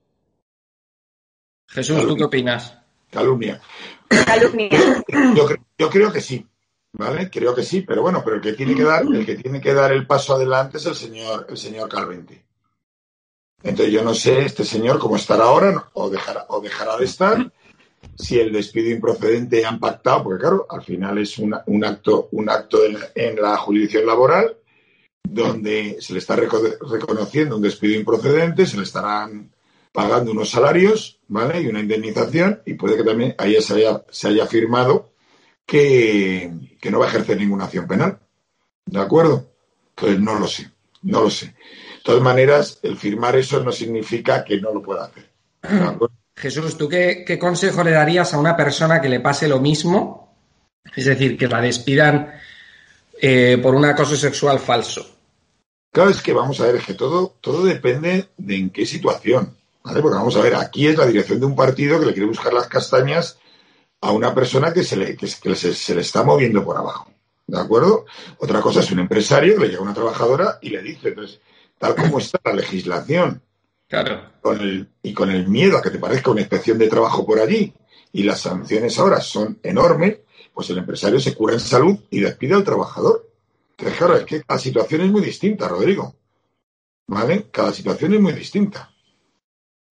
Jesús, 1.68 2.06
¿tú 2.06 2.16
qué 2.16 2.24
opinas? 2.24 2.78
Calumnia. 3.10 3.60
Calumnia. 4.08 4.70
Yo, 5.78 5.90
creo 5.90 6.12
que 6.12 6.20
sí, 6.20 6.46
¿vale? 6.94 7.28
Creo 7.30 7.54
que 7.54 7.62
sí, 7.62 7.82
pero 7.82 8.02
bueno, 8.02 8.22
pero 8.24 8.36
el 8.36 8.42
que 8.42 8.52
tiene 8.52 8.74
que 8.74 8.84
dar, 8.84 9.02
el 9.02 9.26
que 9.26 9.36
tiene 9.36 9.60
que 9.60 9.74
dar 9.74 9.92
el 9.92 10.06
paso 10.06 10.34
adelante 10.34 10.78
es 10.78 10.86
el 10.86 10.94
señor, 10.94 11.46
el 11.48 11.56
señor 11.56 11.88
Calvente. 11.88 12.44
Entonces 13.62 13.92
yo 13.92 14.02
no 14.04 14.14
sé 14.14 14.44
este 14.44 14.64
señor 14.64 14.98
cómo 14.98 15.16
estará 15.16 15.44
ahora 15.44 15.88
o 15.94 16.10
dejará, 16.10 16.46
o 16.48 16.60
dejará 16.60 16.96
de 16.96 17.04
estar 17.04 17.52
si 18.16 18.38
el 18.38 18.52
despido 18.52 18.90
improcedente 18.90 19.64
han 19.64 19.80
pactado, 19.80 20.24
porque 20.24 20.40
claro, 20.40 20.66
al 20.68 20.82
final 20.82 21.18
es 21.18 21.38
un 21.38 21.54
acto, 21.84 22.28
un 22.32 22.50
acto 22.50 22.78
en, 23.14 23.36
la 23.36 23.56
jurisdicción 23.56 24.06
laboral 24.06 24.56
donde 25.22 25.96
se 26.00 26.12
le 26.12 26.18
está 26.18 26.36
reconociendo 26.36 27.56
un 27.56 27.62
despido 27.62 27.98
improcedente, 27.98 28.66
se 28.66 28.76
le 28.76 28.82
estarán 28.82 29.50
pagando 29.90 30.32
unos 30.32 30.50
salarios, 30.50 31.18
¿vale? 31.28 31.62
Y 31.62 31.66
una 31.66 31.80
indemnización, 31.80 32.60
y 32.66 32.74
puede 32.74 32.96
que 32.96 33.04
también 33.04 33.34
ahí 33.38 33.60
se 33.62 33.74
haya, 33.74 34.04
se 34.10 34.28
haya 34.28 34.46
firmado 34.46 35.14
que, 35.66 36.52
que 36.84 36.90
no 36.90 36.98
va 36.98 37.06
a 37.06 37.08
ejercer 37.08 37.38
ninguna 37.38 37.64
acción 37.64 37.86
penal. 37.86 38.18
¿De 38.84 39.00
acuerdo? 39.00 39.50
Entonces 39.96 40.20
no 40.20 40.38
lo 40.38 40.46
sé, 40.46 40.70
no 41.00 41.22
lo 41.22 41.30
sé. 41.30 41.46
De 41.46 42.02
todas 42.04 42.20
maneras, 42.20 42.78
el 42.82 42.98
firmar 42.98 43.36
eso 43.36 43.64
no 43.64 43.72
significa 43.72 44.44
que 44.44 44.60
no 44.60 44.70
lo 44.70 44.82
pueda 44.82 45.06
hacer. 45.06 45.30
Jesús, 46.36 46.76
¿tú 46.76 46.86
qué, 46.86 47.38
consejo 47.40 47.82
le 47.82 47.92
darías 47.92 48.34
a 48.34 48.38
una 48.38 48.54
persona 48.54 49.00
que 49.00 49.08
le 49.08 49.20
pase 49.20 49.48
lo 49.48 49.60
mismo? 49.60 50.36
Es 50.94 51.06
decir, 51.06 51.38
que 51.38 51.48
la 51.48 51.62
despidan 51.62 52.34
eh, 53.18 53.58
por 53.62 53.74
un 53.74 53.86
acoso 53.86 54.14
sexual 54.14 54.58
falso. 54.58 55.06
Claro, 55.90 56.10
es 56.10 56.20
que 56.20 56.34
vamos 56.34 56.60
a 56.60 56.66
ver, 56.66 56.76
es 56.76 56.84
que 56.84 56.92
todo, 56.92 57.34
todo 57.40 57.64
depende 57.64 58.28
de 58.36 58.56
en 58.56 58.68
qué 58.68 58.84
situación. 58.84 59.56
¿vale? 59.82 60.02
Porque 60.02 60.18
vamos 60.18 60.36
a 60.36 60.42
ver, 60.42 60.54
aquí 60.54 60.86
es 60.86 60.98
la 60.98 61.06
dirección 61.06 61.40
de 61.40 61.46
un 61.46 61.56
partido 61.56 61.98
que 61.98 62.04
le 62.04 62.12
quiere 62.12 62.28
buscar 62.28 62.52
las 62.52 62.66
castañas 62.66 63.38
a 64.04 64.12
una 64.12 64.34
persona 64.34 64.70
que 64.70 64.84
se 64.84 64.96
le, 64.96 65.16
que 65.16 65.26
se, 65.26 65.94
le 65.94 66.00
está 66.02 66.22
moviendo 66.22 66.62
por 66.62 66.76
abajo. 66.76 67.10
¿De 67.46 67.58
acuerdo? 67.58 68.04
Otra 68.38 68.60
cosa 68.60 68.80
es 68.80 68.90
un 68.90 68.98
empresario 68.98 69.54
que 69.54 69.62
le 69.62 69.68
llega 69.68 69.78
a 69.78 69.84
una 69.84 69.94
trabajadora 69.94 70.58
y 70.60 70.68
le 70.68 70.82
dice, 70.82 71.08
entonces, 71.08 71.40
tal 71.78 71.94
como 71.94 72.18
está 72.18 72.38
la 72.44 72.52
legislación 72.52 73.40
con 74.42 74.60
el, 74.60 74.88
y 75.02 75.14
con 75.14 75.30
el 75.30 75.48
miedo 75.48 75.78
a 75.78 75.82
que 75.82 75.88
te 75.88 75.98
parezca 75.98 76.30
una 76.30 76.42
inspección 76.42 76.76
de 76.76 76.88
trabajo 76.88 77.24
por 77.24 77.40
allí 77.40 77.72
y 78.12 78.24
las 78.24 78.40
sanciones 78.40 78.98
ahora 78.98 79.22
son 79.22 79.58
enormes, 79.62 80.18
pues 80.52 80.68
el 80.68 80.78
empresario 80.78 81.18
se 81.18 81.34
cura 81.34 81.54
en 81.54 81.60
salud 81.60 81.98
y 82.10 82.20
despide 82.20 82.54
al 82.54 82.64
trabajador. 82.64 83.26
Entonces, 83.70 83.98
claro, 83.98 84.16
es 84.16 84.24
que 84.24 84.42
cada 84.42 84.60
situación 84.60 85.00
es 85.00 85.10
muy 85.10 85.22
distinta, 85.22 85.66
Rodrigo. 85.66 86.14
¿Vale? 87.06 87.46
Cada 87.50 87.72
situación 87.72 88.14
es 88.14 88.20
muy 88.20 88.34
distinta. 88.34 88.90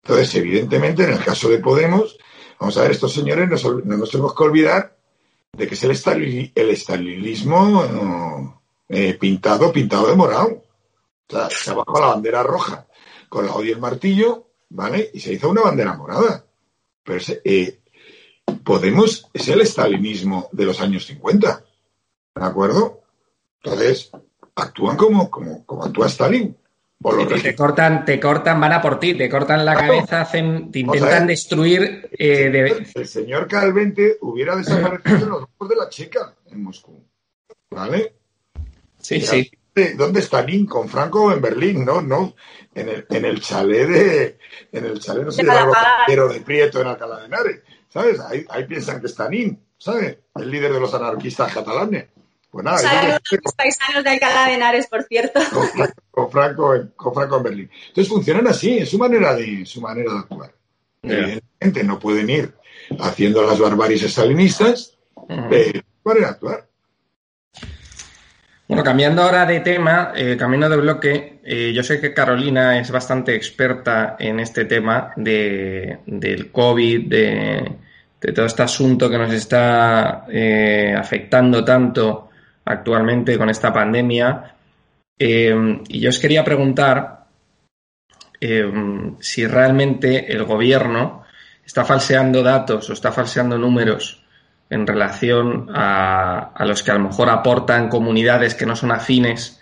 Entonces, 0.04 0.36
evidentemente, 0.36 1.04
en 1.04 1.14
el 1.14 1.24
caso 1.24 1.48
de 1.48 1.60
Podemos, 1.60 2.18
vamos 2.62 2.78
a 2.78 2.84
ver, 2.84 2.92
estos 2.92 3.12
señores 3.12 3.50
no 3.50 3.98
nos 3.98 4.12
tenemos 4.12 4.36
que 4.36 4.44
olvidar 4.44 4.96
de 5.52 5.68
que 5.68 5.74
es 5.74 5.84
el, 5.84 5.92
estalinismo 6.70 8.62
eh, 8.88 9.16
pintado, 9.16 9.72
pintado 9.72 10.08
de 10.08 10.16
morado. 10.16 10.64
O 11.28 11.32
sea, 11.32 11.50
se 11.50 11.74
bajado 11.74 12.00
la 12.00 12.08
bandera 12.14 12.44
roja 12.44 12.86
con 13.28 13.48
la 13.48 13.54
odio 13.54 13.70
y 13.70 13.74
el 13.74 13.80
martillo, 13.80 14.48
¿vale? 14.70 15.10
Y 15.14 15.20
se 15.20 15.34
hizo 15.34 15.50
una 15.50 15.62
bandera 15.62 15.98
morada. 15.98 16.46
Pero 17.04 17.20
eh, 17.44 17.82
Podemos 18.64 19.28
es 19.34 19.48
el 19.48 19.62
estalinismo 19.62 20.50
de 20.52 20.66
los 20.66 20.82
años 20.82 21.06
50, 21.06 21.64
¿de 22.36 22.46
acuerdo? 22.46 23.02
Entonces, 23.64 24.12
actúan 24.56 24.98
como, 24.98 25.32
como, 25.32 25.66
como 25.66 25.84
actúa 25.84 26.08
Stalin. 26.08 26.56
Te 27.42 27.56
cortan, 27.56 28.06
te 28.06 28.20
cortan, 28.20 28.60
van 28.60 28.74
a 28.74 28.82
por 28.82 29.00
ti, 29.00 29.16
te 29.16 29.30
cortan 29.30 29.66
la 29.66 29.76
cabeza, 29.76 30.22
hacen, 30.22 30.72
te 30.72 30.80
intentan 30.80 31.28
destruir. 31.28 32.10
Eh, 32.12 32.86
el 32.94 33.08
señor 33.08 33.48
Calvente 33.48 34.18
hubiera 34.22 34.56
desaparecido 34.56 35.18
en 35.18 35.30
los 35.30 35.44
ojos 35.44 35.70
de 35.70 35.76
la 35.76 35.90
chica 35.90 36.36
en 36.50 36.64
Moscú. 36.64 37.04
¿Vale? 37.70 38.16
Sí, 39.00 39.22
sí. 39.22 39.52
¿Dónde 39.96 40.20
está 40.20 40.42
Lin? 40.42 40.66
¿Con 40.66 40.90
Franco 40.90 41.24
o 41.24 41.32
en 41.32 41.42
Berlín? 41.42 41.86
No, 41.86 42.02
no. 42.02 42.36
En 42.76 42.90
el, 42.90 43.06
en 43.10 43.26
el 43.26 43.42
chalet 43.42 43.88
de. 43.88 44.38
En 44.72 44.86
el 44.86 45.00
chalet, 45.00 45.26
no 45.26 45.32
sé, 45.32 45.44
pero 46.06 46.28
de 46.28 46.42
Prieto 46.42 46.82
en 46.82 46.88
Alcalá 46.88 47.20
de 47.20 47.26
Henares. 47.26 47.62
¿Sabes? 47.88 48.20
Ahí, 48.20 48.46
ahí 48.50 48.66
piensan 48.66 49.00
que 49.00 49.08
está 49.08 49.28
Nin, 49.28 49.60
¿sabes? 49.78 50.18
El 50.36 50.52
líder 50.52 50.74
de 50.74 50.80
los 50.80 50.94
anarquistas 50.94 51.54
catalanes. 51.54 52.06
Pues 52.52 52.66
nada. 52.66 52.78
Saludos 52.78 53.22
a 53.32 53.36
los 53.44 53.56
paisanos 53.56 54.04
de 54.04 54.10
Alcalá 54.10 54.48
de 54.48 54.54
Henares, 54.56 54.88
por 54.88 55.04
cierto. 55.04 55.40
Con 56.12 56.30
Franco, 56.30 56.74
con 56.98 57.14
Franco, 57.14 57.38
en 57.38 57.44
Berlín. 57.44 57.70
Entonces 57.88 58.10
funcionan 58.10 58.46
así, 58.48 58.80
es 58.80 58.90
su 58.90 58.98
manera 58.98 59.34
de, 59.34 59.66
su 59.66 59.80
manera 59.80 60.12
de 60.12 60.20
actuar. 60.20 60.54
Evidentemente 61.02 61.84
no 61.86 61.98
pueden 61.98 62.30
ir 62.30 62.54
haciendo 63.00 63.42
las 63.44 63.58
barbaries 63.58 64.04
estalinistas, 64.04 64.98
pero 65.50 65.80
su 65.80 66.10
manera 66.10 66.28
de 66.28 66.34
actuar. 66.34 66.68
Bueno, 68.68 68.84
cambiando 68.84 69.22
ahora 69.22 69.46
de 69.46 69.62
tema, 69.62 70.12
eh, 70.16 70.36
camino 70.38 70.70
de 70.70 70.78
bloque, 70.78 71.40
eh, 71.44 71.72
yo 71.74 71.84
sé 71.84 72.00
que 72.00 72.14
Carolina 72.14 72.80
es 72.80 72.92
bastante 72.92 73.36
experta 73.36 74.18
en 74.20 74.42
este 74.42 74.66
tema 74.66 75.14
de, 75.16 76.00
del 76.06 76.52
COVID, 76.52 77.10
de, 77.10 77.72
todo 78.34 78.46
este 78.46 78.64
asunto 78.64 79.10
que 79.10 79.18
nos 79.18 79.34
está 79.34 80.26
eh, 80.30 80.94
afectando 80.98 81.66
tanto 81.66 82.31
actualmente 82.72 83.38
con 83.38 83.50
esta 83.50 83.74
pandemia. 83.74 84.56
y 85.18 86.00
yo 86.00 86.10
os 86.10 86.20
quería 86.20 86.44
preguntar 86.44 87.26
si 89.20 89.46
realmente 89.46 90.34
el 90.34 90.44
gobierno 90.46 91.24
está 91.64 91.86
falseando 91.86 92.42
datos 92.42 92.90
o 92.90 92.94
está 92.94 93.12
falseando 93.12 93.58
números 93.58 94.22
en 94.72 94.88
relación 94.88 95.70
a, 95.74 96.54
los 96.66 96.82
que 96.82 96.92
a 96.92 96.96
lo 96.96 97.02
mejor 97.02 97.30
aportan 97.30 97.90
comunidades 97.90 98.56
que 98.56 98.66
no 98.66 98.76
son 98.76 98.92
afines 98.92 99.60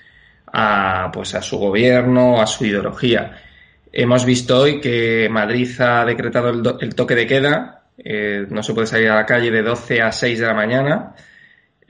a, 0.54 1.10
pues 1.12 1.34
a 1.34 1.42
su 1.42 1.58
gobierno, 1.58 2.40
a 2.40 2.46
su 2.46 2.66
ideología. 2.66 3.42
Hemos 3.92 4.24
visto 4.24 4.60
hoy 4.60 4.80
que 4.80 5.28
Madrid 5.30 5.70
ha 5.82 6.06
decretado 6.06 6.50
el, 6.80 6.96
toque 6.96 7.16
de 7.16 7.26
queda, 7.26 7.86
eh, 7.98 8.46
no 8.50 8.62
se 8.62 8.74
puede 8.74 8.86
salir 8.86 9.10
a 9.10 9.16
la 9.16 9.26
calle 9.26 9.50
de 9.50 9.64
12 9.64 10.02
a 10.02 10.12
6 10.12 10.40
de 10.40 10.46
la 10.46 10.54
mañana. 10.54 11.16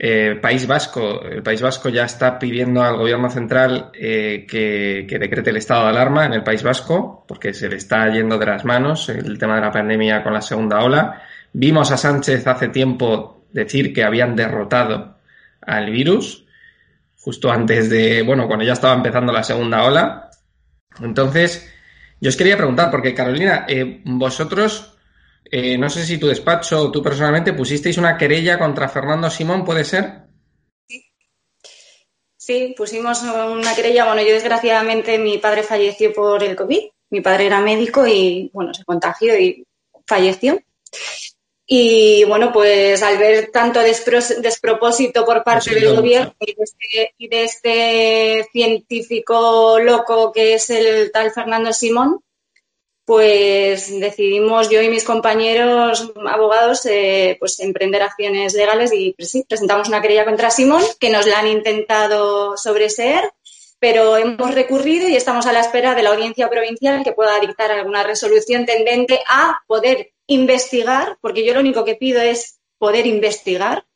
Eh, 0.02 0.38
País 0.40 0.66
Vasco, 0.66 1.22
el 1.22 1.42
País 1.42 1.60
Vasco 1.60 1.90
ya 1.90 2.04
está 2.04 2.38
pidiendo 2.38 2.82
al 2.82 2.96
gobierno 2.96 3.28
central 3.28 3.90
eh, 3.92 4.46
que, 4.48 5.04
que, 5.06 5.18
decrete 5.18 5.50
el 5.50 5.58
estado 5.58 5.82
de 5.82 5.90
alarma 5.90 6.24
en 6.24 6.32
el 6.32 6.42
País 6.42 6.62
Vasco, 6.62 7.26
porque 7.28 7.52
se 7.52 7.68
le 7.68 7.76
está 7.76 8.08
yendo 8.08 8.38
de 8.38 8.46
las 8.46 8.64
manos 8.64 9.10
el 9.10 9.38
tema 9.38 9.56
de 9.56 9.60
la 9.60 9.70
pandemia 9.70 10.22
con 10.22 10.32
la 10.32 10.40
segunda 10.40 10.82
ola. 10.82 11.20
Vimos 11.52 11.92
a 11.92 11.98
Sánchez 11.98 12.46
hace 12.46 12.68
tiempo 12.68 13.44
decir 13.52 13.92
que 13.92 14.02
habían 14.02 14.34
derrotado 14.34 15.18
al 15.60 15.90
virus, 15.90 16.46
justo 17.18 17.52
antes 17.52 17.90
de, 17.90 18.22
bueno, 18.22 18.46
cuando 18.46 18.64
ya 18.64 18.72
estaba 18.72 18.94
empezando 18.94 19.34
la 19.34 19.42
segunda 19.42 19.84
ola. 19.84 20.30
Entonces, 21.02 21.70
Yo 22.22 22.30
os 22.30 22.36
quería 22.36 22.56
preguntar, 22.56 22.90
porque 22.90 23.14
Carolina, 23.14 23.66
eh, 23.68 24.00
vosotros, 24.04 24.96
eh, 25.44 25.76
no 25.78 25.90
sé 25.90 26.04
si 26.04 26.18
tu 26.18 26.26
despacho 26.26 26.80
o 26.80 26.90
tú 26.90 27.02
personalmente 27.02 27.52
pusisteis 27.52 27.98
una 27.98 28.16
querella 28.16 28.58
contra 28.58 28.88
Fernando 28.88 29.30
Simón, 29.30 29.64
¿puede 29.64 29.84
ser? 29.84 30.30
Sí, 32.36 32.74
pusimos 32.76 33.22
una 33.22 33.74
querella. 33.74 34.06
Bueno, 34.06 34.22
yo 34.22 34.32
desgraciadamente 34.32 35.18
mi 35.18 35.38
padre 35.38 35.62
falleció 35.62 36.12
por 36.12 36.42
el 36.42 36.56
COVID. 36.56 36.90
Mi 37.10 37.20
padre 37.20 37.46
era 37.46 37.60
médico 37.60 38.06
y, 38.06 38.50
bueno, 38.52 38.72
se 38.74 38.84
contagió 38.84 39.38
y 39.38 39.64
falleció. 40.06 40.60
Y 41.72 42.24
bueno, 42.24 42.52
pues 42.52 43.00
al 43.04 43.16
ver 43.18 43.50
tanto 43.52 43.78
despropósito 43.80 45.24
por 45.24 45.44
parte 45.44 45.72
del 45.72 45.94
gobierno 45.94 46.34
este, 46.40 47.14
y 47.16 47.28
de, 47.28 47.44
este, 47.44 48.48
científico 48.50 49.78
loco 49.78 50.32
que 50.32 50.54
es 50.54 50.68
el 50.70 51.12
tal 51.12 51.30
Fernando 51.30 51.72
Simón, 51.72 52.20
pues 53.10 53.98
decidimos 53.98 54.70
yo 54.70 54.80
y 54.80 54.88
mis 54.88 55.02
compañeros 55.02 56.12
abogados 56.28 56.86
eh, 56.86 57.36
pues 57.40 57.58
emprender 57.58 58.04
acciones 58.04 58.54
legales 58.54 58.92
y 58.94 59.16
presentamos 59.48 59.88
una 59.88 60.00
querella 60.00 60.24
contra 60.24 60.52
Simón 60.52 60.84
que 61.00 61.10
nos 61.10 61.26
la 61.26 61.40
han 61.40 61.48
intentado 61.48 62.56
sobreseer, 62.56 63.32
pero 63.80 64.16
hemos 64.16 64.54
recurrido 64.54 65.08
y 65.08 65.16
estamos 65.16 65.46
a 65.46 65.52
la 65.52 65.58
espera 65.58 65.96
de 65.96 66.04
la 66.04 66.10
audiencia 66.10 66.48
provincial 66.48 67.02
que 67.02 67.10
pueda 67.10 67.40
dictar 67.40 67.72
alguna 67.72 68.04
resolución 68.04 68.64
tendente 68.64 69.18
a 69.26 69.58
poder 69.66 70.12
investigar, 70.28 71.18
porque 71.20 71.44
yo 71.44 71.52
lo 71.52 71.58
único 71.58 71.84
que 71.84 71.96
pido 71.96 72.22
es 72.22 72.60
poder 72.78 73.08
investigar, 73.08 73.86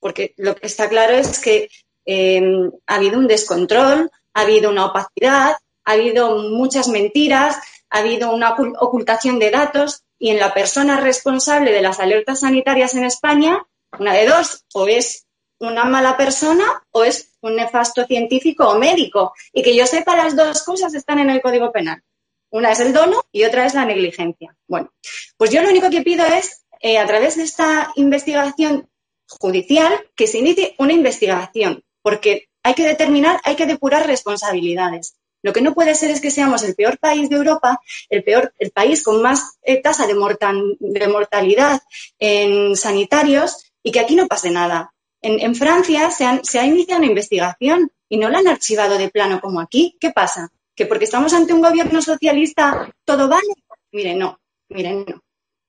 porque 0.00 0.34
lo 0.36 0.54
que 0.54 0.66
está 0.66 0.90
claro 0.90 1.14
es 1.14 1.40
que 1.40 1.70
em, 2.04 2.70
ha 2.86 2.96
habido 2.96 3.18
un 3.18 3.26
descontrol, 3.26 4.10
ha 4.34 4.40
habido 4.42 4.68
una 4.68 4.84
opacidad, 4.84 5.56
ha 5.86 5.92
habido 5.92 6.36
muchas 6.42 6.88
mentiras, 6.88 7.56
ha 7.94 7.98
habido 7.98 8.34
una 8.34 8.56
ocultación 8.80 9.38
de 9.38 9.52
datos 9.52 10.02
y 10.18 10.30
en 10.30 10.40
la 10.40 10.52
persona 10.52 10.98
responsable 10.98 11.70
de 11.70 11.80
las 11.80 12.00
alertas 12.00 12.40
sanitarias 12.40 12.96
en 12.96 13.04
España, 13.04 13.64
una 13.96 14.12
de 14.12 14.26
dos, 14.26 14.64
o 14.74 14.88
es 14.88 15.28
una 15.60 15.84
mala 15.84 16.16
persona 16.16 16.64
o 16.90 17.04
es 17.04 17.36
un 17.40 17.54
nefasto 17.54 18.04
científico 18.04 18.68
o 18.68 18.80
médico. 18.80 19.32
Y 19.52 19.62
que 19.62 19.76
yo 19.76 19.86
sepa, 19.86 20.16
las 20.16 20.34
dos 20.34 20.64
cosas 20.64 20.92
están 20.94 21.20
en 21.20 21.30
el 21.30 21.40
Código 21.40 21.70
Penal. 21.70 22.02
Una 22.50 22.72
es 22.72 22.80
el 22.80 22.92
dono 22.92 23.26
y 23.30 23.44
otra 23.44 23.64
es 23.64 23.74
la 23.74 23.84
negligencia. 23.84 24.56
Bueno, 24.66 24.92
pues 25.36 25.52
yo 25.52 25.62
lo 25.62 25.68
único 25.68 25.88
que 25.88 26.02
pido 26.02 26.26
es, 26.26 26.64
eh, 26.80 26.98
a 26.98 27.06
través 27.06 27.36
de 27.36 27.44
esta 27.44 27.92
investigación 27.94 28.90
judicial, 29.28 29.92
que 30.16 30.26
se 30.26 30.38
inicie 30.38 30.74
una 30.78 30.94
investigación, 30.94 31.84
porque 32.02 32.48
hay 32.64 32.74
que 32.74 32.88
determinar, 32.88 33.40
hay 33.44 33.54
que 33.54 33.66
depurar 33.66 34.04
responsabilidades. 34.04 35.14
Lo 35.44 35.52
que 35.52 35.60
no 35.60 35.74
puede 35.74 35.94
ser 35.94 36.10
es 36.10 36.22
que 36.22 36.30
seamos 36.30 36.62
el 36.62 36.74
peor 36.74 36.98
país 36.98 37.28
de 37.28 37.36
Europa, 37.36 37.78
el 38.08 38.24
peor, 38.24 38.54
el 38.58 38.70
país 38.70 39.02
con 39.02 39.20
más 39.20 39.58
eh, 39.62 39.82
tasa 39.82 40.06
de, 40.06 40.14
mortalidad 40.14 41.82
en 42.18 42.74
sanitarios 42.74 43.70
y 43.82 43.92
que 43.92 44.00
aquí 44.00 44.14
no 44.16 44.26
pase 44.26 44.50
nada. 44.50 44.94
En, 45.20 45.54
Francia 45.54 46.10
se, 46.10 46.58
ha 46.58 46.66
iniciado 46.66 47.00
una 47.00 47.10
investigación 47.10 47.92
y 48.08 48.16
no 48.16 48.30
la 48.30 48.38
han 48.38 48.48
archivado 48.48 48.96
de 48.96 49.10
plano 49.10 49.38
como 49.42 49.60
aquí. 49.60 49.98
¿Qué 50.00 50.12
pasa? 50.12 50.50
que 50.74 50.86
porque 50.86 51.04
estamos 51.04 51.32
ante 51.34 51.52
un 51.52 51.60
gobierno 51.60 52.00
socialista 52.00 52.90
todo 53.04 53.28
vale. 53.28 53.54
Miren, 53.92 54.18
no, 54.18 54.40
miren, 54.70 55.04
no. 55.06 55.22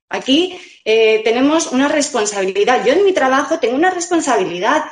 Aquí 0.10 0.58
eh, 0.86 1.22
tenemos 1.24 1.68
una 1.68 1.90
responsabilidad. 1.90 2.86
Yo 2.86 2.94
en 2.94 3.04
mi 3.04 3.14
trabajo 3.14 3.60
tengo 3.60 3.76
una 3.76 3.92
responsabilidad. 3.92 4.86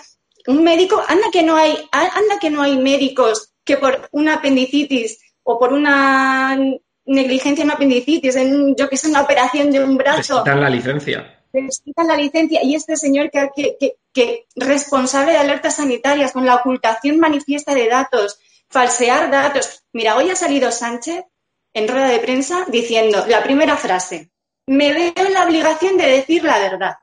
Un 0.46 0.62
médico, 0.62 1.02
anda 1.08 1.28
que 1.32 1.42
no 1.42 1.56
hay, 1.56 1.74
anda 1.92 2.38
que 2.40 2.50
no 2.50 2.62
hay 2.62 2.78
médicos 2.78 3.53
que 3.64 3.78
por 3.78 4.08
una 4.12 4.36
apendicitis 4.36 5.20
o 5.44 5.60
por 5.60 5.74
una 5.74 6.58
negligencia 7.06 7.64
en 7.64 7.68
una 7.68 7.76
apendicitis, 7.76 8.36
en, 8.36 8.76
yo 8.76 8.90
que 8.90 8.98
sé, 8.98 9.10
una 9.10 9.22
operación 9.22 9.72
de 9.72 9.84
un 9.84 9.98
brazo. 9.98 10.20
Necesitan 10.20 10.62
la 10.62 10.70
licencia. 10.70 11.40
Necesitan 11.52 12.08
la 12.08 12.18
licencia. 12.18 12.64
Y 12.64 12.76
este 12.76 12.96
señor 12.96 13.30
que, 13.30 13.50
que, 13.80 13.96
que 14.14 14.48
responsable 14.56 15.34
de 15.34 15.38
alertas 15.38 15.76
sanitarias 15.76 16.32
con 16.32 16.46
la 16.46 16.56
ocultación 16.56 17.20
manifiesta 17.20 17.74
de 17.76 17.88
datos, 17.88 18.40
falsear 18.70 19.30
datos. 19.30 19.84
Mira, 19.92 20.16
hoy 20.16 20.30
ha 20.30 20.36
salido 20.36 20.72
Sánchez 20.72 21.26
en 21.74 21.88
rueda 21.88 22.08
de 22.08 22.20
prensa 22.20 22.66
diciendo 22.68 23.26
la 23.28 23.44
primera 23.44 23.76
frase, 23.76 24.32
me 24.68 24.94
veo 24.94 25.14
en 25.16 25.34
la 25.34 25.46
obligación 25.46 25.98
de 25.98 26.06
decir 26.06 26.44
la 26.44 26.60
verdad. 26.60 26.96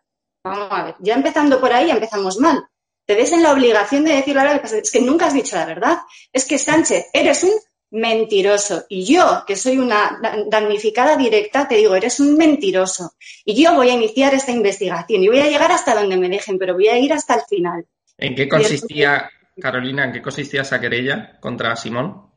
Vamos 0.42 0.68
a 0.70 0.84
ver, 0.84 0.94
ya 1.00 1.14
empezando 1.14 1.60
por 1.60 1.72
ahí 1.72 1.90
empezamos 1.90 2.38
mal. 2.38 2.64
Te 3.10 3.16
ves 3.16 3.32
en 3.32 3.42
la 3.42 3.52
obligación 3.52 4.04
de 4.04 4.14
decir 4.14 4.36
la 4.36 4.44
verdad, 4.44 4.72
es 4.72 4.92
que 4.92 5.00
nunca 5.00 5.26
has 5.26 5.34
dicho 5.34 5.56
la 5.56 5.66
verdad. 5.66 5.98
Es 6.32 6.44
que 6.44 6.58
Sánchez, 6.58 7.06
eres 7.12 7.42
un 7.42 7.50
mentiroso. 7.90 8.84
Y 8.88 9.04
yo, 9.04 9.42
que 9.44 9.56
soy 9.56 9.78
una 9.78 10.20
damnificada 10.46 11.16
directa, 11.16 11.66
te 11.66 11.74
digo, 11.74 11.96
eres 11.96 12.20
un 12.20 12.36
mentiroso. 12.36 13.14
Y 13.44 13.60
yo 13.60 13.74
voy 13.74 13.90
a 13.90 13.94
iniciar 13.94 14.32
esta 14.32 14.52
investigación 14.52 15.24
y 15.24 15.26
voy 15.26 15.40
a 15.40 15.48
llegar 15.48 15.72
hasta 15.72 15.96
donde 15.96 16.16
me 16.16 16.28
dejen, 16.28 16.56
pero 16.56 16.74
voy 16.74 16.86
a 16.86 17.00
ir 17.00 17.12
hasta 17.12 17.34
el 17.34 17.40
final. 17.48 17.84
¿En 18.16 18.36
qué 18.36 18.48
consistía 18.48 19.28
Carolina, 19.60 20.04
¿en 20.04 20.12
qué 20.12 20.22
consistía 20.22 20.62
esa 20.62 20.80
querella 20.80 21.36
contra 21.40 21.74
Simón? 21.74 22.30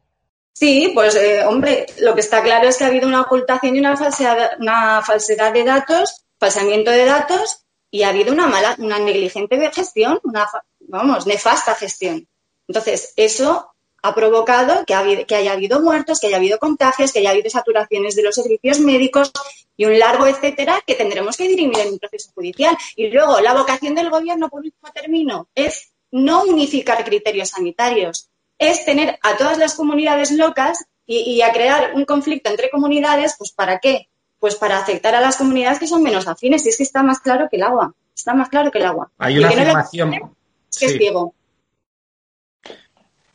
Sí, 0.53 0.89
pues 0.95 1.15
eh, 1.15 1.45
hombre, 1.45 1.85
lo 1.99 2.15
que 2.15 2.21
está 2.21 2.41
claro 2.41 2.67
es 2.67 2.77
que 2.77 2.85
ha 2.85 2.87
habido 2.87 3.07
una 3.07 3.21
ocultación 3.21 3.75
y 3.75 3.79
una 3.79 3.95
falsedad, 3.95 4.53
una 4.59 5.03
falsedad 5.03 5.53
de 5.53 5.65
datos, 5.65 6.25
falsamiento 6.39 6.89
de 6.89 7.05
datos 7.05 7.62
y 7.93 8.01
ha 8.01 8.09
habido 8.09 8.33
una 8.33 8.47
mala, 8.47 8.75
una 8.79 8.97
negligente 8.97 9.55
gestión, 9.71 10.19
una, 10.23 10.49
vamos, 10.79 11.27
nefasta 11.27 11.75
gestión. 11.75 12.27
Entonces, 12.67 13.13
eso 13.17 13.69
ha 14.01 14.15
provocado 14.15 14.83
que, 14.83 15.25
que 15.27 15.35
haya 15.35 15.51
habido 15.51 15.79
muertos, 15.79 16.19
que 16.19 16.25
haya 16.25 16.37
habido 16.37 16.57
contagios, 16.57 17.11
que 17.11 17.19
haya 17.19 17.29
habido 17.29 17.51
saturaciones 17.51 18.15
de 18.15 18.23
los 18.23 18.33
servicios 18.33 18.79
médicos 18.79 19.31
y 19.77 19.85
un 19.85 19.99
largo 19.99 20.25
etcétera 20.25 20.81
que 20.87 20.95
tendremos 20.95 21.37
que 21.37 21.47
dirimir 21.47 21.77
en 21.81 21.93
un 21.93 21.99
proceso 21.99 22.31
judicial. 22.33 22.75
Y 22.95 23.09
luego, 23.09 23.39
la 23.41 23.53
vocación 23.53 23.93
del 23.93 24.09
gobierno, 24.09 24.49
por 24.49 24.61
último 24.61 24.91
término, 24.91 25.47
es 25.53 25.91
no 26.09 26.45
unificar 26.45 27.05
criterios 27.05 27.49
sanitarios, 27.49 28.27
es 28.57 28.85
tener 28.85 29.19
a 29.21 29.37
todas 29.37 29.59
las 29.59 29.75
comunidades 29.75 30.31
locas 30.31 30.83
y, 31.05 31.43
a 31.43 31.53
crear 31.53 31.93
un 31.93 32.05
conflicto 32.05 32.49
entre 32.49 32.71
comunidades, 32.71 33.35
pues 33.37 33.51
¿para 33.51 33.77
qué? 33.77 34.09
Pues 34.43 34.55
para 34.55 34.77
aceptar 34.77 35.15
a 35.15 35.21
las 35.21 35.37
comunidades 35.37 35.79
que 35.79 35.87
son 35.87 36.03
menos 36.03 36.27
afines. 36.27 36.65
Y 36.65 36.69
es 36.69 36.75
que 36.75 36.83
está 36.83 37.01
más 37.01 37.21
claro 37.21 37.47
que 37.49 37.55
el 37.55 37.63
agua. 37.63 37.93
Está 38.13 38.33
más 38.33 38.49
claro 38.49 38.71
que 38.71 38.79
el 38.79 38.85
agua. 38.85 39.09
Hay 39.17 39.37
una 39.37 39.47
afirmación. 39.47 40.35
es 40.81 40.97
ciego. 40.97 41.33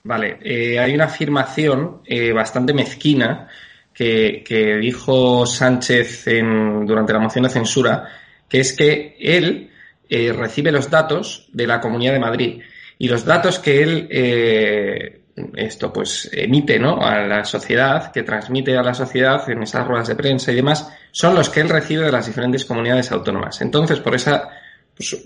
Vale, 0.03 0.38
eh, 0.42 0.79
hay 0.79 0.94
una 0.94 1.07
afirmación 1.07 2.03
eh, 2.05 2.31
bastante 2.33 2.75
mezquina 2.75 3.49
que, 3.94 4.79
dijo 4.83 5.47
Sánchez 5.47 6.27
durante 6.85 7.14
la 7.14 7.21
moción 7.21 7.44
de 7.44 7.51
censura, 7.51 8.07
que 8.47 8.61
es 8.61 8.75
que 8.75 9.16
él 9.18 9.71
eh, 10.11 10.35
recibe 10.35 10.71
los 10.71 10.90
datos 10.90 11.49
de 11.55 11.66
la 11.66 11.81
Comunidad 11.81 12.12
de 12.12 12.18
Madrid 12.18 12.61
y 12.99 13.09
los 13.09 13.25
datos 13.25 13.59
que 13.59 13.83
él 13.83 14.09
eh, 14.11 15.17
esto 15.55 15.92
pues 15.92 16.29
emite 16.33 16.79
¿no? 16.79 17.01
a 17.01 17.20
la 17.20 17.44
sociedad, 17.44 18.12
que 18.12 18.22
transmite 18.22 18.77
a 18.77 18.83
la 18.83 18.94
sociedad 18.94 19.48
en 19.51 19.62
esas 19.62 19.87
ruedas 19.87 20.09
de 20.09 20.16
prensa 20.16 20.53
y 20.53 20.57
demás, 20.57 20.90
son 21.11 21.35
los 21.35 21.51
que 21.51 21.61
él 21.61 21.68
recibe 21.68 22.05
de 22.05 22.12
las 22.12 22.27
diferentes 22.27 22.64
comunidades 22.64 23.11
autónomas. 23.12 23.61
Entonces, 23.61 24.01
por 24.01 24.14
esa, 24.14 24.48
pues, 24.96 25.16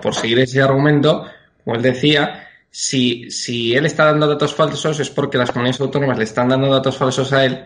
por 0.00 0.14
seguir 0.14 0.38
ese 0.40 0.62
argumento, 0.62 1.26
como 1.64 1.76
él 1.76 1.82
decía, 1.82 2.48
si, 2.70 3.30
si 3.30 3.74
él 3.74 3.86
está 3.86 4.06
dando 4.06 4.26
datos 4.26 4.54
falsos 4.54 4.98
es 5.00 5.10
porque 5.10 5.38
las 5.38 5.50
comunidades 5.50 5.80
autónomas 5.80 6.18
le 6.18 6.24
están 6.24 6.48
dando 6.48 6.68
datos 6.68 6.96
falsos 6.96 7.32
a 7.32 7.44
él 7.44 7.64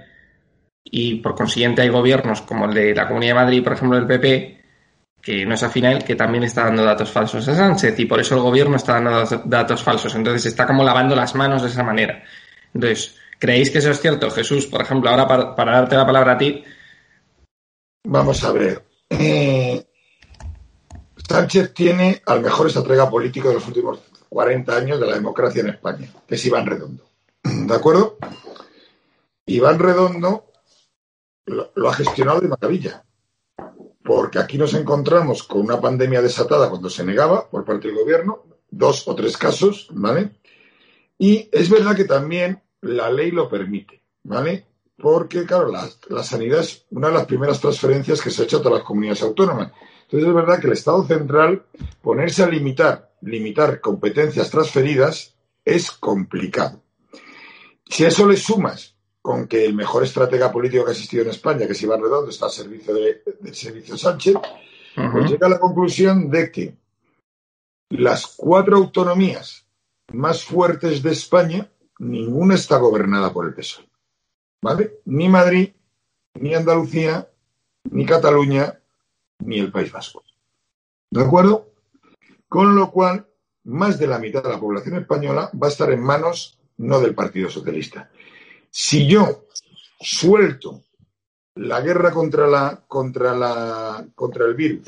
y 0.91 1.17
por 1.17 1.35
consiguiente 1.35 1.83
hay 1.83 1.89
gobiernos 1.89 2.43
como 2.43 2.67
el 2.67 2.75
de 2.75 2.95
la 2.95 3.07
Comunidad 3.07 3.35
de 3.35 3.41
Madrid, 3.41 3.65
por 3.65 3.73
ejemplo, 3.73 3.99
el 3.99 4.07
PP, 4.07 4.61
que 5.27 5.45
no 5.45 5.57
es 5.57 5.63
afín 5.65 5.99
que 6.07 6.15
también 6.15 6.45
está 6.45 6.67
dando 6.67 6.85
datos 6.85 7.11
falsos 7.11 7.49
a 7.49 7.55
Sánchez 7.57 7.99
y 7.99 8.07
por 8.07 8.21
eso 8.21 8.37
el 8.37 8.43
gobierno 8.43 8.77
está 8.77 9.01
dando 9.01 9.25
datos 9.47 9.83
falsos. 9.83 10.15
Entonces 10.15 10.47
está 10.47 10.69
como 10.69 10.85
lavando 10.85 11.17
las 11.17 11.35
manos 11.35 11.63
de 11.63 11.69
esa 11.69 11.83
manera. 11.83 12.23
Entonces, 12.73 13.17
¿creéis 13.37 13.73
que 13.73 13.79
eso 13.79 13.91
es 13.91 14.01
cierto, 14.01 14.31
Jesús? 14.31 14.67
Por 14.67 14.83
ejemplo, 14.83 15.11
ahora 15.11 15.27
para, 15.57 15.73
darte 15.73 15.97
la 15.97 16.07
palabra 16.07 16.35
a 16.35 16.39
ti. 16.39 16.63
Vamos 18.05 18.45
a 18.45 18.53
ver. 18.53 18.85
Eh, 19.11 19.85
Sánchez 21.29 21.75
tiene 21.75 22.23
al 22.25 22.41
mejor 22.41 22.69
estratega 22.69 23.11
político 23.11 23.49
de 23.49 23.55
los 23.55 23.67
últimos 23.67 23.99
40 24.29 24.77
años 24.77 25.01
de 25.01 25.07
la 25.09 25.15
democracia 25.17 25.61
en 25.61 25.71
España, 25.71 26.09
que 26.25 26.37
es 26.37 26.47
Iván 26.47 26.67
Redondo. 26.67 27.03
¿De 27.43 27.75
acuerdo? 27.75 28.17
Iván 29.47 29.81
Redondo 29.81 30.53
lo 31.47 31.91
ha 31.91 31.95
gestionado 31.95 32.41
de 32.41 32.47
maravilla 32.47 33.03
porque 34.07 34.39
aquí 34.39 34.57
nos 34.57 34.73
encontramos 34.75 35.43
con 35.43 35.63
una 35.63 35.81
pandemia 35.81 36.23
desatada 36.23 36.71
cuando 36.71 36.89
se 36.89 37.05
negaba 37.05 37.51
por 37.51 37.65
parte 37.65 37.89
del 37.89 37.97
gobierno, 37.97 38.45
dos 38.71 39.09
o 39.09 39.17
tres 39.17 39.37
casos, 39.37 39.89
¿vale? 39.91 40.37
Y 41.19 41.49
es 41.51 41.69
verdad 41.69 41.97
que 41.97 42.05
también 42.05 42.63
la 42.83 43.11
ley 43.11 43.33
lo 43.33 43.49
permite, 43.49 44.05
¿vale? 44.23 44.67
Porque, 44.97 45.45
claro, 45.45 45.71
la, 45.71 46.23
sanidad 46.23 46.61
es 46.61 46.87
una 46.91 47.09
de 47.09 47.15
las 47.15 47.27
primeras 47.27 47.61
transferencias 47.61 48.23
que 48.23 48.31
se 48.31 48.43
ha 48.43 48.45
hecho 48.45 48.59
a 48.59 48.63
todas 48.63 48.79
las 48.79 48.87
comunidades 48.87 49.23
autónomas. 49.23 49.73
Entonces 50.03 50.29
es 50.29 50.35
verdad 50.35 50.61
que 50.61 50.69
el 50.69 50.73
Estado 50.75 51.05
central 51.05 51.67
ponerse 52.01 52.45
a 52.45 52.49
limitar, 52.49 53.13
limitar 53.23 53.81
competencias 53.81 54.51
transferidas 54.51 55.35
es 55.65 55.91
complicado. 55.91 56.81
Si 57.89 58.05
a 58.05 58.09
eso 58.09 58.27
le 58.27 58.37
sumas 58.37 58.96
con 59.27 59.49
que 59.49 59.65
el 59.65 59.75
mejor 59.75 60.05
estratega 60.05 60.53
político 60.53 60.85
que 60.85 60.91
ha 60.91 60.93
existido 60.93 61.25
en 61.25 61.31
España, 61.31 61.67
que 61.67 61.73
es 61.73 61.83
Iván 61.83 62.01
Redondo, 62.01 62.31
está 62.31 62.47
al 62.47 62.53
servicio 62.53 62.95
de, 62.95 63.25
del 63.41 63.55
servicio 63.57 63.99
Sánchez, 63.99 64.37
pues 64.95 65.29
llega 65.29 65.49
a 65.49 65.51
la 65.51 65.59
conclusión 65.59 66.31
de 66.31 66.53
que 66.53 66.77
las 67.89 68.29
cuatro 68.37 68.77
autonomías 68.77 69.67
más 70.13 70.45
fuertes 70.45 71.03
de 71.03 71.11
España, 71.11 71.69
ninguna 71.99 72.55
está 72.55 72.77
gobernada 72.77 73.33
por 73.33 73.47
el 73.47 73.55
PSOE. 73.55 73.89
¿Vale? 74.63 75.01
Ni 75.07 75.29
Madrid, 75.29 75.71
ni 76.35 76.55
Andalucía, 76.55 77.29
ni 77.91 78.07
Cataluña, 78.07 78.79
ni 79.41 79.59
el 79.59 79.73
País 79.73 79.91
Vasco. 79.91 80.23
¿De 81.11 81.25
acuerdo? 81.25 81.73
Con 82.49 82.77
lo 82.77 82.93
cual, 82.93 83.27
más 83.65 83.99
de 83.99 84.07
la 84.07 84.21
mitad 84.21 84.45
de 84.45 84.51
la 84.51 84.61
población 84.61 84.99
española 84.99 85.51
va 85.61 85.67
a 85.67 85.71
estar 85.71 85.91
en 85.91 86.01
manos 86.01 86.61
no 86.77 87.01
del 87.01 87.17
Partido 87.17 87.51
Socialista. 87.51 88.09
Si 88.79 89.07
yo 89.07 89.47
suelto 89.99 90.83
la 91.55 91.81
guerra 91.81 92.11
contra, 92.11 92.47
la, 92.47 92.85
contra, 92.87 93.35
la, 93.35 94.07
contra 94.15 94.45
el 94.45 94.53
virus 94.53 94.85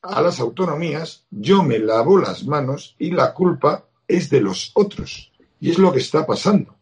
a 0.00 0.22
las 0.22 0.38
autonomías, 0.38 1.26
yo 1.32 1.64
me 1.64 1.80
lavo 1.80 2.18
las 2.18 2.44
manos 2.44 2.94
y 3.00 3.10
la 3.10 3.34
culpa 3.34 3.84
es 4.06 4.30
de 4.30 4.40
los 4.40 4.70
otros. 4.74 5.32
Y 5.58 5.72
es 5.72 5.78
lo 5.80 5.92
que 5.92 5.98
está 5.98 6.24
pasando. 6.24 6.76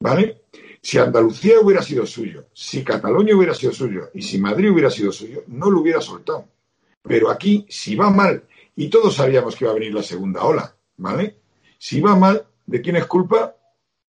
¿Vale? 0.00 0.44
Si 0.80 0.96
Andalucía 0.96 1.60
hubiera 1.60 1.82
sido 1.82 2.06
suyo, 2.06 2.46
si 2.54 2.82
Cataluña 2.82 3.36
hubiera 3.36 3.52
sido 3.52 3.72
suyo 3.72 4.08
y 4.14 4.22
si 4.22 4.38
Madrid 4.38 4.70
hubiera 4.70 4.88
sido 4.88 5.12
suyo, 5.12 5.44
no 5.48 5.70
lo 5.70 5.82
hubiera 5.82 6.00
soltado. 6.00 6.48
Pero 7.02 7.30
aquí, 7.30 7.66
si 7.68 7.96
va 7.96 8.08
mal, 8.08 8.44
y 8.76 8.88
todos 8.88 9.14
sabíamos 9.14 9.54
que 9.54 9.66
iba 9.66 9.72
a 9.72 9.74
venir 9.74 9.92
la 9.92 10.02
segunda 10.02 10.42
ola, 10.42 10.74
¿vale? 10.96 11.36
Si 11.76 12.00
va 12.00 12.16
mal, 12.16 12.46
¿de 12.64 12.80
quién 12.80 12.96
es 12.96 13.04
culpa? 13.04 13.54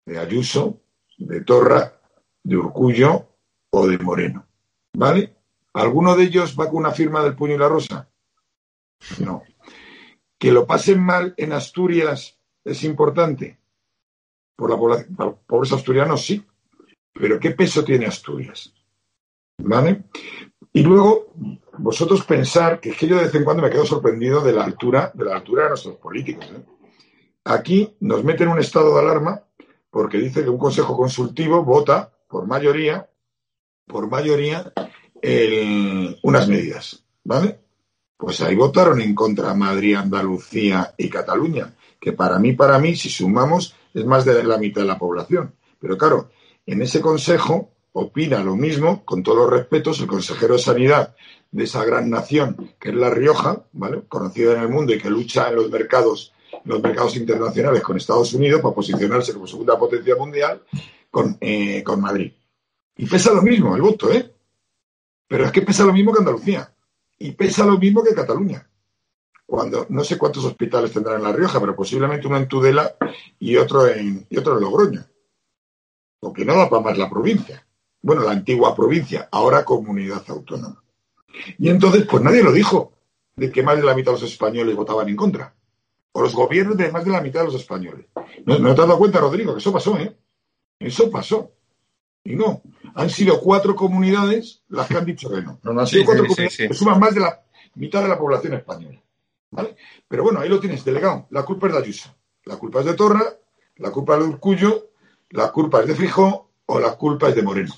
De 0.06 0.20
Ayuso, 0.20 0.81
de 1.26 1.40
Torra, 1.42 2.00
de 2.42 2.56
Urcullo 2.56 3.28
o 3.70 3.86
de 3.86 3.98
Moreno, 3.98 4.46
¿vale? 4.94 5.34
¿Alguno 5.74 6.16
de 6.16 6.24
ellos 6.24 6.56
va 6.58 6.68
con 6.68 6.76
una 6.78 6.90
firma 6.90 7.22
del 7.22 7.34
puño 7.34 7.54
y 7.54 7.58
la 7.58 7.68
rosa? 7.68 8.08
No. 9.20 9.42
Que 10.38 10.52
lo 10.52 10.66
pasen 10.66 11.00
mal 11.00 11.34
en 11.36 11.52
Asturias 11.52 12.38
es 12.64 12.84
importante. 12.84 13.58
Por 14.56 14.70
la 14.70 14.76
población, 14.76 15.16
por 15.16 15.38
pobres 15.46 15.72
asturianos 15.72 16.24
sí. 16.24 16.44
Pero 17.12 17.38
¿qué 17.40 17.52
peso 17.52 17.84
tiene 17.84 18.06
Asturias? 18.06 18.72
¿Vale? 19.58 20.04
Y 20.72 20.82
luego, 20.82 21.32
vosotros 21.78 22.24
pensar 22.24 22.80
que 22.80 22.90
es 22.90 22.96
que 22.96 23.06
yo 23.06 23.16
de 23.16 23.24
vez 23.24 23.34
en 23.34 23.44
cuando 23.44 23.62
me 23.62 23.70
quedo 23.70 23.84
sorprendido 23.84 24.40
de 24.40 24.52
la 24.52 24.64
altura, 24.64 25.10
de 25.14 25.24
la 25.24 25.36
altura 25.36 25.64
de 25.64 25.68
nuestros 25.70 25.96
políticos. 25.96 26.50
¿eh? 26.54 26.64
Aquí 27.44 27.94
nos 28.00 28.24
meten 28.24 28.48
un 28.48 28.58
estado 28.58 28.94
de 28.94 29.00
alarma 29.00 29.42
porque 29.92 30.16
dice 30.16 30.42
que 30.42 30.48
un 30.48 30.56
consejo 30.56 30.96
consultivo 30.96 31.62
vota 31.62 32.10
por 32.26 32.46
mayoría, 32.46 33.10
por 33.86 34.08
mayoría, 34.08 34.72
unas 36.22 36.48
medidas, 36.48 37.04
¿vale? 37.22 37.60
Pues 38.16 38.40
ahí 38.40 38.56
votaron 38.56 39.02
en 39.02 39.14
contra 39.14 39.52
Madrid, 39.52 39.96
Andalucía 39.96 40.94
y 40.96 41.10
Cataluña, 41.10 41.74
que 42.00 42.12
para 42.12 42.38
mí, 42.38 42.54
para 42.54 42.78
mí, 42.78 42.96
si 42.96 43.10
sumamos, 43.10 43.76
es 43.92 44.06
más 44.06 44.24
de 44.24 44.42
la 44.42 44.56
mitad 44.56 44.80
de 44.80 44.86
la 44.86 44.98
población. 44.98 45.54
Pero 45.78 45.98
claro, 45.98 46.30
en 46.64 46.80
ese 46.80 47.02
consejo 47.02 47.72
opina 47.92 48.42
lo 48.42 48.56
mismo, 48.56 49.04
con 49.04 49.22
todos 49.22 49.38
los 49.40 49.50
respetos, 49.50 50.00
el 50.00 50.06
consejero 50.06 50.54
de 50.54 50.62
Sanidad 50.62 51.14
de 51.50 51.64
esa 51.64 51.84
gran 51.84 52.08
nación 52.08 52.72
que 52.80 52.88
es 52.88 52.94
La 52.94 53.10
Rioja, 53.10 53.64
¿vale? 53.72 54.04
conocida 54.08 54.54
en 54.54 54.62
el 54.62 54.70
mundo 54.70 54.94
y 54.94 54.98
que 54.98 55.10
lucha 55.10 55.50
en 55.50 55.56
los 55.56 55.68
mercados, 55.68 56.32
los 56.64 56.82
mercados 56.82 57.16
internacionales 57.16 57.82
con 57.82 57.96
Estados 57.96 58.32
Unidos 58.34 58.60
para 58.60 58.74
posicionarse 58.74 59.32
como 59.32 59.46
segunda 59.46 59.78
potencia 59.78 60.16
mundial 60.16 60.62
con, 61.10 61.36
eh, 61.40 61.82
con 61.82 62.00
Madrid. 62.00 62.32
Y 62.96 63.06
pesa 63.06 63.32
lo 63.32 63.42
mismo 63.42 63.74
el 63.74 63.82
voto, 63.82 64.12
¿eh? 64.12 64.32
Pero 65.26 65.46
es 65.46 65.52
que 65.52 65.62
pesa 65.62 65.84
lo 65.84 65.92
mismo 65.92 66.12
que 66.12 66.20
Andalucía. 66.20 66.72
Y 67.18 67.32
pesa 67.32 67.64
lo 67.64 67.78
mismo 67.78 68.02
que 68.02 68.14
Cataluña. 68.14 68.68
Cuando 69.46 69.86
no 69.88 70.04
sé 70.04 70.18
cuántos 70.18 70.44
hospitales 70.44 70.92
tendrán 70.92 71.16
en 71.16 71.22
La 71.22 71.32
Rioja, 71.32 71.60
pero 71.60 71.74
posiblemente 71.74 72.26
uno 72.26 72.36
en 72.36 72.48
Tudela 72.48 72.96
y 73.38 73.56
otro 73.56 73.86
en, 73.86 74.26
y 74.28 74.36
otro 74.36 74.54
en 74.54 74.60
Logroño. 74.60 75.04
Porque 76.20 76.44
no 76.44 76.54
para 76.68 76.82
más 76.82 76.98
la 76.98 77.10
provincia 77.10 77.66
bueno, 78.02 78.22
la 78.22 78.32
antigua 78.32 78.74
provincia, 78.74 79.28
ahora 79.30 79.64
comunidad 79.64 80.24
autónoma. 80.28 80.82
Y 81.58 81.68
entonces, 81.70 82.04
pues 82.10 82.22
nadie 82.22 82.42
lo 82.42 82.52
dijo, 82.52 82.92
de 83.36 83.50
que 83.50 83.62
más 83.62 83.76
de 83.76 83.84
la 83.84 83.94
mitad 83.94 84.12
de 84.12 84.20
los 84.20 84.30
españoles 84.30 84.76
votaban 84.76 85.08
en 85.08 85.16
contra. 85.16 85.54
O 86.12 86.22
los 86.22 86.34
gobiernos 86.34 86.76
de 86.76 86.90
más 86.92 87.04
de 87.04 87.10
la 87.10 87.20
mitad 87.20 87.40
de 87.40 87.46
los 87.46 87.54
españoles. 87.54 88.06
¿No, 88.44 88.56
te 88.56 88.70
has 88.70 88.76
dado 88.76 88.98
cuenta, 88.98 89.18
Rodrigo, 89.18 89.54
que 89.54 89.60
eso 89.60 89.72
pasó, 89.72 89.98
¿eh? 89.98 90.14
Eso 90.78 91.10
pasó. 91.10 91.52
Y 92.24 92.36
no, 92.36 92.62
han 92.94 93.10
sido 93.10 93.40
cuatro 93.40 93.74
comunidades 93.74 94.62
las 94.68 94.86
que 94.86 94.96
han 94.96 95.04
dicho 95.04 95.30
que 95.30 95.42
no. 95.42 95.58
No, 95.64 95.80
han 95.80 95.86
sido 95.86 96.04
cuatro 96.04 96.24
comunidades 96.24 96.56
que 96.56 96.74
suman 96.74 97.00
más 97.00 97.14
de 97.14 97.20
la 97.20 97.42
mitad 97.74 98.02
de 98.02 98.08
la 98.08 98.18
población 98.18 98.54
española. 98.54 99.00
¿Vale? 99.50 99.76
Pero 100.08 100.22
bueno, 100.22 100.40
ahí 100.40 100.48
lo 100.48 100.60
tienes, 100.60 100.84
delegado. 100.84 101.26
La 101.30 101.44
culpa 101.44 101.66
es 101.66 101.72
de 101.74 101.78
Ayuso. 101.78 102.14
La 102.44 102.56
culpa 102.56 102.80
es 102.80 102.86
de 102.86 102.94
Torra, 102.94 103.24
la 103.76 103.90
culpa 103.90 104.14
es 104.14 104.20
de 104.20 104.26
Urcullo, 104.26 104.90
la 105.30 105.50
culpa 105.50 105.80
es 105.80 105.86
de 105.86 105.94
Frijó 105.94 106.50
o 106.66 106.80
la 106.80 106.92
culpa 106.92 107.28
es 107.28 107.34
de 107.34 107.42
Moreno. 107.42 107.74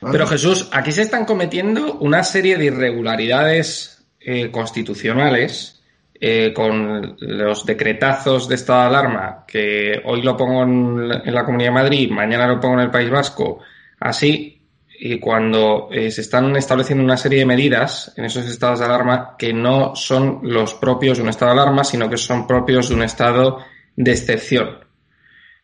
Pero 0.00 0.26
Jesús, 0.26 0.68
aquí 0.72 0.92
se 0.92 1.02
están 1.02 1.24
cometiendo 1.24 1.94
una 1.94 2.22
serie 2.22 2.58
de 2.58 2.66
irregularidades 2.66 4.06
eh, 4.20 4.50
constitucionales 4.50 5.75
eh, 6.20 6.52
con 6.54 7.16
los 7.20 7.66
decretazos 7.66 8.48
de 8.48 8.54
estado 8.54 8.82
de 8.82 8.86
alarma, 8.86 9.44
que 9.46 10.00
hoy 10.04 10.22
lo 10.22 10.36
pongo 10.36 10.62
en, 10.62 11.08
la 11.08 11.44
Comunidad 11.44 11.70
de 11.70 11.74
Madrid, 11.74 12.10
mañana 12.10 12.46
lo 12.46 12.60
pongo 12.60 12.74
en 12.74 12.80
el 12.80 12.90
País 12.90 13.10
Vasco, 13.10 13.60
así, 14.00 14.62
y 14.98 15.18
cuando 15.18 15.88
eh, 15.90 16.10
se 16.10 16.22
están 16.22 16.56
estableciendo 16.56 17.04
una 17.04 17.18
serie 17.18 17.40
de 17.40 17.46
medidas 17.46 18.14
en 18.16 18.24
esos 18.24 18.46
estados 18.46 18.78
de 18.78 18.86
alarma 18.86 19.36
que 19.38 19.52
no 19.52 19.94
son 19.94 20.40
los 20.42 20.74
propios 20.74 21.18
de 21.18 21.24
un 21.24 21.28
estado 21.28 21.54
de 21.54 21.60
alarma, 21.60 21.84
sino 21.84 22.08
que 22.08 22.16
son 22.16 22.46
propios 22.46 22.88
de 22.88 22.94
un 22.94 23.02
estado 23.02 23.58
de 23.94 24.10
excepción. 24.12 24.78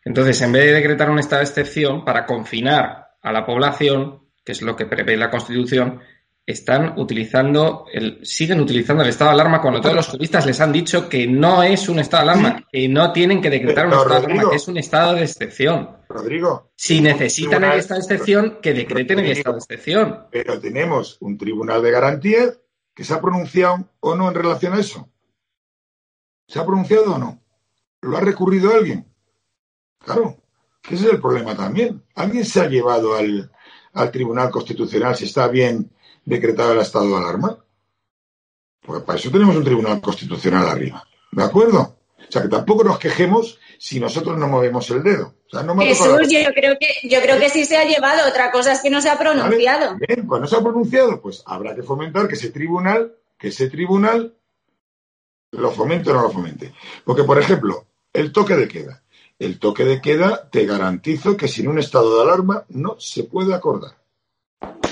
Entonces, 0.05 0.41
en 0.43 0.53
vez 0.53 0.67
de 0.67 0.73
decretar 0.73 1.11
un 1.11 1.19
estado 1.19 1.41
de 1.41 1.49
excepción 1.49 2.05
para 2.05 2.27
confinar 2.27 3.13
a 3.23 3.33
la 3.33 3.47
población, 3.47 4.21
que 4.45 4.53
es 4.53 4.61
lo 4.61 4.77
que 4.77 4.87
prevé 4.87 5.17
la 5.17 5.31
Constitución, 5.31 6.01
están 6.45 6.99
utilizando, 6.99 7.87
el, 7.93 8.25
siguen 8.27 8.61
utilizando 8.61 9.03
el 9.03 9.11
estado 9.11 9.31
de 9.31 9.35
alarma 9.35 9.61
cuando 9.61 9.81
todos 9.81 9.95
los 9.95 10.09
juristas 10.09 10.45
les 10.45 10.61
han 10.61 10.73
dicho 10.73 11.09
que 11.09 11.27
no 11.27 11.63
es 11.63 11.89
un 11.89 12.01
estado 12.01 12.25
de 12.25 12.31
alarma, 12.31 12.69
que 12.71 12.89
no 12.89 13.13
tienen 13.13 13.41
que 13.41 13.51
decretar 13.51 13.87
un 13.87 13.93
estado 13.93 14.11
de 14.11 14.27
alarma, 14.27 14.51
que 14.51 14.57
es 14.57 14.69
un 14.69 14.77
estado 14.77 15.15
de 15.15 15.23
excepción. 15.23 15.97
Rodrigo. 16.09 16.73
Si 16.75 17.01
necesitan 17.01 17.65
el 17.65 17.79
estado 17.79 18.01
de 18.01 18.07
excepción, 18.07 18.59
que 18.61 18.75
decreten 18.75 19.21
el 19.21 19.31
estado 19.31 19.55
de 19.55 19.61
excepción. 19.61 20.27
Pero 20.31 20.59
tenemos 20.59 21.17
un 21.21 21.39
tribunal 21.39 21.81
de 21.83 21.91
garantía 21.93 22.53
que 22.95 23.05
se 23.05 23.15
ha 23.15 23.21
pronunciado 23.21 23.89
o 24.01 24.15
no 24.17 24.29
en 24.29 24.35
relación 24.35 24.75
a 24.75 24.81
eso. 24.81 25.09
¿Se 26.49 26.59
ha 26.59 26.67
pronunciado 26.67 27.15
o 27.15 27.19
no? 27.19 27.41
¿Lo 28.03 28.17
ha 28.17 28.21
recurrido 28.21 28.75
alguien? 28.75 29.07
Claro, 29.99 30.37
ese 30.91 31.07
es 31.07 31.13
el 31.13 31.21
problema 31.21 31.57
también. 31.57 32.03
Alguien 32.17 32.45
se 32.45 32.61
ha 32.61 32.69
llevado 32.69 33.17
al, 33.17 33.51
al 33.93 34.11
Tribunal 34.11 34.51
Constitucional 34.51 35.15
si 35.15 35.25
está 35.27 35.47
bien 35.47 35.91
decretado 36.25 36.73
el 36.73 36.81
estado 36.81 37.09
de 37.09 37.17
alarma? 37.17 37.59
Pues 38.81 39.03
para 39.03 39.19
eso 39.19 39.31
tenemos 39.31 39.57
un 39.57 39.65
Tribunal 39.65 40.01
Constitucional 40.01 40.69
arriba. 40.69 41.07
¿De 41.31 41.43
acuerdo? 41.43 41.97
O 42.19 42.33
sea 42.33 42.43
que 42.43 42.49
tampoco 42.49 42.85
nos 42.85 42.99
quejemos 42.99 43.59
si 43.79 44.01
nosotros 44.01 44.39
no 44.39 44.49
movemos 44.49 44.91
el 44.91 45.03
dedo. 45.03 45.35
Jesús, 45.81 46.29
yo 46.31 46.53
creo 46.55 46.77
que 46.79 47.09
yo 47.09 47.21
creo 47.21 47.39
que 47.39 47.51
sí 47.51 47.65
se 47.65 47.77
ha 47.77 47.85
llevado. 47.85 48.29
Otra 48.29 48.51
cosa 48.51 48.73
es 48.73 48.81
que 48.81 48.91
no 48.91 49.03
se 49.03 49.11
ha 49.11 49.19
pronunciado. 49.19 49.97
Bien, 49.97 50.27
pues 50.27 50.41
no 50.41 50.47
se 50.47 50.57
ha 50.57 50.63
pronunciado, 50.63 51.21
pues 51.21 51.43
habrá 51.45 51.75
que 51.75 51.83
fomentar 51.83 52.27
que 52.27 52.35
ese 52.35 52.51
tribunal, 52.51 53.15
que 53.39 53.49
ese 53.49 53.69
tribunal 53.69 54.35
lo 55.51 55.71
fomente 55.73 56.11
o 56.11 56.15
no 56.15 56.23
lo 56.23 56.31
fomente. 56.31 56.73
Porque, 57.05 57.25
por 57.25 57.39
ejemplo, 57.39 57.87
el 58.13 58.33
toque 58.33 58.57
de 58.57 58.69
queda. 58.69 59.03
El 59.39 59.59
toque 59.59 59.85
de 59.85 60.01
queda 60.01 60.49
te 60.49 60.65
garantizo 60.65 61.37
que 61.37 61.49
sin 61.49 61.69
un 61.69 61.79
estado 61.79 62.17
de 62.17 62.23
alarma 62.23 62.65
no 62.69 62.97
se 62.99 63.25
puede 63.25 63.55
acordar. 63.55 64.02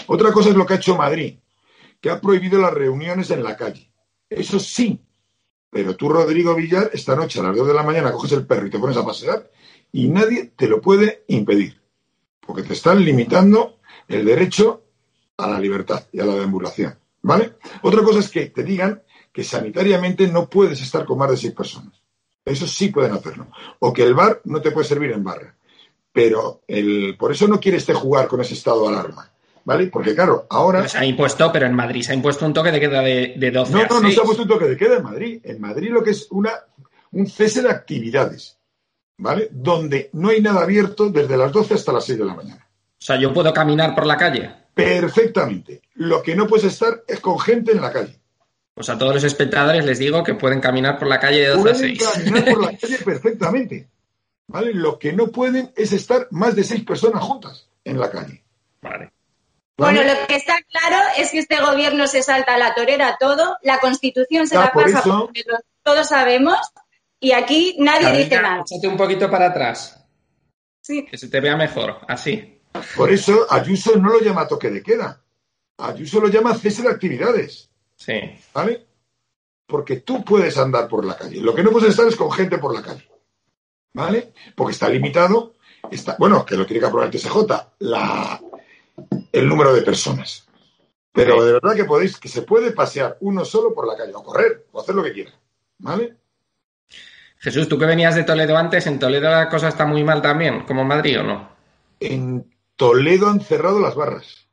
Otra 0.06 0.32
cosa 0.32 0.50
es 0.50 0.56
lo 0.56 0.66
que 0.66 0.74
ha 0.74 0.76
hecho 0.76 0.96
Madrid, 0.96 1.38
que 2.00 2.10
ha 2.10 2.20
prohibido 2.20 2.60
las 2.60 2.74
reuniones 2.74 3.30
en 3.30 3.44
la 3.44 3.56
calle. 3.56 3.92
Eso 4.28 4.58
sí, 4.58 5.00
pero 5.70 5.94
tú, 5.94 6.08
Rodrigo 6.08 6.54
Villar, 6.54 6.90
esta 6.92 7.14
noche 7.14 7.40
a 7.40 7.44
las 7.44 7.56
2 7.56 7.68
de 7.68 7.74
la 7.74 7.82
mañana 7.82 8.12
coges 8.12 8.32
el 8.32 8.46
perro 8.46 8.66
y 8.66 8.70
te 8.70 8.78
pones 8.78 8.96
a 8.96 9.04
pasear 9.04 9.50
y 9.92 10.08
nadie 10.08 10.52
te 10.56 10.68
lo 10.68 10.80
puede 10.80 11.24
impedir, 11.28 11.80
porque 12.40 12.62
te 12.62 12.72
están 12.72 13.04
limitando 13.04 13.78
el 14.08 14.24
derecho 14.24 14.82
a 15.36 15.48
la 15.48 15.60
libertad 15.60 16.04
y 16.12 16.20
a 16.20 16.24
la 16.24 16.34
deambulación. 16.34 16.98
¿Vale? 17.22 17.54
Otra 17.82 18.02
cosa 18.02 18.20
es 18.20 18.30
que 18.30 18.46
te 18.46 18.64
digan 18.64 19.02
que 19.32 19.44
sanitariamente 19.44 20.26
no 20.26 20.48
puedes 20.48 20.80
estar 20.80 21.04
con 21.04 21.18
más 21.18 21.30
de 21.30 21.36
seis 21.36 21.52
personas. 21.52 22.02
Eso 22.44 22.66
sí 22.66 22.88
pueden 22.88 23.12
hacerlo. 23.12 23.48
O 23.80 23.92
que 23.92 24.02
el 24.02 24.14
bar 24.14 24.40
no 24.44 24.60
te 24.60 24.70
puede 24.70 24.88
servir 24.88 25.12
en 25.12 25.22
barra. 25.22 25.54
Pero 26.12 26.62
el, 26.66 27.16
por 27.18 27.30
eso 27.30 27.46
no 27.46 27.60
quiere 27.60 27.78
este 27.78 27.94
jugar 27.94 28.26
con 28.26 28.40
ese 28.40 28.54
estado 28.54 28.82
de 28.82 28.88
alarma. 28.88 29.30
¿Vale? 29.70 29.86
Porque 29.86 30.16
claro, 30.16 30.48
ahora. 30.50 30.88
se 30.88 30.98
ha 30.98 31.04
impuesto, 31.04 31.52
pero 31.52 31.64
en 31.64 31.74
Madrid 31.74 32.02
se 32.02 32.10
ha 32.10 32.14
impuesto 32.16 32.44
un 32.44 32.52
toque 32.52 32.72
de 32.72 32.80
queda 32.80 33.02
de, 33.02 33.34
de 33.36 33.50
12 33.52 33.72
No, 33.72 33.86
no, 33.86 34.00
no 34.00 34.10
se 34.10 34.20
ha 34.20 34.24
puesto 34.24 34.42
un 34.42 34.48
toque 34.48 34.64
de 34.64 34.76
queda 34.76 34.96
en 34.96 35.04
Madrid. 35.04 35.40
En 35.44 35.60
Madrid 35.60 35.92
lo 35.92 36.02
que 36.02 36.10
es 36.10 36.26
una, 36.32 36.50
un 37.12 37.28
cese 37.28 37.62
de 37.62 37.70
actividades. 37.70 38.58
¿Vale? 39.18 39.48
Donde 39.52 40.10
no 40.14 40.30
hay 40.30 40.40
nada 40.40 40.62
abierto 40.62 41.08
desde 41.10 41.36
las 41.36 41.52
12 41.52 41.74
hasta 41.74 41.92
las 41.92 42.04
6 42.04 42.18
de 42.18 42.24
la 42.24 42.34
mañana. 42.34 42.66
O 42.66 42.96
sea, 42.98 43.14
yo 43.14 43.32
puedo 43.32 43.54
caminar 43.54 43.94
por 43.94 44.06
la 44.06 44.16
calle. 44.16 44.50
Perfectamente. 44.74 45.82
Lo 45.94 46.20
que 46.20 46.34
no 46.34 46.48
puedes 46.48 46.64
estar 46.64 47.04
es 47.06 47.20
con 47.20 47.38
gente 47.38 47.70
en 47.70 47.80
la 47.80 47.92
calle. 47.92 48.18
Pues 48.74 48.88
a 48.88 48.98
todos 48.98 49.14
los 49.14 49.22
espectadores 49.22 49.84
les 49.84 50.00
digo 50.00 50.24
que 50.24 50.34
pueden 50.34 50.60
caminar 50.60 50.98
por 50.98 51.06
la 51.06 51.20
calle 51.20 51.42
de 51.42 51.48
12 51.50 51.70
a 51.70 51.74
6. 51.74 51.98
Pueden 51.98 52.24
caminar 52.24 52.54
por 52.54 52.62
la 52.64 52.76
calle 52.80 52.98
perfectamente. 53.04 53.88
¿Vale? 54.48 54.74
Lo 54.74 54.98
que 54.98 55.12
no 55.12 55.28
pueden 55.28 55.70
es 55.76 55.92
estar 55.92 56.26
más 56.32 56.56
de 56.56 56.64
seis 56.64 56.82
personas 56.82 57.22
juntas 57.22 57.68
en 57.84 58.00
la 58.00 58.10
calle. 58.10 58.42
Vale. 58.82 59.12
Bueno, 59.80 60.02
lo 60.02 60.26
que 60.26 60.36
está 60.36 60.58
claro 60.70 60.96
es 61.16 61.30
que 61.30 61.38
este 61.40 61.60
gobierno 61.60 62.06
se 62.06 62.22
salta 62.22 62.54
a 62.54 62.58
la 62.58 62.74
torera 62.74 63.16
todo, 63.18 63.56
la 63.62 63.78
constitución 63.80 64.46
se 64.46 64.54
Ya, 64.54 64.60
la 64.66 64.72
por 64.72 64.84
pasa 64.84 65.00
eso- 65.00 65.20
porque 65.26 65.42
todos 65.82 66.08
sabemos 66.08 66.58
y 67.18 67.32
aquí 67.32 67.76
nadie 67.78 68.24
dice 68.24 68.40
nada. 68.40 68.62
échate 68.62 68.86
un 68.88 68.96
poquito 68.96 69.30
para 69.30 69.46
atrás. 69.48 69.96
Sí. 70.82 71.04
Que 71.06 71.18
se 71.18 71.28
te 71.28 71.40
vea 71.40 71.56
mejor, 71.56 71.98
así. 72.08 72.62
Por 72.96 73.10
eso 73.10 73.46
Ayuso 73.50 73.96
no 73.96 74.10
lo 74.10 74.20
llama 74.20 74.46
toque 74.48 74.70
de 74.70 74.82
queda. 74.82 75.22
Ayuso 75.78 76.20
lo 76.20 76.28
llama 76.28 76.54
cese 76.54 76.82
de 76.82 76.88
actividades. 76.90 77.70
Sí. 77.96 78.14
¿Vale? 78.54 78.86
Porque 79.66 79.96
tú 79.96 80.24
puedes 80.24 80.56
andar 80.58 80.88
por 80.88 81.04
la 81.04 81.16
calle. 81.16 81.40
Lo 81.40 81.54
que 81.54 81.62
no 81.62 81.70
puedes 81.70 81.90
estar 81.90 82.06
es 82.06 82.16
con 82.16 82.30
gente 82.32 82.58
por 82.58 82.74
la 82.74 82.82
calle. 82.82 83.08
¿Vale? 83.94 84.32
Porque 84.54 84.72
está 84.72 84.88
limitado. 84.88 85.54
Está, 85.90 86.16
bueno, 86.18 86.44
que 86.44 86.56
lo 86.56 86.66
tiene 86.66 86.80
que 86.80 86.86
aprobar 86.86 87.06
el 87.06 87.12
TSJ, 87.18 87.36
la, 87.80 88.40
el 89.32 89.48
número 89.48 89.72
de 89.72 89.82
personas. 89.82 90.46
Pero 91.12 91.42
de 91.44 91.54
verdad 91.54 91.74
que 91.74 91.84
podéis, 91.84 92.18
que 92.18 92.28
se 92.28 92.42
puede 92.42 92.72
pasear 92.72 93.16
uno 93.20 93.44
solo 93.44 93.74
por 93.74 93.86
la 93.86 93.96
calle, 93.96 94.14
o 94.14 94.22
correr, 94.22 94.66
o 94.72 94.80
hacer 94.80 94.94
lo 94.94 95.02
que 95.02 95.12
quiera. 95.12 95.32
¿Vale? 95.78 96.16
Jesús, 97.38 97.68
tú 97.68 97.78
que 97.78 97.86
venías 97.86 98.14
de 98.14 98.24
Toledo 98.24 98.56
antes, 98.56 98.86
¿en 98.86 98.98
Toledo 98.98 99.30
la 99.30 99.48
cosa 99.48 99.68
está 99.68 99.86
muy 99.86 100.04
mal 100.04 100.20
también, 100.20 100.64
como 100.66 100.82
en 100.82 100.88
Madrid 100.88 101.20
o 101.20 101.22
no? 101.22 101.48
En 101.98 102.54
Toledo 102.76 103.28
han 103.28 103.40
cerrado 103.40 103.80
las 103.80 103.94
barras. 103.94 104.46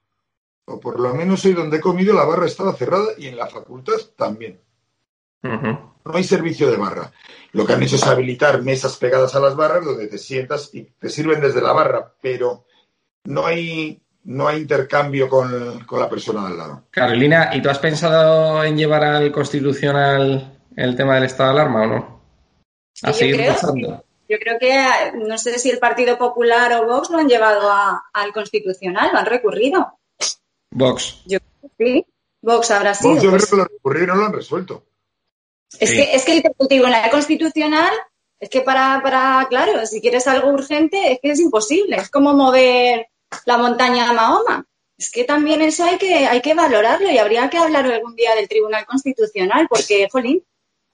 O 0.66 0.80
por 0.80 1.00
lo 1.00 1.14
menos 1.14 1.46
hoy 1.46 1.54
donde 1.54 1.78
he 1.78 1.82
comido 1.82 2.14
la 2.14 2.26
barra 2.26 2.46
estaba 2.46 2.74
cerrada 2.74 3.08
y 3.18 3.28
en 3.28 3.38
la 3.38 3.48
facultad 3.48 3.98
también. 4.16 4.60
No 5.42 5.94
hay 6.14 6.24
servicio 6.24 6.70
de 6.70 6.78
barra. 6.78 7.12
Lo 7.54 7.66
que 7.66 7.74
han 7.74 7.84
hecho 7.84 7.96
es 7.96 8.06
habilitar 8.06 8.62
mesas 8.64 8.98
pegadas 8.98 9.36
a 9.36 9.40
las 9.40 9.56
barras 9.56 9.86
donde 9.86 10.08
te 10.08 10.18
sientas 10.18 10.74
y 10.74 10.84
te 10.84 11.10
sirven 11.10 11.40
desde 11.40 11.62
la 11.62 11.72
barra, 11.72 12.14
pero 12.22 12.66
no 13.24 13.46
hay, 13.46 14.02
no 14.28 14.48
hay 14.48 14.62
intercambio 14.62 15.30
con, 15.30 15.80
con 15.86 16.00
la 16.00 16.10
persona 16.10 16.42
de 16.42 16.48
al 16.48 16.58
lado. 16.58 16.84
Carolina, 16.92 17.50
¿y 17.54 17.62
tú 17.62 17.70
has 17.70 17.80
pensado 17.80 18.64
en 18.64 18.78
llevar 18.78 19.04
al 19.04 19.32
Constitucional 19.32 20.60
el 20.76 20.96
tema 20.96 21.16
del 21.16 21.24
estado 21.26 21.54
de 21.54 21.60
alarma 21.62 21.84
o 21.84 21.88
no? 21.88 22.22
A 23.04 23.12
yo 23.12 23.18
creo. 23.36 23.56
Yo 24.30 24.38
creo 24.40 24.60
que 24.60 25.14
no 25.26 25.38
sé 25.38 25.58
si 25.58 25.70
el 25.70 25.80
Partido 25.80 26.18
Popular 26.18 26.74
o 26.74 26.86
Vox 26.86 27.10
lo 27.10 27.20
han 27.20 27.30
llevado 27.30 27.72
a- 27.72 28.04
al 28.12 28.34
Constitucional, 28.34 29.12
lo 29.14 29.20
han 29.20 29.26
recurrido. 29.26 29.98
Vox. 30.72 31.22
Yo 31.26 31.40
creo 31.40 31.72
que 31.78 31.86
sí. 31.86 32.06
Vox 32.42 32.72
habrá 32.72 32.94
sido. 32.94 33.22
Yo 33.22 33.30
pues. 33.30 33.46
creo 33.46 33.50
que 33.50 33.64
lo 33.64 33.70
recurrieron 33.78 34.10
y 34.10 34.12
no 34.18 34.22
lo 34.22 34.26
han 34.28 34.34
resuelto. 34.34 34.84
Es, 35.80 35.90
Sí. 35.90 35.96
que, 35.96 36.16
es 36.16 36.26
que 36.26 36.38
el 36.38 36.68
Tribunal 36.68 37.10
Constitucional, 37.10 37.92
es 38.40 38.50
que 38.50 38.62
para, 38.62 39.00
para, 39.02 39.46
claro, 39.50 39.86
si 39.86 40.02
quieres 40.02 40.28
algo 40.28 40.50
urgente, 40.50 41.14
es 41.14 41.20
que 41.22 41.32
es 41.32 41.40
imposible. 41.40 41.96
Es 41.96 42.10
como 42.10 42.34
mover 42.34 43.08
la 43.46 43.58
montaña 43.58 44.10
a 44.10 44.14
Mahoma. 44.14 44.66
Es 44.98 45.12
que 45.12 45.24
también 45.24 45.62
eso 45.62 45.84
hay 45.84 45.98
que, 45.98 46.26
hay 46.26 46.42
que 46.42 46.56
valorarlo 46.56 47.10
y 47.12 47.20
habría 47.20 47.50
que 47.50 47.58
hablar 47.58 47.86
algún 47.86 48.16
día 48.16 48.34
del 48.36 48.48
Tribunal 48.48 48.86
Constitucional 48.86 49.68
porque, 49.70 50.08
jolín, 50.12 50.44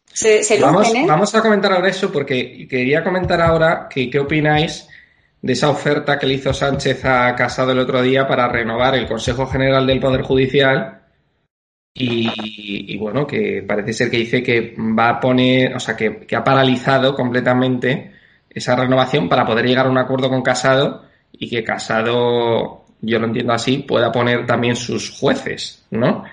se, 0.05 0.43
se 0.43 0.59
Vamos, 0.59 0.93
¿eh? 0.93 1.05
vamos 1.07 1.33
a 1.33 1.41
comentar 1.41 1.71
ahora 1.71 1.89
eso 1.89 2.11
porque 2.11 2.67
quería 2.67 3.03
comentar 3.03 3.41
ahora 3.41 3.87
que 3.89 4.09
qué 4.09 4.19
opináis 4.19 4.87
de 5.41 5.53
esa 5.53 5.69
oferta 5.69 6.19
que 6.19 6.27
le 6.27 6.35
hizo 6.35 6.53
Sánchez 6.53 7.03
a 7.05 7.33
Casado 7.35 7.71
el 7.71 7.79
otro 7.79 8.01
día 8.01 8.27
para 8.27 8.47
renovar 8.47 8.95
el 8.95 9.07
Consejo 9.07 9.47
General 9.47 9.87
del 9.87 9.99
Poder 9.99 10.21
Judicial 10.21 11.01
y, 11.93 12.93
y 12.93 12.97
bueno, 12.97 13.25
que 13.25 13.63
parece 13.67 13.93
ser 13.93 14.11
que 14.11 14.17
dice 14.17 14.43
que 14.43 14.75
va 14.77 15.09
a 15.09 15.19
poner, 15.19 15.75
o 15.75 15.79
sea, 15.79 15.95
que, 15.95 16.25
que 16.25 16.35
ha 16.35 16.43
paralizado 16.43 17.15
completamente 17.15 18.11
esa 18.49 18.75
renovación 18.75 19.29
para 19.29 19.45
poder 19.45 19.65
llegar 19.65 19.87
a 19.87 19.89
un 19.89 19.97
acuerdo 19.97 20.29
con 20.29 20.41
Casado 20.41 21.05
y 21.33 21.49
que 21.49 21.63
Casado, 21.63 22.85
yo 23.01 23.19
lo 23.19 23.25
entiendo 23.25 23.53
así, 23.53 23.79
pueda 23.79 24.11
poner 24.11 24.45
también 24.45 24.75
sus 24.75 25.09
jueces, 25.11 25.85
¿no? 25.91 26.23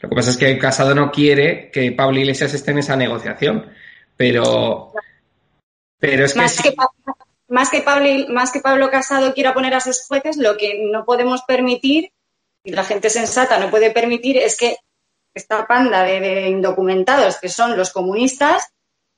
Lo 0.00 0.08
que 0.08 0.14
pasa 0.16 0.30
es 0.30 0.36
que 0.36 0.58
Casado 0.58 0.94
no 0.94 1.10
quiere 1.10 1.70
que 1.70 1.92
Pablo 1.92 2.18
Iglesias 2.20 2.54
esté 2.54 2.70
en 2.70 2.78
esa 2.78 2.96
negociación, 2.96 3.70
pero, 4.16 4.92
pero 5.98 6.24
es 6.24 6.32
que 6.32 6.38
más, 6.40 6.62
que, 6.62 6.74
más, 7.48 7.70
que 7.70 7.80
Pablo, 7.82 8.08
más 8.28 8.52
que 8.52 8.60
Pablo 8.60 8.90
Casado 8.90 9.34
quiera 9.34 9.52
poner 9.54 9.74
a 9.74 9.80
sus 9.80 10.06
jueces, 10.06 10.36
lo 10.36 10.56
que 10.56 10.88
no 10.90 11.04
podemos 11.04 11.42
permitir, 11.42 12.12
y 12.62 12.72
la 12.72 12.84
gente 12.84 13.10
sensata 13.10 13.58
no 13.58 13.70
puede 13.70 13.90
permitir, 13.90 14.36
es 14.38 14.56
que 14.56 14.76
esta 15.34 15.66
panda 15.66 16.02
de, 16.02 16.20
de 16.20 16.48
indocumentados, 16.48 17.38
que 17.38 17.48
son 17.48 17.76
los 17.76 17.92
comunistas, 17.92 18.68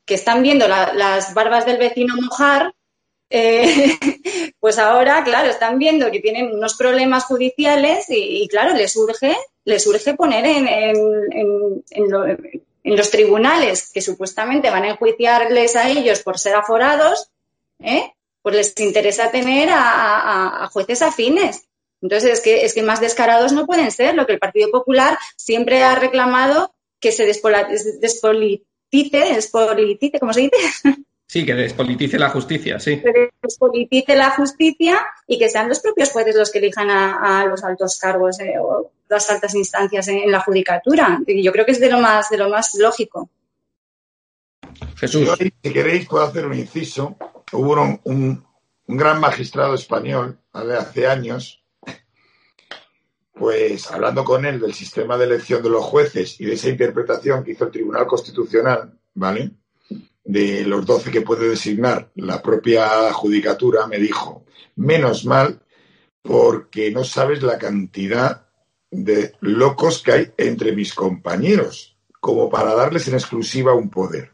que 0.04 0.14
están 0.14 0.42
viendo 0.42 0.66
la- 0.68 0.92
las 0.94 1.34
barbas 1.34 1.64
del 1.66 1.78
vecino 1.78 2.14
mojar, 2.16 2.72
eh, 3.30 3.98
pues 4.60 4.78
ahora, 4.78 5.22
claro, 5.24 5.48
están 5.50 5.78
viendo 5.78 6.10
que 6.10 6.20
tienen 6.20 6.52
unos 6.52 6.74
problemas 6.76 7.24
judiciales 7.24 8.06
y, 8.08 8.46
claro, 8.48 8.74
les 8.74 8.94
urge, 8.96 9.36
les 9.64 9.86
urge 9.86 10.14
poner 10.14 10.44
en, 10.46 10.68
en- 10.68 11.32
en- 11.32 11.84
en 11.90 12.10
lo- 12.10 12.26
en 12.26 12.96
los 12.96 13.10
tribunales 13.10 13.90
que 13.92 14.00
supuestamente 14.00 14.70
van 14.70 14.84
a 14.84 14.90
enjuiciarles 14.90 15.76
a 15.76 15.88
ellos 15.90 16.22
por 16.22 16.38
ser 16.38 16.54
aforados, 16.54 17.30
¿eh? 17.80 18.12
pues 18.40 18.54
les 18.56 18.80
interesa 18.80 19.30
tener 19.30 19.68
a, 19.68 20.64
a- 20.64 20.68
jueces 20.68 21.02
afines. 21.02 21.64
Entonces, 22.00 22.30
es 22.34 22.40
que, 22.40 22.64
es 22.64 22.72
que 22.74 22.82
más 22.82 23.00
descarados 23.00 23.52
no 23.52 23.66
pueden 23.66 23.90
ser. 23.90 24.14
Lo 24.14 24.24
que 24.26 24.32
el 24.34 24.38
Partido 24.38 24.70
Popular 24.70 25.18
siempre 25.36 25.82
ha 25.82 25.96
reclamado 25.96 26.72
que 27.00 27.10
se 27.12 27.26
despolitice, 27.26 28.62
despolitice, 29.34 30.18
¿cómo 30.20 30.32
se 30.32 30.42
dice? 30.42 30.56
sí, 31.28 31.46
que 31.46 31.54
despolitice 31.54 32.18
la 32.18 32.30
justicia, 32.30 32.80
sí. 32.80 33.00
que 33.00 33.30
despolitice 33.40 34.16
la 34.16 34.30
justicia 34.30 35.06
y 35.26 35.38
que 35.38 35.48
sean 35.48 35.68
los 35.68 35.78
propios 35.80 36.10
jueces 36.10 36.34
los 36.34 36.50
que 36.50 36.58
elijan 36.58 36.90
a, 36.90 37.40
a 37.42 37.46
los 37.46 37.62
altos 37.62 37.98
cargos 37.98 38.40
eh, 38.40 38.54
o 38.60 38.90
las 39.08 39.30
altas 39.30 39.54
instancias 39.54 40.08
en, 40.08 40.18
en 40.18 40.32
la 40.32 40.40
judicatura. 40.40 41.20
Y 41.26 41.42
yo 41.42 41.52
creo 41.52 41.64
que 41.64 41.72
es 41.72 41.80
de 41.80 41.90
lo 41.90 41.98
más, 42.00 42.30
de 42.30 42.38
lo 42.38 42.48
más 42.48 42.74
lógico. 42.74 43.30
Jesús. 44.96 45.26
Yo 45.26 45.36
si 45.36 45.50
queréis, 45.72 46.08
puedo 46.08 46.24
hacer 46.24 46.46
un 46.46 46.54
inciso. 46.54 47.16
Hubo 47.52 47.72
un, 47.80 48.00
un- 48.04 48.48
un 48.86 48.96
gran 48.96 49.20
magistrado 49.20 49.74
español 49.74 50.38
¿vale? 50.50 50.74
hace 50.74 51.06
años, 51.06 51.62
pues 53.34 53.90
hablando 53.90 54.24
con 54.24 54.46
él 54.46 54.58
del 54.60 54.72
sistema 54.74 55.16
de 55.18 55.24
elección 55.26 55.62
de 55.62 55.68
los 55.68 55.84
jueces 55.84 56.40
y 56.40 56.46
de 56.46 56.54
esa 56.54 56.70
interpretación 56.70 57.44
que 57.44 57.52
hizo 57.52 57.64
el 57.66 57.70
Tribunal 57.70 58.06
Constitucional, 58.06 58.98
¿vale? 59.14 59.50
De 60.28 60.62
los 60.64 60.84
12 60.84 61.10
que 61.10 61.22
puede 61.22 61.48
designar 61.48 62.10
la 62.14 62.42
propia 62.42 63.10
judicatura, 63.14 63.86
me 63.86 63.96
dijo, 63.96 64.44
menos 64.76 65.24
mal, 65.24 65.62
porque 66.20 66.90
no 66.90 67.02
sabes 67.02 67.42
la 67.42 67.56
cantidad 67.56 68.46
de 68.90 69.32
locos 69.40 70.02
que 70.02 70.12
hay 70.12 70.32
entre 70.36 70.72
mis 70.72 70.92
compañeros, 70.92 71.96
como 72.20 72.50
para 72.50 72.74
darles 72.74 73.08
en 73.08 73.14
exclusiva 73.14 73.72
un 73.72 73.88
poder. 73.88 74.32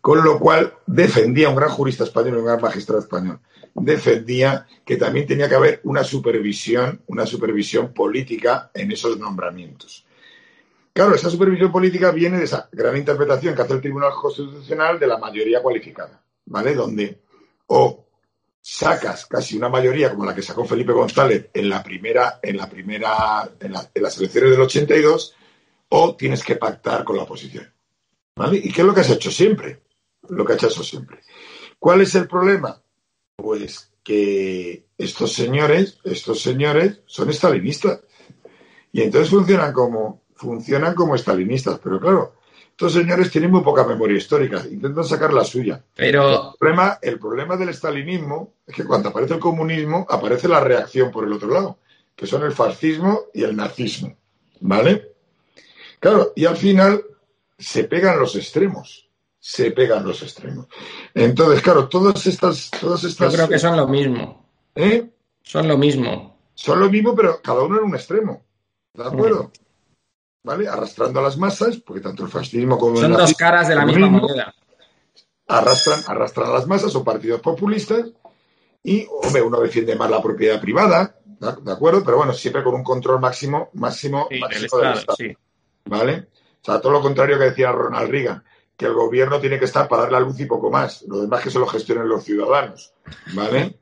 Con 0.00 0.22
lo 0.22 0.38
cual 0.38 0.74
defendía 0.86 1.48
un 1.48 1.56
gran 1.56 1.70
jurista 1.70 2.04
español, 2.04 2.36
un 2.36 2.44
gran 2.44 2.60
magistrado 2.60 3.00
español, 3.00 3.40
defendía 3.74 4.68
que 4.84 4.96
también 4.96 5.26
tenía 5.26 5.48
que 5.48 5.56
haber 5.56 5.80
una 5.82 6.04
supervisión, 6.04 7.02
una 7.08 7.26
supervisión 7.26 7.92
política 7.92 8.70
en 8.72 8.92
esos 8.92 9.18
nombramientos. 9.18 10.06
Claro, 10.98 11.14
esa 11.14 11.30
supervisión 11.30 11.70
política 11.70 12.10
viene 12.10 12.38
de 12.38 12.44
esa 12.44 12.68
gran 12.72 12.96
interpretación 12.96 13.54
que 13.54 13.62
hace 13.62 13.72
el 13.74 13.80
Tribunal 13.80 14.10
Constitucional 14.20 14.98
de 14.98 15.06
la 15.06 15.16
mayoría 15.16 15.62
cualificada, 15.62 16.20
¿vale? 16.46 16.74
Donde 16.74 17.20
o 17.68 18.04
sacas 18.60 19.26
casi 19.26 19.56
una 19.56 19.68
mayoría 19.68 20.10
como 20.10 20.24
la 20.24 20.34
que 20.34 20.42
sacó 20.42 20.64
Felipe 20.64 20.90
González 20.92 21.50
en 21.54 21.68
la 21.68 21.84
primera, 21.84 22.40
en 22.42 22.56
la 22.56 22.68
primera, 22.68 23.48
en, 23.60 23.74
la- 23.74 23.88
en 23.94 24.02
las 24.02 24.18
elecciones 24.18 24.50
del 24.50 24.60
82, 24.60 25.36
o 25.90 26.16
tienes 26.16 26.42
que 26.42 26.56
pactar 26.56 27.04
con 27.04 27.16
la 27.16 27.22
oposición. 27.22 27.72
¿Vale? 28.34 28.56
¿Y 28.56 28.72
qué 28.72 28.80
es 28.80 28.86
lo 28.88 28.92
que 28.92 29.02
has 29.02 29.10
hecho 29.10 29.30
siempre? 29.30 29.80
Lo 30.28 30.44
que 30.44 30.54
has 30.54 30.64
hecho 30.64 30.82
siempre. 30.82 31.20
¿Cuál 31.78 32.00
es 32.00 32.12
el 32.16 32.26
problema? 32.26 32.82
Pues 33.36 33.92
que 34.02 34.84
estos 34.98 35.32
señores, 35.32 36.00
estos 36.02 36.42
señores 36.42 37.02
son 37.06 37.30
estalinistas. 37.30 38.00
Y 38.90 39.02
entonces 39.02 39.30
funcionan 39.30 39.72
como, 39.72 40.22
funcionan 40.38 40.94
como 40.94 41.14
estalinistas. 41.14 41.78
Pero 41.82 42.00
claro, 42.00 42.34
estos 42.70 42.92
señores 42.92 43.30
tienen 43.30 43.50
muy 43.50 43.62
poca 43.62 43.84
memoria 43.84 44.16
histórica. 44.16 44.64
Intentan 44.70 45.04
sacar 45.04 45.32
la 45.32 45.44
suya. 45.44 45.82
Pero, 45.94 46.52
El 46.52 46.58
problema, 46.58 46.98
el 47.02 47.18
problema 47.18 47.56
del 47.56 47.70
estalinismo 47.70 48.54
es 48.66 48.74
que 48.74 48.84
cuando 48.84 49.08
aparece 49.08 49.34
el 49.34 49.40
comunismo, 49.40 50.06
aparece 50.08 50.48
la 50.48 50.60
reacción 50.60 51.10
por 51.10 51.24
el 51.24 51.32
otro 51.32 51.48
lado, 51.48 51.78
que 52.14 52.26
son 52.26 52.44
el 52.44 52.52
fascismo 52.52 53.22
y 53.34 53.42
el 53.42 53.56
nazismo. 53.56 54.16
¿Vale? 54.60 55.12
Claro, 56.00 56.32
y 56.36 56.44
al 56.44 56.56
final 56.56 57.02
se 57.58 57.84
pegan 57.84 58.18
los 58.18 58.36
extremos. 58.36 59.08
Se 59.40 59.70
pegan 59.70 60.04
los 60.04 60.22
extremos. 60.22 60.66
Entonces, 61.14 61.62
claro, 61.62 61.88
todas 61.88 62.26
estas. 62.26 62.70
Todas 62.70 63.02
yo 63.02 63.08
estas 63.08 63.34
creo 63.34 63.48
que 63.48 63.58
son 63.58 63.76
lo 63.76 63.86
mismo. 63.86 64.46
¿Eh? 64.74 65.08
Son 65.42 65.66
lo 65.66 65.78
mismo. 65.78 66.38
Son 66.54 66.78
lo 66.78 66.90
mismo, 66.90 67.14
pero 67.14 67.40
cada 67.40 67.62
uno 67.62 67.78
en 67.78 67.84
un 67.84 67.94
extremo. 67.94 68.44
¿De 68.94 69.04
acuerdo? 69.04 69.50
¿Vale? 70.48 70.66
Arrastrando 70.66 71.20
a 71.20 71.24
las 71.24 71.36
masas, 71.36 71.76
porque 71.76 72.00
tanto 72.00 72.24
el 72.24 72.30
fascismo 72.30 72.78
como 72.78 72.96
Son 72.96 73.12
el 73.12 73.18
dos 73.18 73.34
caras 73.34 73.68
de 73.68 73.74
la 73.74 73.84
misma 73.84 74.08
moneda. 74.08 74.54
Arrastran, 75.46 76.00
arrastran 76.06 76.48
a 76.48 76.54
las 76.54 76.66
masas, 76.66 76.90
son 76.90 77.04
partidos 77.04 77.42
populistas, 77.42 78.06
y, 78.82 79.06
hombre, 79.10 79.42
uno 79.42 79.60
defiende 79.60 79.94
más 79.94 80.10
la 80.10 80.22
propiedad 80.22 80.58
privada, 80.58 81.16
¿de 81.38 81.70
acuerdo? 81.70 82.02
Pero 82.02 82.16
bueno, 82.16 82.32
siempre 82.32 82.64
con 82.64 82.74
un 82.76 82.82
control 82.82 83.20
máximo, 83.20 83.68
máximo, 83.74 84.26
Sí, 84.30 84.40
máximo 84.40 84.78
del 84.78 84.88
del 84.88 84.98
Estado, 84.98 85.16
sí. 85.18 85.36
¿Vale? 85.84 86.28
O 86.62 86.64
sea, 86.64 86.80
todo 86.80 86.92
lo 86.92 87.02
contrario 87.02 87.38
que 87.38 87.44
decía 87.44 87.70
Ronald 87.70 88.10
Reagan, 88.10 88.42
que 88.74 88.86
el 88.86 88.94
gobierno 88.94 89.38
tiene 89.40 89.58
que 89.58 89.66
estar 89.66 89.86
para 89.86 90.04
dar 90.04 90.12
la 90.12 90.20
luz 90.20 90.40
y 90.40 90.46
poco 90.46 90.70
más. 90.70 91.02
Lo 91.02 91.20
demás 91.20 91.42
que 91.42 91.50
se 91.50 91.58
lo 91.58 91.66
gestionen 91.66 92.08
los 92.08 92.24
ciudadanos. 92.24 92.94
¿Vale? 93.34 93.76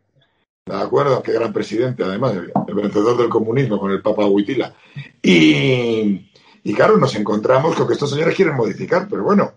¿De 0.67 0.75
acuerdo? 0.75 1.23
Qué 1.23 1.31
gran 1.31 1.53
presidente, 1.53 2.03
además, 2.03 2.35
el 2.35 2.75
vencedor 2.75 3.17
del 3.17 3.29
comunismo 3.29 3.79
con 3.79 3.93
el 3.93 4.03
Papa 4.03 4.27
Huitila. 4.27 4.75
Y, 5.23 6.29
y 6.69 6.75
claro, 6.75 6.97
nos 6.97 7.15
encontramos 7.15 7.77
con 7.77 7.87
que 7.87 7.93
estos 7.95 8.11
señores 8.11 8.35
quieren 8.35 8.57
modificar, 8.57 9.07
pero 9.09 9.23
bueno, 9.23 9.55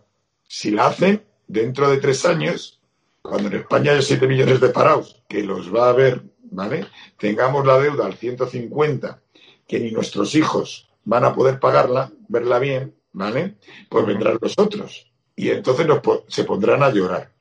si 0.47 0.69
la 0.71 0.87
hacen 0.87 1.23
dentro 1.47 1.89
de 1.89 1.97
tres 1.97 2.23
años, 2.25 2.79
cuando 3.23 3.47
en 3.47 3.55
España 3.55 3.93
hay 3.93 4.01
7 4.03 4.27
millones 4.27 4.59
de 4.61 4.69
parados, 4.69 5.23
que 5.27 5.43
los 5.43 5.73
va 5.73 5.87
a 5.87 5.89
haber, 5.89 6.21
¿vale? 6.51 6.85
Tengamos 7.17 7.65
la 7.65 7.79
deuda 7.79 8.05
al 8.05 8.13
150, 8.15 9.21
que 9.67 9.79
ni 9.79 9.91
nuestros 9.91 10.35
hijos 10.35 10.87
van 11.03 11.23
a 11.25 11.33
poder 11.33 11.59
pagarla, 11.59 12.11
verla 12.27 12.59
bien, 12.59 12.93
¿vale? 13.11 13.55
Pues 13.89 14.05
vendrán 14.05 14.37
los 14.39 14.53
otros. 14.59 15.11
Y 15.35 15.49
entonces 15.49 15.87
nos 15.87 15.99
po- 16.01 16.25
se 16.27 16.43
pondrán 16.43 16.83
a 16.83 16.91
llorar. 16.91 17.31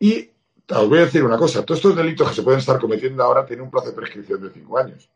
Y 0.00 0.30
os 0.68 0.88
voy 0.88 0.98
a 1.00 1.04
decir 1.04 1.22
una 1.22 1.36
cosa, 1.36 1.64
todos 1.66 1.80
estos 1.80 1.96
delitos 1.96 2.30
que 2.30 2.36
se 2.36 2.42
pueden 2.42 2.60
estar 2.60 2.78
cometiendo 2.80 3.22
ahora 3.22 3.44
tienen 3.44 3.64
un 3.66 3.70
plazo 3.70 3.88
de 3.88 3.96
prescripción 3.96 4.40
de 4.42 4.50
cinco 4.54 4.78
años. 4.78 5.10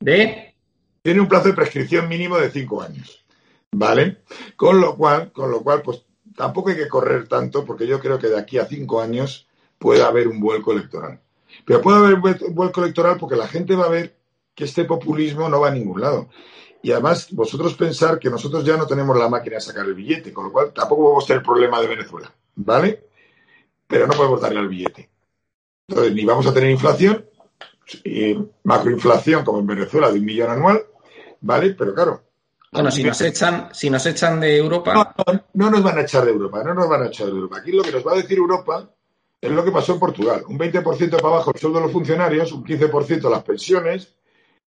¿De? 0.00 0.54
Tiene 1.02 1.20
un 1.20 1.28
plazo 1.28 1.48
de 1.48 1.54
prescripción 1.54 2.08
mínimo 2.08 2.38
de 2.38 2.50
cinco 2.50 2.80
años. 2.82 3.24
¿Vale? 3.72 4.22
Con 4.56 4.80
lo 4.80 4.96
cual, 4.96 5.32
con 5.32 5.50
lo 5.50 5.62
cual, 5.62 5.82
pues 5.82 6.04
tampoco 6.34 6.70
hay 6.70 6.76
que 6.76 6.88
correr 6.88 7.28
tanto, 7.28 7.64
porque 7.64 7.86
yo 7.86 8.00
creo 8.00 8.18
que 8.18 8.28
de 8.28 8.38
aquí 8.38 8.58
a 8.58 8.66
cinco 8.66 9.00
años 9.00 9.48
puede 9.78 10.02
haber 10.02 10.28
un 10.28 10.40
vuelco 10.40 10.72
electoral. 10.72 11.20
Pero 11.64 11.80
puede 11.80 11.98
haber 11.98 12.14
un 12.14 12.22
vuel- 12.22 12.54
vuelco 12.54 12.82
electoral 12.82 13.16
porque 13.18 13.36
la 13.36 13.48
gente 13.48 13.74
va 13.76 13.86
a 13.86 13.90
ver 13.90 14.16
que 14.54 14.64
este 14.64 14.84
populismo 14.84 15.48
no 15.48 15.60
va 15.60 15.68
a 15.68 15.72
ningún 15.72 16.00
lado. 16.00 16.28
Y 16.82 16.92
además, 16.92 17.28
vosotros 17.32 17.74
pensar 17.74 18.18
que 18.18 18.30
nosotros 18.30 18.64
ya 18.64 18.76
no 18.76 18.86
tenemos 18.86 19.16
la 19.18 19.28
máquina 19.28 19.56
de 19.56 19.60
sacar 19.60 19.86
el 19.86 19.94
billete, 19.94 20.32
con 20.32 20.44
lo 20.44 20.52
cual 20.52 20.72
tampoco 20.72 21.02
podemos 21.04 21.26
tener 21.26 21.40
el 21.40 21.46
problema 21.46 21.80
de 21.80 21.88
Venezuela, 21.88 22.32
¿vale? 22.54 23.04
Pero 23.86 24.06
no 24.06 24.12
podemos 24.14 24.40
darle 24.40 24.60
al 24.60 24.68
billete. 24.68 25.10
Entonces, 25.88 26.14
ni 26.14 26.24
vamos 26.24 26.46
a 26.46 26.54
tener 26.54 26.70
inflación, 26.70 27.24
macroinflación 28.64 29.44
como 29.44 29.58
en 29.60 29.66
Venezuela 29.66 30.10
de 30.10 30.18
un 30.18 30.24
millón 30.24 30.50
anual, 30.50 30.82
¿vale? 31.40 31.70
Pero 31.70 31.94
claro. 31.94 32.22
Bueno, 32.76 32.90
si 32.90 33.02
nos 33.02 33.20
echan, 33.20 33.68
si 33.72 33.90
nos 33.90 34.04
echan 34.06 34.38
de 34.40 34.56
Europa, 34.56 35.14
No 35.54 35.70
nos 35.70 35.82
van 35.82 35.98
a 35.98 36.02
echar 36.02 36.24
de 36.24 36.30
Europa, 36.30 36.62
no 36.62 36.74
nos 36.74 36.88
van 36.88 37.02
a 37.02 37.06
echar 37.06 37.26
de 37.26 37.32
Europa. 37.32 37.58
Aquí 37.58 37.72
lo 37.72 37.82
que 37.82 37.92
nos 37.92 38.06
va 38.06 38.12
a 38.12 38.16
decir 38.16 38.38
Europa 38.38 38.88
es 39.40 39.50
lo 39.50 39.64
que 39.64 39.70
pasó 39.70 39.94
en 39.94 40.00
Portugal. 40.00 40.42
Un 40.48 40.58
20% 40.58 41.10
para 41.10 41.28
abajo 41.28 41.52
el 41.54 41.60
sueldo 41.60 41.78
de 41.78 41.84
los 41.84 41.92
funcionarios, 41.92 42.52
un 42.52 42.64
15% 42.64 43.30
las 43.30 43.42
pensiones 43.42 44.14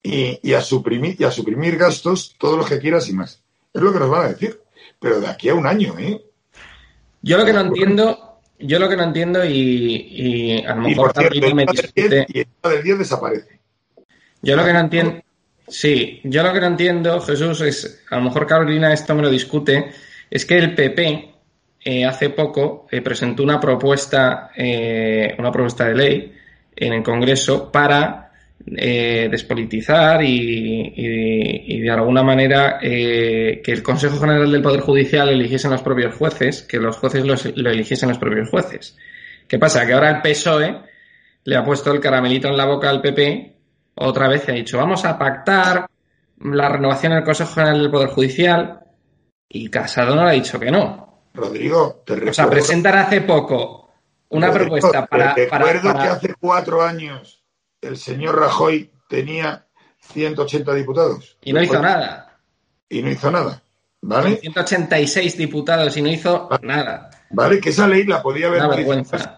y, 0.03 0.39
y 0.43 0.55
a 0.55 0.61
suprimir, 0.61 1.17
y 1.19 1.25
a 1.25 1.31
suprimir 1.31 1.77
gastos, 1.77 2.35
todo 2.39 2.57
lo 2.57 2.65
que 2.65 2.79
quieras 2.79 3.09
y 3.09 3.13
más. 3.13 3.43
Es 3.73 3.81
lo 3.81 3.93
que 3.93 3.99
nos 3.99 4.11
van 4.11 4.27
a 4.27 4.29
decir. 4.29 4.61
Pero 4.99 5.21
de 5.21 5.29
aquí 5.29 5.49
a 5.49 5.55
un 5.55 5.67
año, 5.67 5.99
¿eh? 5.99 6.23
yo 7.23 7.39
lo 7.39 7.45
que 7.45 7.53
no 7.53 7.61
entiendo, 7.61 8.41
yo 8.59 8.79
lo 8.79 8.89
que 8.89 8.97
no 8.97 9.05
entiendo 9.05 9.45
y, 9.45 9.51
y 9.51 10.65
a 10.65 10.75
lo 10.75 10.83
Y 10.83 10.91
mejor 10.91 11.13
por 11.13 11.23
cierto, 11.23 11.41
Carolina 11.41 11.55
me 11.55 11.67
discute. 11.67 12.09
10 12.09 12.27
y 12.29 12.39
el 12.41 12.47
del 12.63 12.83
10 12.83 12.99
desaparece. 12.99 13.61
Yo 14.43 14.57
lo 14.57 14.65
que 14.65 14.73
no 14.73 14.81
entiendo, 14.81 15.23
sí, 15.69 16.21
yo 16.25 16.43
lo 16.43 16.53
que 16.53 16.61
no 16.61 16.67
entiendo, 16.67 17.21
Jesús, 17.21 17.61
es, 17.63 18.05
a 18.11 18.17
lo 18.17 18.23
mejor 18.23 18.47
Carolina 18.47 18.93
esto 18.93 19.15
me 19.15 19.23
lo 19.23 19.31
discute, 19.31 19.91
es 20.31 20.45
que 20.47 20.59
el 20.59 20.75
PP 20.75 21.31
eh, 21.85 22.05
hace 22.05 22.31
poco 22.31 22.87
eh, 22.91 23.01
presentó 23.01 23.43
una 23.43 23.59
propuesta, 23.61 24.51
eh, 24.57 25.35
una 25.39 25.51
propuesta 25.53 25.89
de 25.89 25.95
ley 25.95 26.33
en 26.77 26.93
el 26.93 27.03
Congreso 27.03 27.71
para 27.73 28.31
eh, 28.77 29.29
despolitizar 29.31 30.23
y, 30.23 30.29
y- 30.97 31.65
y 31.75 31.81
de 31.81 31.91
alguna 31.91 32.23
manera 32.23 32.79
eh, 32.81 33.61
que 33.65 33.73
el 33.73 33.83
Consejo 33.83 34.19
General 34.21 34.51
del 34.51 34.63
Poder 34.63 34.81
Judicial 34.81 35.29
eligiesen 35.29 35.73
los 35.73 35.83
propios 35.83 36.15
jueces, 36.15 36.63
que 36.63 36.79
los 36.79 36.97
jueces 36.97 37.25
los- 37.27 37.57
lo 37.57 37.71
eligiesen 37.71 38.09
los 38.09 38.19
propios 38.19 38.49
jueces. 38.51 38.97
¿Qué 39.49 39.59
pasa? 39.59 39.85
Que 39.87 39.93
ahora 39.93 40.11
el 40.11 40.23
PSOE 40.23 40.77
le 41.45 41.57
ha 41.57 41.65
puesto 41.65 41.93
el 41.93 41.99
caramelito 42.01 42.47
en 42.49 42.57
la 42.57 42.65
boca 42.67 42.89
al 42.89 43.03
PP 43.03 43.52
otra 43.95 44.29
vez 44.29 44.49
ha 44.49 44.53
dicho 44.53 44.79
vamos 44.79 45.05
a 45.05 45.19
pactar 45.19 45.87
la 46.41 46.69
renovación 46.69 47.13
del 47.15 47.25
Consejo 47.25 47.55
General 47.55 47.81
del 47.81 47.91
Poder 47.91 48.09
Judicial 48.09 48.81
y 49.49 49.69
Casado 49.71 50.15
no 50.17 50.25
le 50.25 50.31
ha 50.31 50.35
dicho 50.35 50.59
que 50.59 50.71
no. 50.71 51.29
Rodrigo, 51.35 52.03
te 52.07 52.13
O 52.15 52.17
sea, 52.17 52.45
recuerdo- 52.45 52.51
presentar 52.51 52.97
hace 52.97 53.21
poco 53.23 53.91
una 54.31 54.49
Rodrigo, 54.49 54.71
propuesta 54.77 55.07
para... 55.07 55.35
te 55.35 55.47
para- 55.47 55.65
recuerdo 55.67 55.93
para- 55.93 56.03
que 56.05 56.09
hace 56.11 56.35
cuatro 56.41 56.83
años 56.83 57.45
el 57.81 57.97
señor 57.97 58.39
Rajoy 58.39 58.91
tenía 59.09 59.67
180 60.01 60.75
diputados. 60.75 61.37
Y 61.43 61.53
no 61.53 61.63
hizo 61.63 61.81
nada. 61.81 62.39
Y 62.89 63.03
no 63.03 63.11
hizo 63.11 63.31
nada. 63.31 63.63
¿Vale? 64.03 64.37
186 64.37 65.37
diputados 65.37 65.97
y 65.97 66.03
no 66.03 66.09
hizo 66.09 66.49
nada. 66.63 67.11
¿Vale? 67.31 67.61
Que 67.61 67.71
esa 67.71 67.87
ley 67.87 68.05
la 68.05 68.21
podía 68.23 68.49
haber 68.49 68.63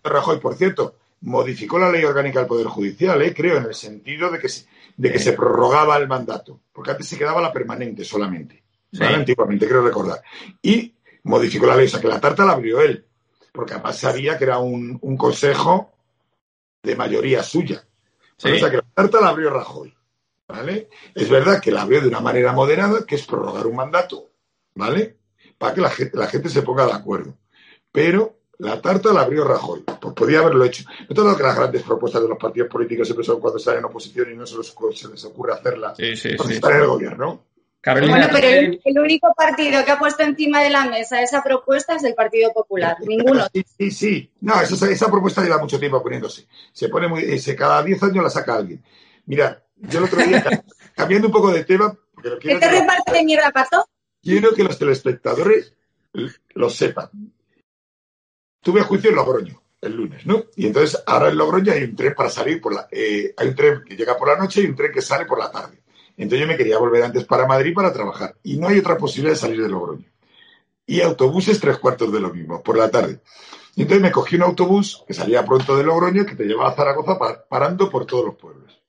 Rajoy. 0.04 0.40
Por 0.40 0.54
cierto, 0.56 0.96
modificó 1.24 1.78
la 1.78 1.90
ley 1.90 2.04
orgánica 2.04 2.38
del 2.40 2.48
Poder 2.48 2.66
Judicial, 2.66 3.20
¿eh? 3.22 3.34
creo, 3.34 3.56
en 3.58 3.64
el 3.64 3.74
sentido 3.74 4.30
de 4.30 4.38
que, 4.38 4.48
se, 4.48 4.66
de 4.96 5.10
que 5.10 5.18
Sí. 5.18 5.24
se 5.24 5.32
prorrogaba 5.32 5.96
el 5.96 6.06
mandato. 6.06 6.60
Porque 6.72 6.92
antes 6.92 7.08
se 7.08 7.18
quedaba 7.18 7.40
la 7.40 7.52
permanente 7.52 8.04
solamente. 8.04 8.62
¿vale? 8.92 9.08
Sí. 9.08 9.14
Antiguamente, 9.20 9.66
creo 9.66 9.82
recordar. 9.82 10.22
Y 10.62 10.94
modificó 11.24 11.66
la 11.66 11.76
ley. 11.76 11.86
O 11.86 11.90
sea, 11.90 12.00
que 12.00 12.08
la 12.08 12.20
tarta 12.20 12.44
la 12.44 12.52
abrió 12.52 12.80
él. 12.80 13.06
Porque 13.52 13.74
además 13.74 13.98
sabía 13.98 14.36
que 14.36 14.44
era 14.44 14.58
un, 14.58 14.98
un 15.00 15.16
consejo 15.16 15.92
de 16.82 16.96
mayoría 16.96 17.42
suya. 17.42 17.86
Sí. 18.36 18.50
O 18.50 18.58
sea, 18.58 18.70
que 18.70 18.76
la 18.76 18.84
tarta 18.94 19.20
la 19.20 19.28
abrió 19.28 19.50
Rajoy. 19.50 19.94
¿Vale? 20.46 20.90
Es 21.14 21.30
verdad 21.30 21.60
que 21.60 21.70
la 21.70 21.82
abrió 21.82 22.02
de 22.02 22.08
una 22.08 22.20
manera 22.20 22.52
moderada, 22.52 23.06
que 23.06 23.14
es 23.14 23.24
prorrogar 23.26 23.66
un 23.66 23.76
mandato, 23.76 24.30
¿vale? 24.74 25.16
Para 25.56 25.72
que 25.74 25.80
la 25.80 25.88
gente, 25.88 26.18
la 26.18 26.26
gente 26.26 26.50
se 26.50 26.60
ponga 26.60 26.84
de 26.84 26.92
acuerdo. 26.92 27.34
Pero 27.90 28.36
la 28.58 28.80
tarta 28.80 29.12
la 29.12 29.22
abrió 29.22 29.44
Rajoy. 29.44 29.82
Pues 30.00 30.14
podía 30.14 30.38
haberlo 30.40 30.64
hecho. 30.64 30.84
No 31.08 31.14
todo 31.14 31.36
que 31.36 31.42
las 31.42 31.56
grandes 31.56 31.82
propuestas 31.82 32.22
de 32.22 32.28
los 32.28 32.38
partidos 32.38 32.68
políticos 32.68 33.06
siempre 33.08 33.24
son 33.24 33.40
cuando 33.40 33.58
están 33.58 33.78
en 33.78 33.84
oposición 33.84 34.32
y 34.32 34.36
no 34.36 34.46
se 34.46 34.56
les, 34.56 34.74
se 34.94 35.08
les 35.08 35.24
ocurre 35.24 35.52
hacerlas 35.54 35.96
Sí, 35.96 36.16
sí, 36.16 36.36
cuando 36.36 36.50
sí. 36.50 36.54
están 36.54 36.72
en 36.72 36.80
el 36.80 36.86
gobierno. 36.86 37.44
Carolina, 37.80 38.12
Bueno, 38.14 38.28
¿tú 38.28 38.34
pero 38.34 38.48
el, 38.48 38.80
el 38.82 38.98
único 38.98 39.34
partido 39.36 39.84
que 39.84 39.90
ha 39.90 39.98
puesto 39.98 40.22
encima 40.22 40.62
de 40.62 40.70
la 40.70 40.86
mesa 40.86 41.20
esa 41.20 41.42
propuesta 41.42 41.96
es 41.96 42.04
el 42.04 42.14
Partido 42.14 42.50
Popular. 42.54 42.96
Ninguno. 43.06 43.44
Sí, 43.52 43.62
sí, 43.78 43.90
sí. 43.90 44.32
No, 44.40 44.58
esa, 44.60 44.90
esa 44.90 45.10
propuesta 45.10 45.42
lleva 45.42 45.58
mucho 45.58 45.78
tiempo 45.78 46.02
poniéndose. 46.02 46.46
Se 46.72 46.88
pone 46.88 47.08
muy, 47.08 47.22
eh, 47.24 47.38
se, 47.38 47.54
cada 47.54 47.82
10 47.82 48.02
años 48.04 48.24
la 48.24 48.30
saca 48.30 48.54
alguien. 48.54 48.82
Mira, 49.26 49.62
yo 49.76 49.98
el 49.98 50.04
otro 50.06 50.22
día, 50.24 50.64
cambiando 50.96 51.26
un 51.28 51.32
poco 51.34 51.50
de 51.52 51.64
tema, 51.64 51.94
porque 52.14 52.30
lo 52.30 52.38
¿Qué 52.38 52.48
quiero 52.48 52.60
te 52.60 52.68
que, 52.70 52.80
reparte 52.80 53.24
mierda, 53.24 53.50
Pato? 53.50 53.86
quiero 54.22 54.54
que 54.54 54.64
los 54.64 54.78
telespectadores 54.78 55.74
lo 56.54 56.70
sepan. 56.70 57.10
Tuve 58.64 58.82
juicio 58.82 59.10
en 59.10 59.16
Logroño 59.16 59.60
el 59.80 59.96
lunes, 59.96 60.24
¿no? 60.24 60.44
Y 60.56 60.66
entonces 60.66 61.02
ahora 61.06 61.28
en 61.28 61.36
Logroño 61.36 61.70
hay 61.72 61.84
un 61.84 61.94
tren 61.94 62.14
para 62.14 62.30
salir 62.30 62.58
por 62.60 62.74
la, 62.74 62.88
eh, 62.90 63.34
hay 63.36 63.48
un 63.48 63.54
tren 63.54 63.84
que 63.86 63.94
llega 63.96 64.16
por 64.16 64.28
la 64.28 64.36
noche 64.36 64.62
y 64.62 64.66
un 64.66 64.74
tren 64.74 64.90
que 64.90 65.02
sale 65.02 65.26
por 65.26 65.38
la 65.38 65.50
tarde. 65.50 65.82
Entonces 66.16 66.40
yo 66.40 66.46
me 66.46 66.56
quería 66.56 66.78
volver 66.78 67.02
antes 67.04 67.24
para 67.24 67.46
Madrid 67.46 67.74
para 67.74 67.92
trabajar 67.92 68.34
y 68.42 68.56
no 68.56 68.68
hay 68.68 68.78
otra 68.78 68.96
posibilidad 68.96 69.34
de 69.34 69.40
salir 69.40 69.62
de 69.62 69.68
Logroño. 69.68 70.06
Y 70.86 71.00
autobuses 71.02 71.60
tres 71.60 71.78
cuartos 71.78 72.10
de 72.12 72.20
lo 72.20 72.32
mismo, 72.32 72.62
por 72.62 72.78
la 72.78 72.90
tarde. 72.90 73.20
Y 73.74 73.82
entonces 73.82 74.02
me 74.02 74.12
cogí 74.12 74.36
un 74.36 74.42
autobús 74.42 75.02
que 75.06 75.12
salía 75.12 75.44
pronto 75.44 75.76
de 75.76 75.84
Logroño 75.84 76.24
que 76.24 76.34
te 76.36 76.44
llevaba 76.44 76.70
a 76.70 76.74
Zaragoza 76.74 77.18
pa- 77.18 77.44
parando 77.46 77.90
por 77.90 78.06
todos 78.06 78.24
los 78.24 78.36
pueblos. 78.36 78.80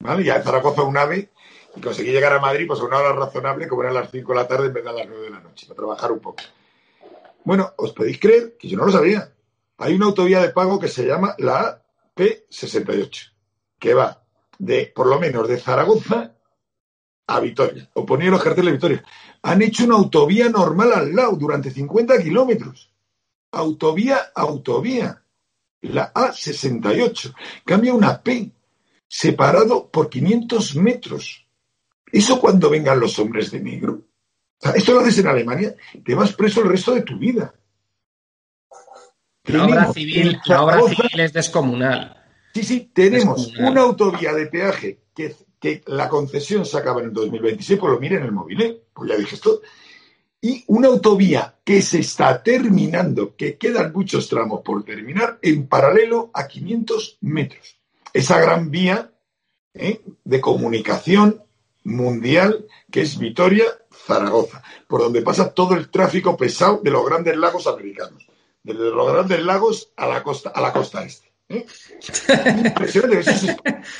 ¿Vale? 0.00 0.22
Ya 0.22 0.38
de 0.38 0.44
Zaragoza 0.44 0.82
un 0.82 0.96
ave 0.96 1.30
y 1.74 1.80
conseguí 1.80 2.12
llegar 2.12 2.32
a 2.32 2.38
Madrid 2.40 2.66
pues 2.68 2.78
a 2.80 2.84
una 2.84 2.98
hora 2.98 3.12
razonable 3.12 3.66
como 3.66 3.82
eran 3.82 3.94
las 3.94 4.10
5 4.10 4.32
de 4.32 4.38
la 4.38 4.46
tarde 4.46 4.66
en 4.68 4.72
vez 4.74 4.84
de 4.84 4.90
a 4.90 4.92
las 4.92 5.06
9 5.08 5.24
de 5.24 5.30
la 5.30 5.40
noche, 5.40 5.66
para 5.66 5.76
trabajar 5.76 6.12
un 6.12 6.20
poco. 6.20 6.42
Bueno, 7.48 7.72
os 7.78 7.94
podéis 7.94 8.20
creer 8.20 8.58
que 8.58 8.68
yo 8.68 8.76
no 8.76 8.84
lo 8.84 8.92
sabía. 8.92 9.32
Hay 9.78 9.94
una 9.94 10.04
autovía 10.04 10.42
de 10.42 10.50
pago 10.50 10.78
que 10.78 10.86
se 10.86 11.06
llama 11.06 11.34
la 11.38 11.82
P68, 12.14 13.32
que 13.78 13.94
va 13.94 14.22
de, 14.58 14.92
por 14.94 15.06
lo 15.06 15.18
menos, 15.18 15.48
de 15.48 15.56
Zaragoza 15.56 16.34
a 17.26 17.40
Vitoria. 17.40 17.88
O 17.94 18.04
ponía 18.04 18.28
los 18.28 18.42
carteles 18.42 18.66
de 18.66 18.76
Vitoria. 18.76 19.04
Han 19.40 19.62
hecho 19.62 19.86
una 19.86 19.94
autovía 19.94 20.50
normal 20.50 20.92
al 20.92 21.16
lado 21.16 21.36
durante 21.36 21.70
50 21.70 22.22
kilómetros. 22.22 22.92
Autovía, 23.50 24.30
autovía. 24.34 25.22
La 25.80 26.12
A68. 26.12 27.34
Cambia 27.64 27.94
una 27.94 28.22
P 28.22 28.52
separado 29.08 29.88
por 29.90 30.10
500 30.10 30.76
metros. 30.76 31.46
Eso 32.12 32.38
cuando 32.38 32.68
vengan 32.68 33.00
los 33.00 33.18
hombres 33.18 33.50
de 33.50 33.60
negro. 33.60 34.07
Sea, 34.58 34.72
esto 34.72 34.92
lo 34.92 35.00
haces 35.00 35.18
en 35.18 35.28
Alemania, 35.28 35.74
te 36.04 36.14
vas 36.14 36.32
preso 36.32 36.62
el 36.62 36.68
resto 36.68 36.94
de 36.94 37.02
tu 37.02 37.16
vida. 37.18 37.54
La 39.44 39.64
obra 39.64 39.92
civil, 39.92 40.38
la 40.46 40.62
obra 40.62 40.82
civil 40.82 41.20
es 41.20 41.32
descomunal. 41.32 42.16
Sí, 42.54 42.62
sí, 42.64 42.90
tenemos 42.92 43.52
una 43.58 43.82
autovía 43.82 44.34
de 44.34 44.46
peaje 44.46 45.00
que, 45.14 45.34
que, 45.60 45.82
la 45.86 46.08
concesión 46.08 46.66
se 46.66 46.76
acaba 46.76 47.00
en 47.00 47.06
el 47.06 47.12
2026, 47.12 47.78
pues 47.78 47.92
lo 47.92 48.00
miren 48.00 48.18
en 48.18 48.24
el 48.24 48.32
móvil, 48.32 48.60
¿eh? 48.62 48.82
Pues 48.92 49.10
ya 49.10 49.16
dije 49.16 49.36
esto. 49.36 49.60
Y 50.40 50.64
una 50.68 50.88
autovía 50.88 51.56
que 51.64 51.82
se 51.82 52.00
está 52.00 52.42
terminando, 52.42 53.34
que 53.36 53.56
quedan 53.56 53.92
muchos 53.92 54.28
tramos 54.28 54.60
por 54.62 54.84
terminar, 54.84 55.38
en 55.42 55.66
paralelo 55.66 56.30
a 56.32 56.46
500 56.46 57.18
metros. 57.22 57.78
Esa 58.12 58.40
gran 58.40 58.70
vía 58.70 59.10
¿eh? 59.74 60.00
de 60.24 60.40
comunicación 60.40 61.42
mundial 61.84 62.66
que 62.90 63.02
es 63.02 63.18
Vitoria-Zaragoza, 64.08 64.62
por 64.86 65.02
donde 65.02 65.22
pasa 65.22 65.52
todo 65.52 65.74
el 65.74 65.90
tráfico 65.90 66.36
pesado 66.36 66.80
de 66.82 66.90
los 66.90 67.04
grandes 67.04 67.36
lagos 67.36 67.66
americanos, 67.66 68.26
desde 68.62 68.90
los 68.90 69.12
grandes 69.12 69.42
lagos 69.42 69.92
a 69.96 70.06
la 70.06 70.22
costa, 70.22 70.50
a 70.50 70.60
la 70.60 70.72
costa 70.72 71.04
este. 71.04 71.28
¿eh? 71.48 71.66
Impresionante, 72.66 73.20
eso 73.20 73.30
es, 73.30 73.56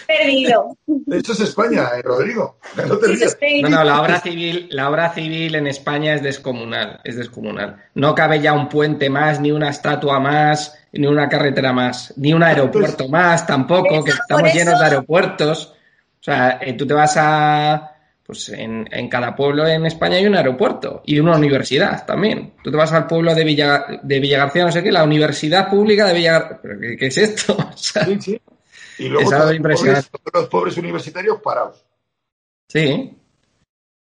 Perdido. 0.07 0.77
Eso 1.11 1.33
es 1.33 1.41
España, 1.41 1.89
eh, 1.97 2.03
Rodrigo. 2.03 2.59
No, 2.77 2.87
no, 2.87 3.69
no, 3.69 3.85
la 3.85 4.01
obra 4.01 4.21
civil, 4.21 4.69
la 4.71 4.91
obra 4.91 5.13
civil 5.13 5.55
en 5.55 5.67
España 5.67 6.15
es 6.15 6.23
descomunal, 6.23 7.01
es 7.05 7.17
descomunal. 7.17 7.85
No 7.95 8.15
cabe 8.15 8.41
ya 8.41 8.53
un 8.53 8.69
puente 8.69 9.09
más, 9.09 9.41
ni 9.41 9.51
una 9.51 9.71
estatua 9.71 10.21
más, 10.21 10.75
ni 10.93 11.07
una 11.07 11.29
carretera 11.29 11.73
más, 11.73 12.13
ni 12.17 12.33
un 12.33 12.43
aeropuerto 12.43 13.09
más 13.09 13.47
tampoco, 13.47 14.05
que 14.05 14.11
estamos 14.11 14.53
llenos 14.53 14.79
de 14.79 14.85
aeropuertos. 14.85 15.75
O 16.21 16.23
sea, 16.23 16.59
eh, 16.61 16.75
tú 16.75 16.87
te 16.87 16.95
vas 16.95 17.15
a 17.17 17.98
pues 18.29 18.51
en, 18.51 18.87
en, 18.93 19.09
cada 19.09 19.35
pueblo 19.35 19.67
en 19.67 19.87
España 19.87 20.17
hay 20.17 20.27
un 20.27 20.37
aeropuerto 20.37 21.01
y 21.07 21.19
una 21.19 21.35
universidad 21.35 22.05
también. 22.05 22.53
Tú 22.63 22.71
te 22.71 22.77
vas 22.77 22.93
al 22.93 23.07
pueblo 23.07 23.35
de 23.35 23.43
Villa, 23.43 23.87
de 24.03 24.21
Villagarcía, 24.21 24.67
no 24.67 24.71
sé 24.71 24.83
qué, 24.83 24.93
la 24.93 25.03
Universidad 25.03 25.71
Pública 25.71 26.05
de 26.05 26.13
Villagarcía. 26.13 26.61
¿Qué, 26.79 26.97
¿Qué, 26.99 27.07
es 27.07 27.17
esto? 27.17 27.57
O 27.75 27.75
sea, 27.75 28.05
sí, 28.05 28.21
sí. 28.21 28.43
Y 28.99 29.09
luego 29.09 29.31
todos 29.31 29.59
los, 29.59 29.81
pobres, 29.81 30.11
los 30.35 30.49
pobres 30.49 30.77
universitarios 30.77 31.41
parados. 31.41 31.83
Sí. 32.69 33.17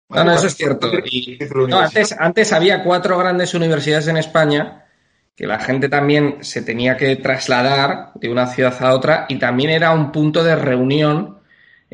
No, 0.07 0.23
no, 0.23 0.31
eso 0.31 0.47
es 0.47 0.55
cierto. 0.55 0.89
Y, 1.03 1.37
no, 1.67 1.79
antes, 1.79 2.15
antes 2.17 2.53
había 2.53 2.81
cuatro 2.81 3.17
grandes 3.17 3.53
universidades 3.53 4.07
en 4.07 4.15
España 4.15 4.85
que 5.35 5.47
la 5.47 5.59
gente 5.59 5.89
también 5.89 6.45
se 6.45 6.61
tenía 6.61 6.95
que 6.95 7.17
trasladar 7.17 8.13
de 8.15 8.29
una 8.29 8.47
ciudad 8.47 8.81
a 8.81 8.93
otra 8.93 9.25
y 9.27 9.37
también 9.37 9.71
era 9.71 9.91
un 9.91 10.13
punto 10.13 10.45
de 10.45 10.55
reunión 10.55 11.39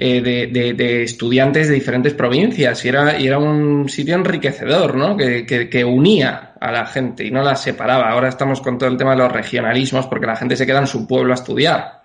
eh, 0.01 0.21
de, 0.21 0.47
de, 0.47 0.73
de, 0.75 1.03
estudiantes 1.03 1.67
de 1.67 1.73
diferentes 1.73 2.13
provincias 2.13 2.85
y 2.85 2.87
era, 2.87 3.19
y 3.19 3.27
era 3.27 3.37
un 3.37 3.89
sitio 3.89 4.15
enriquecedor, 4.15 4.95
¿no? 4.95 5.17
Que, 5.17 5.45
que, 5.45 5.69
que, 5.69 5.83
unía 5.83 6.53
a 6.57 6.71
la 6.71 6.85
gente 6.85 7.25
y 7.25 7.31
no 7.31 7.43
la 7.43 7.57
separaba. 7.57 8.09
Ahora 8.09 8.29
estamos 8.29 8.61
con 8.61 8.77
todo 8.77 8.89
el 8.89 8.95
tema 8.95 9.11
de 9.11 9.17
los 9.17 9.29
regionalismos 9.29 10.07
porque 10.07 10.25
la 10.25 10.37
gente 10.37 10.55
se 10.55 10.65
queda 10.65 10.79
en 10.79 10.87
su 10.87 11.05
pueblo 11.05 11.33
a 11.33 11.35
estudiar. 11.35 12.03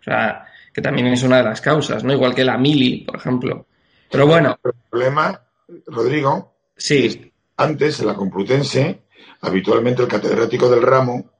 O 0.00 0.02
sea, 0.02 0.46
que 0.72 0.80
también 0.80 1.08
es 1.08 1.22
una 1.22 1.36
de 1.36 1.42
las 1.42 1.60
causas, 1.60 2.02
¿no? 2.02 2.14
Igual 2.14 2.34
que 2.34 2.44
la 2.44 2.56
mili, 2.56 3.04
por 3.04 3.16
ejemplo. 3.16 3.66
Pero 4.10 4.26
bueno. 4.26 4.58
El 4.64 4.72
problema, 4.88 5.38
Rodrigo, 5.88 6.54
sí. 6.74 7.30
antes 7.58 8.00
en 8.00 8.06
la 8.06 8.14
Complutense, 8.14 9.02
habitualmente 9.42 10.00
el 10.00 10.08
catedrático 10.08 10.70
del 10.70 10.80
ramo, 10.80 11.30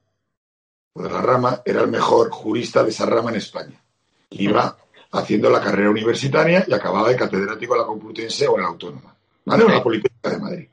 o 0.93 1.01
de 1.01 1.09
la 1.09 1.21
rama, 1.23 1.63
era 1.65 1.81
el 1.81 1.87
mejor 1.87 2.29
jurista 2.29 2.83
de 2.83 2.91
esa 2.91 3.07
rama 3.07 3.31
en 3.31 3.37
España. 3.37 3.81
Iba 4.29 4.77
haciendo 5.15 5.49
la 5.49 5.61
carrera 5.61 5.89
universitaria 5.89 6.65
y 6.67 6.73
acababa 6.73 7.09
de 7.09 7.15
catedrático 7.15 7.73
en 7.73 7.81
la 7.81 7.87
Complutense 7.87 8.47
o 8.47 8.55
en 8.55 8.61
la 8.61 8.67
Autónoma, 8.67 9.15
¿vale? 9.45 9.63
O 9.63 9.67
en 9.67 9.73
la 9.73 9.83
Politécnica 9.83 10.29
de 10.29 10.39
Madrid. 10.39 10.67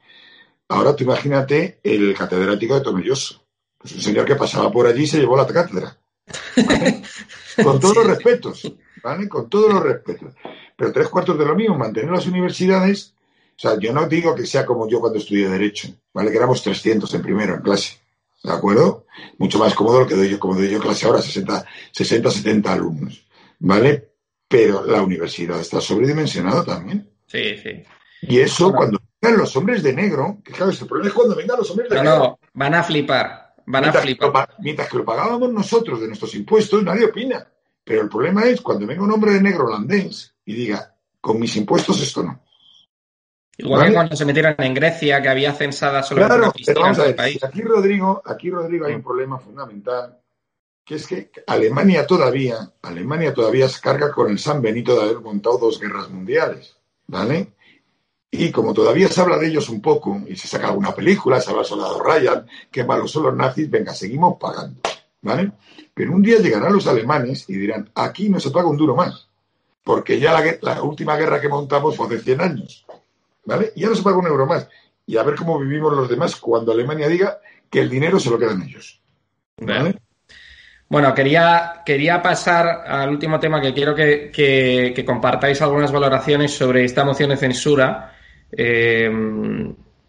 Ahora 0.68 0.97
tú 0.97 1.05
imagínate 1.05 1.78
el 1.82 2.14
catedrático 2.14 2.74
de 2.74 2.80
Tomelloso. 2.80 3.43
Pues 3.78 3.95
un 3.95 4.01
señor 4.01 4.24
que 4.24 4.36
pasaba 4.36 4.70
por 4.70 4.86
allí 4.86 5.03
y 5.03 5.07
se 5.07 5.18
llevó 5.18 5.36
la 5.36 5.47
cátedra. 5.47 5.97
¿vale? 6.57 7.03
Con 7.62 7.78
todos 7.80 7.97
los 7.97 8.07
respetos, 8.07 8.72
¿vale? 9.03 9.28
Con 9.28 9.51
todos 9.51 9.72
los 9.72 9.82
respetos. 9.82 10.32
Pero 10.76 10.93
tres 10.93 11.09
cuartos 11.09 11.38
de 11.38 11.45
lo 11.45 11.55
mismo, 11.55 11.76
mantener 11.76 12.11
las 12.11 12.26
universidades. 12.26 13.14
O 13.57 13.61
sea, 13.61 13.78
yo 13.78 13.93
no 13.93 14.09
digo 14.09 14.34
que 14.34 14.47
sea 14.47 14.64
como 14.64 14.88
yo 14.88 15.01
cuando 15.01 15.18
estudié 15.18 15.49
Derecho, 15.49 15.88
¿vale? 16.14 16.30
Que 16.30 16.38
éramos 16.38 16.62
300 16.62 17.12
en 17.12 17.22
primero, 17.22 17.55
en 17.55 17.61
clase. 17.61 17.99
¿De 18.43 18.51
acuerdo? 18.51 19.05
Mucho 19.38 19.59
más 19.59 19.74
cómodo 19.74 20.01
lo 20.01 20.07
que 20.07 20.16
doy 20.16 20.30
yo, 20.30 20.40
como 20.40 20.55
doy 20.55 20.70
yo 20.70 20.80
clase 20.80 21.07
ahora, 21.07 21.20
60, 21.20 21.64
60 21.93 22.30
70 22.30 22.72
alumnos. 22.72 23.24
¿Vale? 23.59 24.11
Pero 24.53 24.84
la 24.84 25.00
universidad 25.00 25.59
está 25.59 25.80
sobredimensionada 25.80 26.62
también. 26.62 27.09
Sí, 27.26 27.57
sí. 27.57 27.82
Y 28.20 28.38
eso 28.38 28.64
bueno. 28.64 28.76
cuando 28.76 29.00
vengan 29.18 29.40
los 29.40 29.57
hombres 29.57 29.82
de 29.82 29.94
negro, 29.94 30.42
que 30.44 30.53
claro, 30.53 30.70
el 30.70 30.86
problema 30.86 31.09
es 31.09 31.14
cuando 31.14 31.34
vengan 31.34 31.57
los 31.57 31.70
hombres 31.70 31.88
de 31.88 31.96
no, 31.96 32.03
negro. 32.03 32.18
No, 32.18 32.38
van 32.53 32.74
a 32.74 32.82
flipar, 32.82 33.55
van 33.64 33.80
mientras 33.80 34.03
a 34.03 34.07
flipar. 34.07 34.30
Que 34.30 34.53
lo, 34.53 34.59
mientras 34.59 34.88
que 34.90 34.98
lo 34.98 35.05
pagábamos 35.07 35.50
nosotros 35.50 36.03
de 36.03 36.09
nuestros 36.09 36.34
impuestos, 36.34 36.82
nadie 36.82 37.07
opina. 37.07 37.46
Pero 37.82 38.03
el 38.03 38.11
problema 38.11 38.44
es 38.44 38.61
cuando 38.61 38.86
venga 38.86 39.03
un 39.03 39.11
hombre 39.11 39.32
de 39.32 39.40
negro 39.40 39.64
holandés 39.64 40.34
y 40.44 40.55
diga, 40.55 40.94
con 41.18 41.40
mis 41.40 41.57
impuestos 41.57 42.03
esto 42.03 42.22
no. 42.22 42.38
Igual 43.57 43.80
¿Vale? 43.80 43.90
que 43.90 43.94
cuando 43.94 44.16
se 44.16 44.24
metieron 44.26 44.55
en 44.59 44.74
Grecia, 44.74 45.22
que 45.22 45.28
había 45.30 45.55
censada 45.55 46.03
solo 46.03 46.26
claro, 46.26 46.44
una 46.44 46.53
pero 46.66 46.80
vamos 46.82 46.98
a 46.98 47.05
ver, 47.05 47.16
país. 47.16 47.42
Aquí 47.42 47.62
Rodrigo, 47.62 48.22
aquí 48.22 48.50
Rodrigo 48.50 48.84
hay 48.84 48.94
un 48.94 49.03
problema 49.03 49.38
fundamental 49.38 50.21
que 50.84 50.96
es 50.96 51.06
que 51.06 51.30
Alemania 51.46 52.06
todavía, 52.06 52.72
Alemania 52.82 53.32
todavía 53.32 53.68
se 53.68 53.80
carga 53.80 54.10
con 54.10 54.30
el 54.30 54.38
San 54.38 54.60
Benito 54.60 54.96
de 54.96 55.02
haber 55.02 55.20
montado 55.20 55.58
dos 55.58 55.80
guerras 55.80 56.10
mundiales, 56.10 56.76
¿vale? 57.06 57.52
Y 58.30 58.50
como 58.50 58.72
todavía 58.72 59.08
se 59.08 59.20
habla 59.20 59.38
de 59.38 59.48
ellos 59.48 59.68
un 59.68 59.80
poco, 59.80 60.22
y 60.26 60.36
se 60.36 60.48
saca 60.48 60.68
alguna 60.68 60.94
película, 60.94 61.40
se 61.40 61.50
habla 61.50 61.64
Soldado 61.64 62.02
Ryan, 62.02 62.46
que 62.70 62.82
malos 62.82 63.12
son 63.12 63.24
los 63.24 63.36
nazis, 63.36 63.70
venga, 63.70 63.94
seguimos 63.94 64.38
pagando, 64.40 64.80
¿vale? 65.20 65.52
Pero 65.94 66.12
un 66.12 66.22
día 66.22 66.38
llegarán 66.38 66.72
los 66.72 66.86
alemanes 66.86 67.48
y 67.48 67.54
dirán, 67.54 67.90
aquí 67.94 68.28
no 68.28 68.40
se 68.40 68.50
paga 68.50 68.68
un 68.68 68.78
duro 68.78 68.96
más, 68.96 69.28
porque 69.84 70.18
ya 70.18 70.32
la, 70.62 70.82
última 70.82 71.16
guerra 71.16 71.40
que 71.40 71.48
montamos 71.48 71.96
fue 71.96 72.06
hace 72.06 72.20
100 72.20 72.40
años, 72.40 72.86
¿vale? 73.44 73.72
Y 73.76 73.82
ya 73.82 73.88
no 73.88 73.94
se 73.94 74.02
paga 74.02 74.16
un 74.16 74.26
euro 74.26 74.46
más. 74.46 74.66
Y 75.04 75.16
a 75.16 75.22
ver 75.22 75.34
cómo 75.34 75.58
vivimos 75.58 75.92
los 75.92 76.08
demás 76.08 76.36
cuando 76.36 76.72
Alemania 76.72 77.08
diga 77.08 77.38
que 77.68 77.80
el 77.80 77.90
dinero 77.90 78.18
se 78.18 78.30
lo 78.30 78.38
quedan 78.38 78.62
ellos, 78.62 79.02
¿vale? 79.58 79.98
Bueno, 80.93 81.14
quería, 81.14 81.80
quería 81.86 82.20
pasar 82.20 82.84
al 82.86 83.09
último 83.09 83.40
tema 83.40 83.62
que 83.62 83.72
quiero 83.72 83.95
que, 83.95 84.30
que, 84.30 85.05
compartáis 85.07 85.62
algunas 85.62 85.90
valoraciones 85.90 86.53
sobre 86.53 86.84
esta 86.84 87.03
moción 87.03 87.30
de 87.30 87.38
censura 87.38 88.12
eh, 88.55 89.11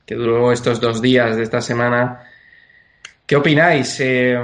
que 0.06 0.16
duró 0.16 0.52
estos 0.52 0.82
dos 0.82 1.02
días 1.02 1.38
de 1.38 1.44
esta 1.44 1.62
semana. 1.62 2.26
¿Qué 3.26 3.38
opináis? 3.38 3.98
Eh, 4.02 4.38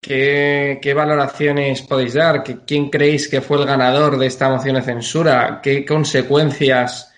¿qué, 0.00 0.80
¿qué, 0.82 0.92
valoraciones 0.92 1.82
podéis 1.82 2.14
dar? 2.14 2.42
¿Quién 2.42 2.90
creéis 2.90 3.28
que 3.28 3.40
fue 3.40 3.58
el 3.58 3.66
ganador 3.66 4.18
de 4.18 4.26
esta 4.26 4.48
moción 4.48 4.74
de 4.74 4.82
censura? 4.82 5.60
¿Qué 5.62 5.86
consecuencias, 5.86 7.14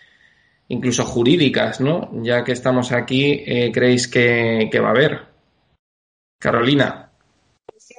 incluso 0.68 1.07
jurídicas, 1.07 1.81
¿no? 1.81 2.11
ya 2.23 2.45
que 2.45 2.53
estamos 2.53 2.93
aquí, 2.93 3.43
eh, 3.47 3.73
creéis 3.73 4.09
que, 4.09 4.68
que 4.71 4.79
va 4.79 4.89
a 4.89 4.91
haber? 4.91 5.21
Carolina 6.39 7.09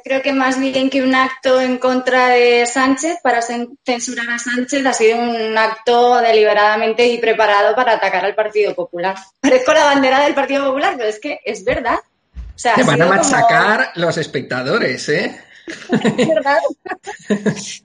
creo 0.04 0.22
que 0.22 0.34
más 0.34 0.60
bien 0.60 0.90
que 0.90 1.02
un 1.02 1.16
acto 1.16 1.60
en 1.62 1.78
contra 1.78 2.30
de 2.30 2.66
Sánchez 2.66 3.20
para 3.22 3.42
censurar 3.42 4.30
a 4.30 4.40
Sánchez 4.40 4.86
ha 4.86 4.94
sido 4.94 5.20
un 5.20 5.58
acto 5.58 6.20
deliberadamente 6.22 7.08
y 7.08 7.18
preparado 7.18 7.76
para 7.76 7.94
atacar 7.94 8.26
al 8.26 8.36
Partido 8.36 8.74
Popular. 8.76 9.16
Parezco 9.40 9.74
la 9.74 9.86
bandera 9.86 10.24
del 10.24 10.34
Partido 10.34 10.66
Popular, 10.66 10.96
pero 10.98 11.10
es 11.10 11.20
que 11.20 11.40
es 11.44 11.64
verdad. 11.64 12.00
O 12.36 12.60
sea, 12.60 12.76
Te 12.76 12.84
van 12.84 13.02
a 13.02 13.06
machacar 13.08 13.94
como... 13.94 14.06
los 14.06 14.18
espectadores, 14.18 15.10
¿eh? 15.10 15.40
es 16.18 16.28
verdad. 16.28 16.58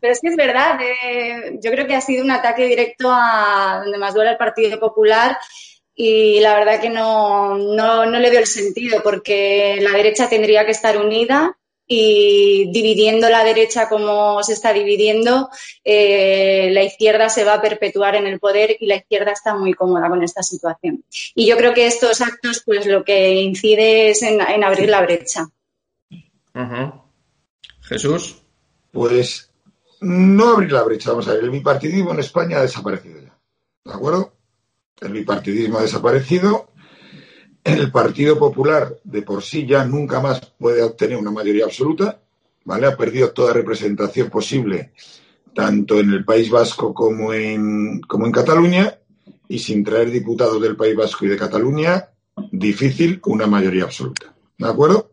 pero 0.01 0.13
es 0.13 0.21
que 0.21 0.29
es 0.29 0.37
verdad. 0.37 0.79
Eh, 0.81 1.59
yo 1.63 1.71
creo 1.71 1.87
que 1.87 1.95
ha 1.95 2.01
sido 2.01 2.25
un 2.25 2.31
ataque 2.31 2.67
directo 2.67 3.11
a 3.11 3.81
donde 3.83 3.99
más 3.99 4.15
duele 4.15 4.33
el 4.33 4.37
Partido 4.37 4.79
Popular 4.79 5.39
y 5.95 6.41
la 6.41 6.55
verdad 6.55 6.81
que 6.81 6.91
no, 6.91 7.57
no, 7.57 8.05
no 8.05 8.19
le 8.19 8.31
veo 8.31 8.41
el 8.41 8.47
sentido 8.47 9.03
porque 9.03 9.79
la 9.81 9.93
derecha 9.93 10.29
tendría 10.29 10.67
que 10.67 10.73
estar 10.73 10.99
unida 10.99 11.57
y 11.87 12.71
dividiendo 12.73 13.29
la 13.29 13.45
derecha 13.45 13.89
como 13.89 14.43
se 14.43 14.55
está 14.55 14.73
dividiendo, 14.73 15.49
eh, 15.85 16.71
la 16.73 16.83
izquierda 16.83 17.29
se 17.29 17.45
va 17.45 17.55
a 17.55 17.63
perpetuar 17.63 18.17
en 18.17 18.27
el 18.27 18.41
poder 18.41 18.77
y 18.81 18.87
la 18.87 18.97
izquierda 18.97 19.33
está 19.33 19.55
muy 19.55 19.75
cómoda 19.75 20.09
con 20.09 20.23
esta 20.23 20.43
situación. 20.43 21.05
Y 21.35 21.47
yo 21.47 21.57
creo 21.57 21.73
que 21.75 21.87
estos 21.87 22.21
actos, 22.21 22.63
pues 22.65 22.87
lo 22.87 23.05
que 23.05 23.35
incide 23.35 24.11
es 24.11 24.23
en, 24.23 24.41
en 24.41 24.65
abrir 24.65 24.89
la 24.89 25.03
brecha. 25.03 25.49
Uh 26.11 26.59
-huh. 26.59 27.03
Jesús. 27.83 28.43
Pues 28.91 29.51
no 30.01 30.55
abrir 30.55 30.73
la 30.73 30.83
brecha, 30.83 31.11
vamos 31.11 31.29
a 31.29 31.35
ver, 31.35 31.45
el 31.45 31.51
bipartidismo 31.51 32.13
en 32.13 32.21
España 32.21 32.59
ha 32.59 32.63
desaparecido 32.63 33.21
ya. 33.21 33.39
¿De 33.85 33.93
acuerdo? 33.93 34.33
El 35.01 35.13
bipartidismo 35.13 35.79
ha 35.79 35.83
desaparecido 35.83 36.71
el 37.67 37.91
Partido 37.91 38.39
Popular 38.39 38.97
de 39.05 39.23
por 39.23 39.43
sí 39.43 39.67
ya 39.67 39.85
nunca 39.85 40.21
más 40.21 40.41
puede 40.59 40.83
obtener 40.83 41.17
una 41.17 41.31
mayoría 41.31 41.65
absoluta, 41.65 42.21
¿vale? 42.65 42.87
Ha 42.87 42.97
perdido 42.97 43.31
toda 43.31 43.53
representación 43.53 44.31
posible, 44.31 44.93
tanto 45.55 45.99
en 45.99 46.11
el 46.11 46.25
País 46.25 46.51
Vasco 46.51 46.95
como 46.95 47.33
en, 47.33 48.01
como 48.03 48.27
en 48.27 48.33
Cataluña, 48.33 48.99
y 49.49 49.59
sin 49.59 49.85
traer 49.85 50.11
diputados 50.11 50.61
del 50.61 50.77
País 50.77 50.97
Vasco 50.97 51.25
y 51.25 51.29
de 51.29 51.37
Cataluña, 51.37 52.09
difícil 52.51 53.21
una 53.27 53.47
mayoría 53.47 53.85
absoluta. 53.85 54.35
¿De 54.59 54.69
acuerdo? 54.69 55.13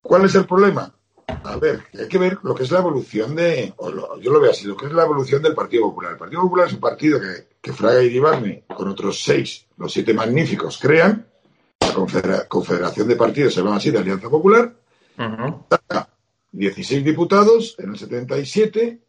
¿Cuál 0.00 0.26
es 0.26 0.34
el 0.34 0.46
problema? 0.46 0.94
A 1.26 1.56
ver, 1.56 1.84
hay 1.98 2.08
que 2.08 2.18
ver 2.18 2.38
lo 2.42 2.54
que 2.54 2.64
es 2.64 2.70
la 2.70 2.78
evolución 2.78 3.34
de, 3.34 3.74
yo 4.20 4.32
lo 4.32 4.40
veo 4.40 4.50
así, 4.50 4.66
lo 4.66 4.76
que 4.76 4.86
es 4.86 4.92
la 4.92 5.04
evolución 5.04 5.42
del 5.42 5.54
Partido 5.54 5.84
Popular. 5.84 6.12
El 6.12 6.18
Partido 6.18 6.42
Popular 6.42 6.66
es 6.66 6.72
un 6.74 6.80
partido 6.80 7.20
que, 7.60 7.72
Fraga 7.72 8.02
y 8.02 8.08
Dibarne, 8.08 8.64
con 8.74 8.88
otros 8.88 9.22
seis, 9.22 9.66
los 9.76 9.92
siete 9.92 10.12
magníficos, 10.14 10.78
crean, 10.78 11.26
la 11.80 12.46
Confederación 12.48 13.08
de 13.08 13.16
Partidos 13.16 13.54
se 13.54 13.62
llama 13.62 13.76
así, 13.76 13.90
de 13.90 13.98
Alianza 13.98 14.28
Popular, 14.28 14.74
16 16.52 17.04
diputados 17.04 17.74
en 17.78 17.90
el 17.90 17.98
77, 17.98 19.00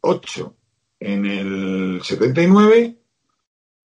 8 0.00 0.56
en 1.00 1.26
el 1.26 2.00
79 2.02 2.96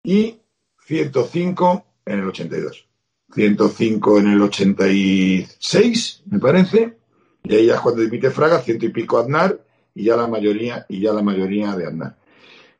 y 0.02 0.40
105 0.86 1.86
en 2.06 2.18
el 2.20 2.28
82. 2.28 2.87
105 3.32 4.18
en 4.18 4.28
el 4.28 4.42
86, 4.42 6.22
me 6.26 6.38
parece, 6.38 6.98
y 7.44 7.54
ahí 7.54 7.66
ya 7.66 7.74
es 7.74 7.80
cuando 7.80 8.02
dimite 8.02 8.30
Fraga, 8.30 8.60
ciento 8.60 8.86
y 8.86 8.90
pico 8.90 9.18
Aznar, 9.18 9.60
y 9.94 10.04
ya 10.04 10.16
la 10.16 10.26
mayoría, 10.26 10.86
y 10.88 11.00
ya 11.00 11.12
la 11.12 11.22
mayoría 11.22 11.74
de 11.76 11.86
Aznar. 11.86 12.16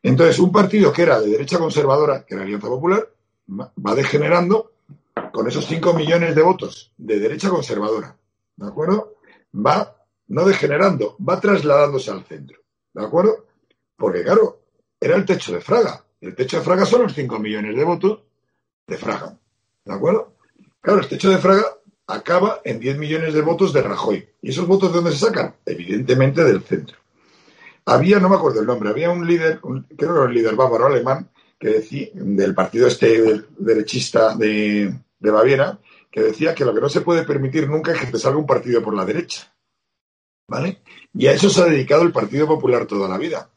Entonces, 0.02 0.38
un 0.38 0.52
partido 0.52 0.92
que 0.92 1.02
era 1.02 1.20
de 1.20 1.28
derecha 1.28 1.58
conservadora, 1.58 2.24
que 2.24 2.34
era 2.34 2.44
Alianza 2.44 2.68
Popular, 2.68 3.08
va 3.50 3.94
degenerando 3.94 4.72
con 5.32 5.48
esos 5.48 5.66
5 5.66 5.94
millones 5.94 6.34
de 6.34 6.42
votos 6.42 6.92
de 6.96 7.18
derecha 7.18 7.48
conservadora, 7.48 8.16
¿de 8.56 8.66
acuerdo? 8.66 9.16
Va 9.54 9.96
no 10.28 10.44
degenerando, 10.44 11.16
va 11.26 11.40
trasladándose 11.40 12.10
al 12.10 12.24
centro, 12.24 12.60
¿de 12.92 13.04
acuerdo? 13.04 13.46
Porque, 13.96 14.22
claro, 14.22 14.60
era 15.00 15.16
el 15.16 15.24
techo 15.24 15.52
de 15.52 15.60
Fraga. 15.60 16.04
El 16.20 16.34
techo 16.34 16.58
de 16.58 16.62
Fraga 16.62 16.84
son 16.84 17.02
los 17.02 17.14
5 17.14 17.38
millones 17.38 17.76
de 17.76 17.84
votos 17.84 18.20
de 18.86 18.96
Fraga, 18.96 19.38
¿de 19.84 19.94
acuerdo? 19.94 20.34
Claro, 20.80 21.00
el 21.00 21.08
techo 21.08 21.30
de 21.30 21.38
Fraga 21.38 21.64
acaba 22.06 22.60
en 22.64 22.80
10 22.80 22.98
millones 22.98 23.34
de 23.34 23.42
votos 23.42 23.72
de 23.72 23.82
Rajoy. 23.82 24.28
¿Y 24.40 24.50
esos 24.50 24.66
votos 24.66 24.90
de 24.90 24.96
dónde 24.96 25.12
se 25.12 25.26
sacan? 25.26 25.54
Evidentemente 25.66 26.42
del 26.44 26.62
centro. 26.62 26.96
Había, 27.84 28.18
no 28.18 28.28
me 28.28 28.36
acuerdo 28.36 28.60
el 28.60 28.66
nombre, 28.66 28.90
había 28.90 29.10
un 29.10 29.26
líder, 29.26 29.60
creo 29.60 29.84
que 29.96 30.04
era 30.04 30.24
un 30.24 30.34
líder 30.34 30.56
bávaro 30.56 30.86
alemán, 30.86 31.30
que 31.58 31.68
decía, 31.68 32.08
del 32.12 32.54
partido 32.54 32.86
este 32.86 33.44
derechista 33.58 34.34
de, 34.36 34.94
de 35.18 35.30
Baviera, 35.30 35.78
que 36.10 36.20
decía 36.22 36.54
que 36.54 36.64
lo 36.64 36.74
que 36.74 36.80
no 36.80 36.88
se 36.88 37.00
puede 37.00 37.24
permitir 37.24 37.68
nunca 37.68 37.92
es 37.92 38.00
que 38.00 38.06
te 38.06 38.18
salga 38.18 38.38
un 38.38 38.46
partido 38.46 38.82
por 38.82 38.94
la 38.94 39.04
derecha. 39.04 39.52
¿Vale? 40.48 40.82
Y 41.12 41.26
a 41.26 41.32
eso 41.32 41.50
se 41.50 41.60
ha 41.60 41.66
dedicado 41.66 42.02
el 42.02 42.12
Partido 42.12 42.46
Popular 42.46 42.86
toda 42.86 43.08
la 43.08 43.18
vida. 43.18 43.50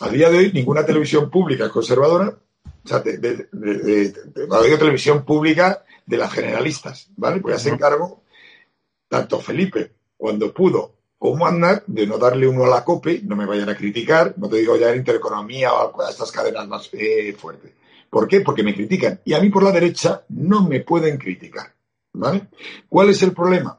A 0.00 0.08
día 0.08 0.28
de 0.30 0.38
hoy, 0.38 0.52
ninguna 0.52 0.84
televisión 0.84 1.30
pública 1.30 1.70
conservadora, 1.70 2.36
o 2.84 2.88
sea, 2.88 3.00
de, 3.00 3.18
de, 3.18 4.76
televisión 4.78 5.24
pública 5.24 5.84
de 6.04 6.16
las 6.18 6.32
generalistas, 6.32 7.08
¿vale? 7.16 7.40
Pues 7.40 7.56
ya 7.56 7.58
se 7.58 7.70
encargó 7.70 8.22
tanto 9.08 9.40
Felipe, 9.40 9.92
cuando 10.16 10.52
pudo, 10.52 10.94
como 11.18 11.46
Aznar, 11.46 11.84
de 11.86 12.06
no 12.06 12.18
darle 12.18 12.48
uno 12.48 12.64
a 12.64 12.68
la 12.68 12.84
COPE, 12.84 13.22
no 13.24 13.36
me 13.36 13.46
vayan 13.46 13.68
a 13.68 13.76
criticar, 13.76 14.34
no 14.36 14.48
te 14.48 14.56
digo 14.56 14.76
ya 14.76 14.90
en 14.90 14.98
Intereconomía 14.98 15.72
o 15.72 16.02
a 16.02 16.10
estas 16.10 16.32
cadenas 16.32 16.66
más 16.66 16.90
eh, 16.92 17.32
fuertes. 17.38 17.72
¿Por 18.10 18.28
qué? 18.28 18.40
Porque 18.40 18.62
me 18.62 18.74
critican. 18.74 19.20
Y 19.24 19.32
a 19.32 19.40
mí 19.40 19.50
por 19.50 19.62
la 19.62 19.72
derecha 19.72 20.24
no 20.28 20.68
me 20.68 20.80
pueden 20.80 21.16
criticar, 21.16 21.74
¿vale? 22.12 22.48
¿Cuál 22.88 23.10
es 23.10 23.22
el 23.22 23.32
problema? 23.32 23.78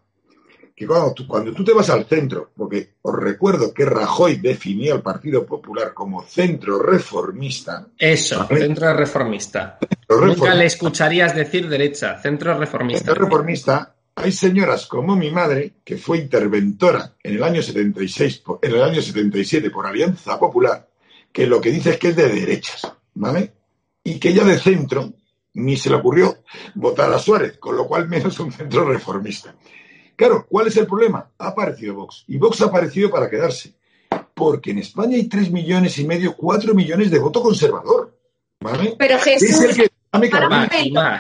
Que 0.76 0.86
cuando 0.86 1.14
tú, 1.14 1.26
cuando 1.26 1.54
tú 1.54 1.64
te 1.64 1.72
vas 1.72 1.90
al 1.90 2.06
centro, 2.06 2.52
porque 2.56 2.96
os 3.02 3.16
recuerdo 3.16 3.74
que 3.74 3.86
Rajoy 3.86 4.38
definió 4.38 4.94
al 4.94 5.02
Partido 5.02 5.46
Popular 5.46 5.94
como 5.94 6.24
centro 6.24 6.80
reformista. 6.80 7.88
Eso, 7.98 8.46
centro 8.48 8.94
reformista. 8.94 9.80
Nunca 10.10 10.54
le 10.54 10.66
escucharías 10.66 11.34
decir 11.34 11.70
derecha, 11.70 12.20
centro 12.22 12.58
reformista. 12.58 13.06
Centro 13.06 13.24
reformista. 13.24 13.96
Hay 14.16 14.32
señoras 14.32 14.86
como 14.86 15.16
mi 15.16 15.32
madre, 15.32 15.76
que 15.84 15.98
fue 15.98 16.18
interventora 16.18 17.16
en 17.24 17.36
el 17.36 17.44
año 17.44 17.62
76, 17.62 18.44
en 18.62 18.72
el 18.72 18.82
año 18.82 19.02
77 19.02 19.70
por 19.70 19.86
Alianza 19.86 20.40
Popular, 20.40 20.88
que 21.32 21.48
lo 21.48 21.60
que 21.60 21.72
dice 21.72 21.92
es 21.92 21.98
que 21.98 22.10
es 22.10 22.16
de 22.16 22.30
derechas, 22.30 22.92
¿vale? 23.14 23.54
Y 24.04 24.20
que 24.20 24.30
ella 24.30 24.44
de 24.44 24.58
centro 24.58 25.14
ni 25.56 25.78
se 25.78 25.90
le 25.90 25.96
ocurrió 25.96 26.38
votar 26.76 27.12
a 27.14 27.20
Suárez, 27.20 27.58
con 27.58 27.76
lo 27.76 27.88
cual 27.88 28.08
menos 28.08 28.40
un 28.40 28.52
centro 28.52 28.86
reformista. 28.86 29.56
Claro, 30.16 30.46
¿cuál 30.50 30.68
es 30.68 30.78
el 30.78 30.88
problema? 30.88 31.30
Ha 31.38 31.48
aparecido 31.50 31.96
Vox. 31.96 32.24
Y 32.28 32.38
Vox 32.38 32.62
ha 32.62 32.66
aparecido 32.66 33.10
para 33.10 33.30
quedarse. 33.30 33.74
Porque 34.34 34.72
en 34.72 34.80
España 34.80 35.16
hay 35.16 35.28
tres 35.28 35.52
millones 35.52 35.98
y 35.98 36.06
medio, 36.06 36.36
cuatro 36.36 36.74
millones 36.74 37.12
de 37.12 37.20
voto 37.20 37.42
conservador. 37.42 38.18
¿Vale? 38.60 38.96
Pero 38.98 39.20
Jesús. 39.20 39.50
Es 39.50 39.62
el 39.62 39.76
que, 39.76 39.92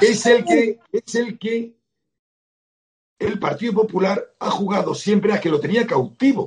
es 0.02 0.26
el 0.26 0.46
que, 0.46 0.80
es 0.91 1.16
el 1.16 1.38
que 1.38 1.76
el 3.20 3.39
Partido 3.39 3.74
Popular 3.74 4.34
ha 4.39 4.50
jugado 4.50 4.96
siempre 4.96 5.34
a 5.34 5.39
que 5.39 5.50
lo 5.50 5.60
tenía 5.60 5.86
cautivo. 5.86 6.46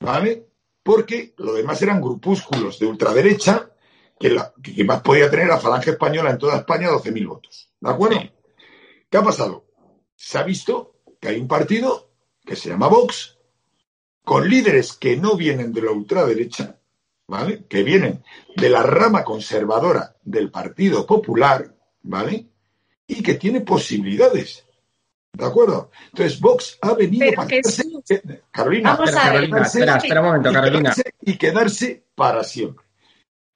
¿Vale? 0.00 0.46
Porque 0.82 1.34
lo 1.38 1.54
demás 1.54 1.80
eran 1.82 2.00
grupúsculos 2.00 2.78
de 2.78 2.86
ultraderecha 2.86 3.70
que, 4.18 4.30
la, 4.30 4.52
que 4.62 4.84
más 4.84 5.00
podía 5.00 5.30
tener 5.30 5.48
la 5.48 5.58
falange 5.58 5.90
española 5.90 6.30
en 6.30 6.38
toda 6.38 6.58
España 6.58 6.88
12.000 6.90 7.28
votos. 7.28 7.70
¿De 7.80 7.90
acuerdo? 7.90 8.20
¿Qué 9.10 9.16
ha 9.16 9.22
pasado? 9.22 9.66
Se 10.14 10.38
ha 10.38 10.42
visto 10.42 10.97
que 11.20 11.28
hay 11.28 11.38
un 11.38 11.48
partido 11.48 12.10
que 12.44 12.56
se 12.56 12.70
llama 12.70 12.88
Vox, 12.88 13.36
con 14.24 14.48
líderes 14.48 14.92
que 14.92 15.16
no 15.16 15.36
vienen 15.36 15.72
de 15.72 15.82
la 15.82 15.90
ultraderecha, 15.90 16.78
¿vale? 17.26 17.64
Que 17.66 17.82
vienen 17.82 18.22
de 18.56 18.68
la 18.68 18.82
rama 18.82 19.24
conservadora 19.24 20.16
del 20.22 20.50
Partido 20.50 21.06
Popular, 21.06 21.74
¿vale? 22.02 22.46
Y 23.06 23.22
que 23.22 23.34
tiene 23.34 23.60
posibilidades. 23.62 24.66
¿De 25.32 25.44
acuerdo? 25.44 25.90
Entonces, 26.10 26.40
Vox 26.40 26.78
ha 26.80 26.94
venido 26.94 27.32
para 27.34 27.48
quedarse. 27.48 27.84
Carolina, 28.50 28.98
espera, 29.62 29.96
espera 29.96 30.20
un 30.20 30.26
momento, 30.26 30.52
Carolina. 30.52 30.94
Y 31.22 31.36
quedarse 31.36 32.04
para 32.14 32.42
siempre. 32.44 32.84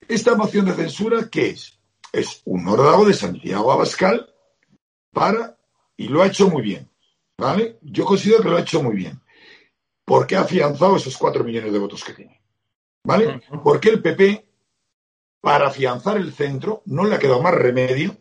Esta 0.07 0.35
moción 0.35 0.67
de 0.67 0.75
censura, 0.75 1.29
¿qué 1.31 1.51
es? 1.51 1.79
Es 2.13 2.43
un 2.45 2.69
órdago 2.69 3.07
de 3.07 3.15
Santiago 3.15 3.73
Abascal 3.73 4.33
para, 5.13 5.57
y 5.97 6.09
lo 6.09 6.23
ha 6.23 6.27
hecho 6.27 6.49
muy 6.49 6.63
bien, 6.63 6.91
¿Vale? 7.43 7.79
Yo 7.83 8.05
considero 8.05 8.41
que 8.41 8.51
lo 8.51 8.57
ha 8.57 8.61
hecho 8.61 8.81
muy 8.81 8.95
bien. 8.95 9.21
Porque 10.05 10.37
ha 10.37 10.43
afianzado 10.43 10.95
esos 10.95 11.17
cuatro 11.17 11.43
millones 11.43 11.73
de 11.73 11.79
votos 11.81 12.05
que 12.05 12.13
tiene. 12.13 12.41
¿Vale? 13.05 13.43
Porque 13.65 13.89
el 13.89 14.01
PP, 14.01 14.47
para 15.41 15.67
afianzar 15.67 16.19
el 16.19 16.33
centro, 16.33 16.83
no 16.87 17.05
le 17.05 17.17
ha 17.17 17.19
quedado 17.19 17.43
más 17.43 17.53
remedio 17.53 18.17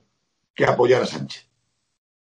que 0.55 0.65
apoyar 0.65 1.03
a 1.03 1.05
Sánchez. 1.05 1.47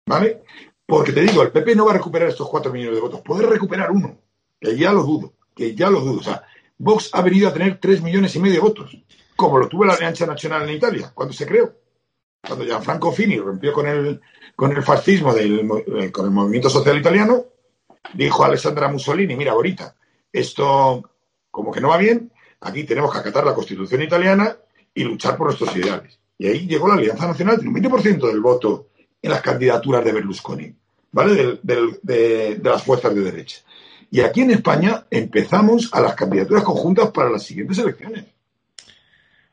¿Vale? 0.07 0.43
Porque 0.85 1.11
te 1.11 1.23
digo, 1.23 1.41
el 1.41 1.51
PP 1.51 1.75
no 1.75 1.85
va 1.85 1.91
a 1.91 1.95
recuperar 1.95 2.29
estos 2.29 2.47
cuatro 2.47 2.71
millones 2.71 2.95
de 2.95 3.01
votos. 3.01 3.21
Puede 3.21 3.45
recuperar 3.45 3.91
uno, 3.91 4.17
que 4.57 4.77
ya 4.77 4.93
lo 4.93 5.03
dudo, 5.03 5.33
que 5.53 5.75
ya 5.75 5.89
lo 5.89 5.99
dudo. 5.99 6.21
O 6.21 6.23
sea, 6.23 6.41
Vox 6.77 7.09
ha 7.11 7.21
venido 7.21 7.49
a 7.49 7.53
tener 7.53 7.81
tres 7.81 8.01
millones 8.01 8.33
y 8.37 8.39
medio 8.39 8.55
de 8.55 8.61
votos, 8.61 8.97
como 9.35 9.57
lo 9.57 9.67
tuvo 9.67 9.83
la 9.83 9.95
Alianza 9.95 10.25
Nacional 10.25 10.63
en 10.63 10.77
Italia, 10.77 11.11
cuando 11.13 11.33
se 11.33 11.45
creó. 11.45 11.75
Cuando 12.47 12.65
Gianfranco 12.65 13.11
Fini 13.11 13.37
rompió 13.37 13.73
con 13.73 13.87
el, 13.87 14.21
con 14.55 14.71
el 14.71 14.81
fascismo, 14.81 15.33
del, 15.33 15.69
eh, 15.99 16.11
con 16.11 16.25
el 16.25 16.31
movimiento 16.31 16.69
social 16.69 16.97
italiano, 16.97 17.45
dijo 18.13 18.43
Alessandra 18.43 18.87
Mussolini, 18.87 19.35
mira, 19.35 19.51
ahorita, 19.51 19.95
esto 20.31 21.03
como 21.51 21.71
que 21.71 21.81
no 21.81 21.89
va 21.89 21.97
bien, 21.97 22.31
aquí 22.61 22.83
tenemos 22.83 23.11
que 23.11 23.19
acatar 23.19 23.45
la 23.45 23.53
constitución 23.53 24.01
italiana 24.01 24.55
y 24.93 25.03
luchar 25.03 25.37
por 25.37 25.47
nuestros 25.47 25.75
ideales. 25.75 26.19
Y 26.37 26.47
ahí 26.47 26.67
llegó 26.67 26.87
la 26.87 26.93
Alianza 26.93 27.27
Nacional, 27.27 27.59
tiene 27.59 27.69
un 27.69 27.83
20% 27.83 28.27
del 28.27 28.39
voto 28.39 28.89
en 29.21 29.31
las 29.31 29.41
candidaturas 29.41 30.03
de 30.05 30.11
Berlusconi, 30.11 30.75
¿vale? 31.11 31.59
de, 31.61 32.59
las 32.63 32.83
fuerzas 32.83 33.13
de 33.13 33.21
derecha. 33.21 33.61
Y 34.09 34.21
aquí 34.21 34.41
en 34.41 34.51
España 34.51 35.05
empezamos 35.09 35.89
a 35.93 35.99
las 35.99 36.15
candidaturas 36.15 36.63
conjuntas 36.63 37.11
para 37.11 37.29
las 37.29 37.43
siguientes 37.43 37.77
elecciones. 37.79 38.25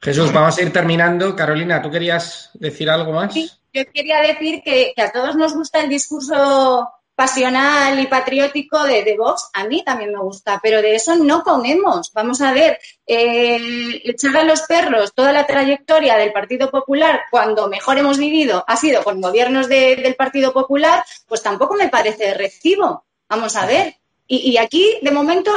Jesús, 0.04 0.32
vamos 0.34 0.58
a 0.58 0.62
ir 0.62 0.70
terminando. 0.70 1.34
Carolina, 1.34 1.80
¿tú 1.80 1.90
querías 1.90 2.50
decir 2.52 2.90
algo 2.90 3.12
más? 3.12 3.34
yo 3.34 3.82
quería 3.90 4.20
decir 4.20 4.62
que, 4.62 4.92
a 4.98 5.10
todos 5.10 5.34
nos 5.34 5.54
gusta 5.54 5.80
el 5.80 5.88
discurso 5.88 6.90
pasional 7.14 7.98
y 7.98 8.06
patriótico 8.06 8.82
de, 8.84 9.16
Vox, 9.16 9.48
a 9.54 9.64
mí 9.64 9.82
también 9.82 10.12
me 10.12 10.18
gusta, 10.18 10.60
pero 10.62 10.82
de 10.82 10.94
eso 10.94 11.16
no 11.16 11.42
comemos. 11.42 12.12
Vamos 12.12 12.42
a 12.42 12.52
ver, 12.52 12.78
eh, 13.06 14.02
echar 14.04 14.36
a 14.36 14.44
los 14.44 14.60
perros 14.62 15.14
toda 15.14 15.32
la 15.32 15.46
trayectoria 15.46 16.18
del 16.18 16.32
Partido 16.32 16.70
Popular 16.70 17.22
cuando 17.30 17.68
mejor 17.68 17.96
hemos 17.96 18.18
vivido 18.18 18.62
ha 18.66 18.76
sido 18.76 19.02
con 19.02 19.22
gobiernos 19.22 19.68
del 19.68 20.14
Partido 20.16 20.52
Popular, 20.52 21.02
pues 21.26 21.42
tampoco 21.42 21.74
me 21.74 21.88
parece 21.88 22.34
recibo. 22.34 23.06
Vamos 23.26 23.56
a 23.56 23.64
ver. 23.64 23.96
Y, 24.26 24.56
aquí, 24.58 24.98
de 25.02 25.10
momento, 25.10 25.50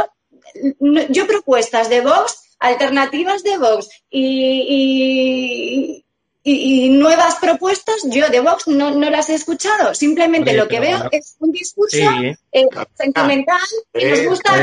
yo 1.09 1.27
propuestas 1.27 1.89
de 1.89 2.01
Vox, 2.01 2.46
alternativas 2.59 3.43
de 3.43 3.57
Vox 3.57 3.89
y 4.09 6.05
y, 6.49 6.89
nuevas 6.89 7.35
propuestas, 7.35 7.95
yo 8.05 8.29
de 8.29 8.39
Vox 8.39 8.67
no, 8.67 8.91
no 8.91 9.09
las 9.09 9.29
he 9.29 9.35
escuchado. 9.35 9.93
Simplemente 9.93 10.53
lo 10.53 10.67
que 10.67 10.79
veo 10.79 11.09
es 11.11 11.35
un 11.39 11.51
discurso 11.51 11.97
eh, 11.97 12.67
sentimental 12.95 13.59
que 13.93 14.09
nos 14.11 14.25
gusta. 14.25 14.53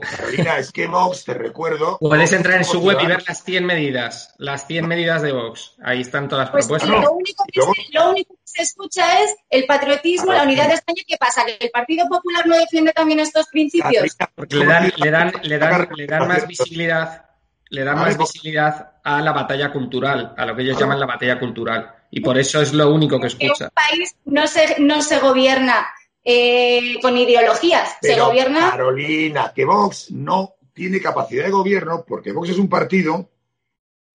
Carolina, 0.00 0.58
es 0.58 0.72
que 0.72 0.88
Vox, 0.88 1.24
te 1.24 1.34
recuerdo. 1.34 1.98
Puedes 2.00 2.32
entrar 2.32 2.58
en 2.58 2.64
su 2.64 2.80
web 2.80 2.98
y 3.00 3.06
ver 3.06 3.22
las 3.26 3.44
100 3.44 3.64
medidas. 3.64 4.34
Las 4.38 4.66
100 4.66 4.88
medidas 4.88 5.22
de 5.22 5.32
Vox. 5.32 5.76
Ahí 5.84 6.00
están 6.00 6.28
todas 6.28 6.46
las 6.46 6.50
pues 6.50 6.66
propuestas. 6.66 7.04
Lo 7.04 7.12
único, 7.12 7.44
que 7.52 7.60
se, 7.60 7.92
lo 7.92 8.10
único, 8.10 8.34
que 8.34 8.40
se, 8.44 8.62
escucha 8.62 9.22
es 9.22 9.36
el 9.50 9.66
patriotismo, 9.66 10.32
la 10.32 10.42
unidad 10.42 10.66
de 10.66 10.74
España. 10.74 11.02
¿Qué 11.06 11.16
pasa? 11.16 11.44
¿Que 11.44 11.58
el 11.60 11.70
Partido 11.70 12.08
Popular 12.08 12.44
no 12.46 12.56
defiende 12.56 12.92
también 12.92 13.20
estos 13.20 13.46
principios? 13.48 14.16
Porque 14.34 14.56
le 14.56 14.66
dan, 14.66 14.92
le 14.96 15.10
dan, 15.10 15.32
le 15.42 15.58
dan, 15.58 15.88
le 15.94 16.06
dan 16.06 16.26
más 16.26 16.46
visibilidad 16.48 17.27
le 17.70 17.84
da 17.84 17.94
más 17.94 18.16
visibilidad 18.16 18.92
a 19.02 19.20
la 19.20 19.32
batalla 19.32 19.72
cultural, 19.72 20.34
a 20.36 20.46
lo 20.46 20.56
que 20.56 20.62
ellos 20.62 20.78
llaman 20.78 21.00
la 21.00 21.06
batalla 21.06 21.38
cultural. 21.38 21.94
Y 22.10 22.20
por 22.20 22.38
eso 22.38 22.60
es 22.60 22.72
lo 22.72 22.92
único 22.92 23.20
que 23.20 23.26
escucha. 23.26 23.64
Un 23.64 23.70
país 23.70 24.16
no 24.24 24.46
se, 24.46 24.80
no 24.80 25.02
se 25.02 25.18
gobierna 25.18 25.86
eh, 26.24 26.98
con 27.02 27.16
ideologías, 27.16 27.96
se 28.00 28.18
gobierna. 28.18 28.70
Carolina, 28.70 29.52
que 29.54 29.64
Vox 29.64 30.10
no 30.10 30.54
tiene 30.72 31.00
capacidad 31.00 31.44
de 31.44 31.50
gobierno 31.50 32.04
porque 32.06 32.32
Vox 32.32 32.50
es 32.50 32.58
un 32.58 32.68
partido 32.68 33.30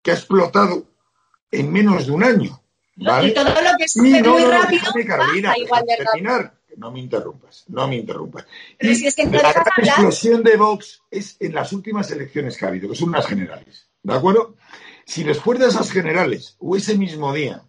que 0.02 0.10
ha 0.10 0.14
explotado 0.14 0.86
en 1.50 1.72
menos 1.72 2.06
de 2.06 2.12
un 2.12 2.24
año. 2.24 2.62
Y 2.96 3.32
todo 3.32 3.44
lo 3.44 3.70
que 3.78 3.88
sucede 3.88 4.22
muy 4.22 4.44
rápido 4.44 4.84
Carolina, 5.06 5.56
igual 5.56 5.84
de 5.86 6.04
rápido 6.04 6.52
no 6.76 6.90
me 6.90 7.00
interrumpas, 7.00 7.64
no 7.68 7.86
me 7.88 7.96
interrumpas. 7.96 8.46
la 8.78 9.50
explosión 9.50 10.42
de 10.42 10.56
Vox 10.56 11.02
es 11.10 11.36
en 11.40 11.54
las 11.54 11.72
últimas 11.72 12.10
elecciones 12.10 12.56
que 12.56 12.64
ha 12.64 12.68
habido, 12.68 12.88
que 12.88 12.96
son 12.96 13.10
unas 13.10 13.26
generales, 13.26 13.88
¿de 14.02 14.14
acuerdo? 14.14 14.56
Si 15.04 15.24
después 15.24 15.58
de 15.58 15.66
esas 15.66 15.90
generales 15.90 16.56
o 16.58 16.76
ese 16.76 16.96
mismo 16.96 17.32
día 17.32 17.62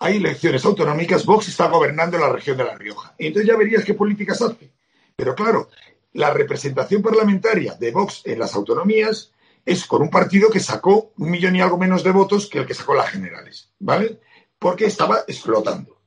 hay 0.00 0.16
elecciones 0.16 0.64
autonómicas, 0.64 1.24
Vox 1.24 1.48
está 1.48 1.68
gobernando 1.68 2.18
la 2.18 2.32
región 2.32 2.56
de 2.56 2.64
La 2.64 2.76
Rioja. 2.76 3.14
Entonces 3.18 3.48
ya 3.48 3.56
verías 3.56 3.84
qué 3.84 3.94
políticas 3.94 4.40
hace. 4.42 4.72
Pero 5.16 5.34
claro, 5.34 5.70
la 6.12 6.32
representación 6.32 7.02
parlamentaria 7.02 7.74
de 7.74 7.90
Vox 7.90 8.22
en 8.24 8.38
las 8.38 8.54
autonomías 8.54 9.32
es 9.64 9.86
con 9.86 10.02
un 10.02 10.10
partido 10.10 10.50
que 10.50 10.60
sacó 10.60 11.12
un 11.16 11.30
millón 11.30 11.56
y 11.56 11.60
algo 11.60 11.78
menos 11.78 12.02
de 12.04 12.12
votos 12.12 12.48
que 12.48 12.58
el 12.58 12.66
que 12.66 12.74
sacó 12.74 12.94
las 12.94 13.10
generales, 13.10 13.70
¿vale? 13.78 14.20
Porque 14.58 14.86
estaba 14.86 15.24
explotando 15.26 15.97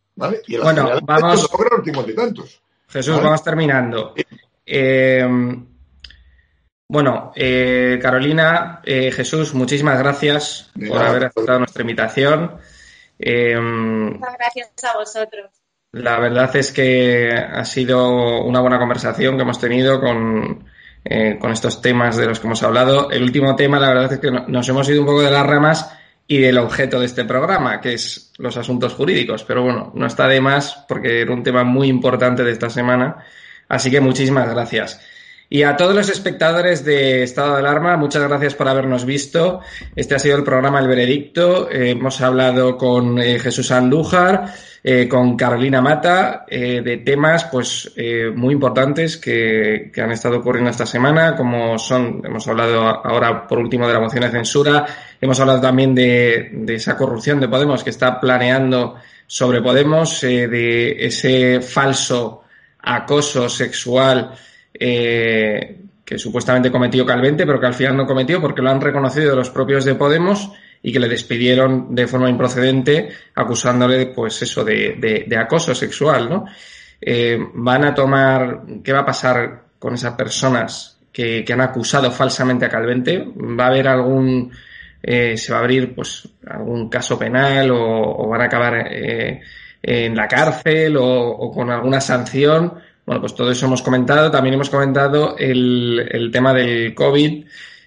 bueno, 0.62 1.00
vamos. 1.04 1.50
Jesús, 2.88 3.22
vamos 3.22 3.44
terminando. 3.44 4.14
Eh, 4.66 5.26
bueno, 6.88 7.32
eh, 7.36 8.00
Carolina, 8.02 8.82
eh, 8.84 9.12
Jesús, 9.12 9.54
muchísimas 9.54 9.98
gracias 9.98 10.72
por 10.90 11.02
haber 11.02 11.26
aceptado 11.26 11.60
nuestra 11.60 11.82
invitación. 11.82 12.58
Muchas 13.18 14.38
gracias 14.38 14.70
a 14.84 14.98
vosotros. 14.98 15.52
La 15.94 16.20
verdad 16.20 16.54
es 16.56 16.72
que 16.72 17.32
ha 17.32 17.66
sido 17.66 18.44
una 18.44 18.62
buena 18.62 18.80
conversación 18.80 19.36
que 19.36 19.44
hemos 19.44 19.60
tenido 19.60 20.00
con, 20.00 20.66
con 21.40 21.52
estos 21.52 21.82
temas 21.82 22.18
de 22.18 22.28
los 22.28 22.40
que 22.40 22.48
hemos 22.48 22.64
hablado. 22.64 23.10
El 23.12 23.24
último 23.24 23.56
tema, 23.56 23.80
la 23.80 23.90
verdad 23.90 24.14
es 24.14 24.20
que 24.20 24.32
nos 24.32 24.70
hemos 24.70 24.88
ido 24.90 25.02
un 25.02 25.08
poco 25.08 25.22
de 25.22 25.32
las 25.32 25.46
ramas 25.46 25.98
y 26.32 26.38
del 26.38 26.60
objeto 26.60 26.98
de 27.02 27.08
este 27.08 27.26
programa, 27.26 27.82
que 27.82 27.92
es 27.92 28.32
los 28.38 28.56
asuntos 28.56 28.94
jurídicos. 28.94 29.44
Pero 29.44 29.64
bueno, 29.64 29.92
no 29.94 30.06
está 30.06 30.30
de 30.30 30.40
más 30.40 30.86
porque 30.88 31.20
era 31.20 31.34
un 31.34 31.44
tema 31.44 31.66
muy 31.66 31.90
importante 31.90 32.42
de 32.46 32.54
esta 32.54 32.70
semana. 32.70 33.18
Así 33.68 33.92
que 33.92 34.00
muchísimas 34.00 34.50
gracias. 34.50 35.02
Y 35.54 35.64
a 35.64 35.76
todos 35.76 35.94
los 35.94 36.08
espectadores 36.08 36.86
de 36.86 37.24
Estado 37.24 37.56
de 37.56 37.60
Alarma, 37.60 37.98
muchas 37.98 38.24
gracias 38.24 38.56
por 38.56 38.70
habernos 38.70 39.04
visto. 39.04 39.60
Este 39.98 40.16
ha 40.16 40.20
sido 40.20 40.38
el 40.38 40.46
programa 40.46 40.80
El 40.80 40.88
Veredicto. 40.88 41.70
Eh, 41.70 41.90
hemos 41.90 42.22
hablado 42.22 42.78
con 42.78 43.20
eh, 43.20 43.38
Jesús 43.38 43.70
Andújar, 43.70 44.46
eh, 44.82 45.10
con 45.10 45.36
Carolina 45.36 45.82
Mata, 45.82 46.46
de 46.50 47.02
temas 47.06 47.44
pues 47.52 47.92
muy 48.34 48.54
importantes 48.54 49.18
que, 49.18 49.92
que, 49.94 50.02
han 50.02 50.12
estado 50.12 50.38
ocurriendo 50.38 50.72
esta 50.72 50.86
semana, 50.86 51.36
como 51.36 51.78
son, 51.78 52.22
hemos 52.24 52.48
hablado 52.48 52.84
ahora 52.88 53.46
por 53.46 53.60
último 53.60 53.86
de 53.90 53.94
la 53.94 54.00
moción 54.00 54.24
de 54.24 54.32
censura, 54.32 54.86
hemos 55.20 55.38
hablado 55.42 55.60
también 55.60 55.94
de, 55.94 56.50
de 56.54 56.76
esa 56.76 56.96
corrupción 56.96 57.42
de 57.42 57.50
Podemos 57.50 57.84
que 57.84 57.90
está 57.90 58.22
planeando 58.22 58.96
sobre 59.28 59.62
Podemos, 59.62 60.22
de 60.22 61.06
ese 61.06 61.60
falso 61.60 62.44
acoso 62.80 63.50
sexual 63.50 64.34
eh, 64.74 65.78
que 66.06 66.18
supuestamente 66.18 66.72
cometió 66.72 67.06
Calvente, 67.06 67.46
pero 67.46 67.60
que 67.60 67.68
al 67.68 67.74
final 67.74 67.96
no 67.96 68.06
cometió 68.06 68.42
porque 68.42 68.62
lo 68.62 68.70
han 68.70 68.82
reconocido 68.82 69.36
los 69.36 69.50
propios 69.50 69.86
de 69.86 69.96
Podemos 69.96 70.52
y 70.82 70.92
que 70.92 71.00
le 71.00 71.08
despidieron 71.08 71.94
de 71.94 72.08
forma 72.08 72.30
improcedente 72.30 73.10
acusándole, 73.36 74.08
pues 74.08 74.42
eso, 74.42 74.64
de, 74.64 75.38
acoso 75.40 75.76
sexual, 75.76 76.30
¿no? 76.30 76.46
Eh, 77.00 77.40
van 77.54 77.86
a 77.86 77.94
tomar, 77.94 78.62
¿qué 78.84 78.92
va 78.92 79.00
a 79.00 79.06
pasar 79.06 79.64
con 79.80 79.94
esas 79.94 80.14
personas 80.16 81.00
que, 81.12 81.46
han 81.52 81.62
acusado 81.62 82.12
falsamente 82.12 82.66
a 82.66 82.70
Calvente? 82.70 83.26
¿Va 83.38 83.66
a 83.66 83.68
haber 83.68 83.88
algún, 83.88 84.52
eh, 85.02 85.38
se 85.38 85.52
va 85.52 85.60
a 85.60 85.62
abrir, 85.62 85.96
pues, 85.96 86.28
algún 86.48 86.90
caso 86.90 87.18
penal 87.18 87.72
o, 87.72 88.28
van 88.28 88.42
a 88.42 88.46
acabar 88.46 88.88
en 88.92 90.16
la 90.16 90.28
cárcel 90.28 90.98
o 90.98 91.52
con 91.54 91.70
alguna 91.70 92.02
sanción? 92.02 92.74
Bueno, 93.12 93.24
pues 93.24 93.36
todo 93.36 93.52
eso 93.52 93.66
hemos 93.66 93.82
comentado. 93.82 94.32
También 94.32 94.54
hemos 94.54 94.70
comentado 94.70 95.36
el, 95.38 96.30
tema 96.32 96.54
del 96.54 96.96
COVID, 96.96 97.44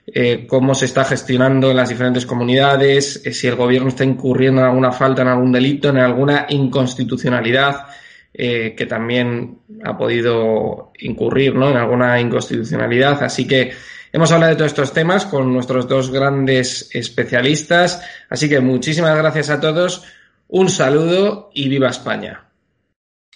eh, 0.06 0.46
cómo 0.46 0.74
se 0.74 0.84
está 0.84 1.02
gestionando 1.02 1.70
en 1.70 1.78
las 1.78 1.88
diferentes 1.88 2.26
comunidades, 2.26 3.24
eh, 3.24 3.32
si 3.32 3.46
el 3.46 3.54
gobierno 3.54 3.88
está 3.88 4.04
incurriendo 4.04 4.60
en 4.60 4.66
alguna 4.66 4.92
falta, 4.92 5.22
en 5.22 5.28
algún 5.28 5.50
delito, 5.50 5.88
en 5.88 5.96
alguna 5.96 6.44
inconstitucionalidad, 6.50 7.86
eh, 8.34 8.74
que 8.76 8.84
también 8.84 9.60
ha 9.82 9.96
podido 9.96 10.92
incurrir 10.98 11.54
¿no? 11.54 11.70
en 11.70 11.78
alguna 11.78 12.20
inconstitucionalidad. 12.20 13.22
Así 13.22 13.46
que 13.46 13.72
hemos 14.12 14.30
hablado 14.30 14.50
de 14.50 14.56
todos 14.56 14.72
estos 14.72 14.92
temas 14.92 15.24
con 15.24 15.50
nuestros 15.50 15.88
dos 15.88 16.10
grandes 16.10 16.90
especialistas. 16.92 18.02
Así 18.28 18.46
que 18.46 18.60
muchísimas 18.60 19.16
gracias 19.16 19.48
a 19.48 19.58
todos. 19.58 20.04
Un 20.48 20.68
saludo 20.68 21.48
y 21.54 21.70
viva 21.70 21.88
España. 21.88 22.44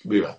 Viva. 0.05 0.29
Viva. 0.29 0.39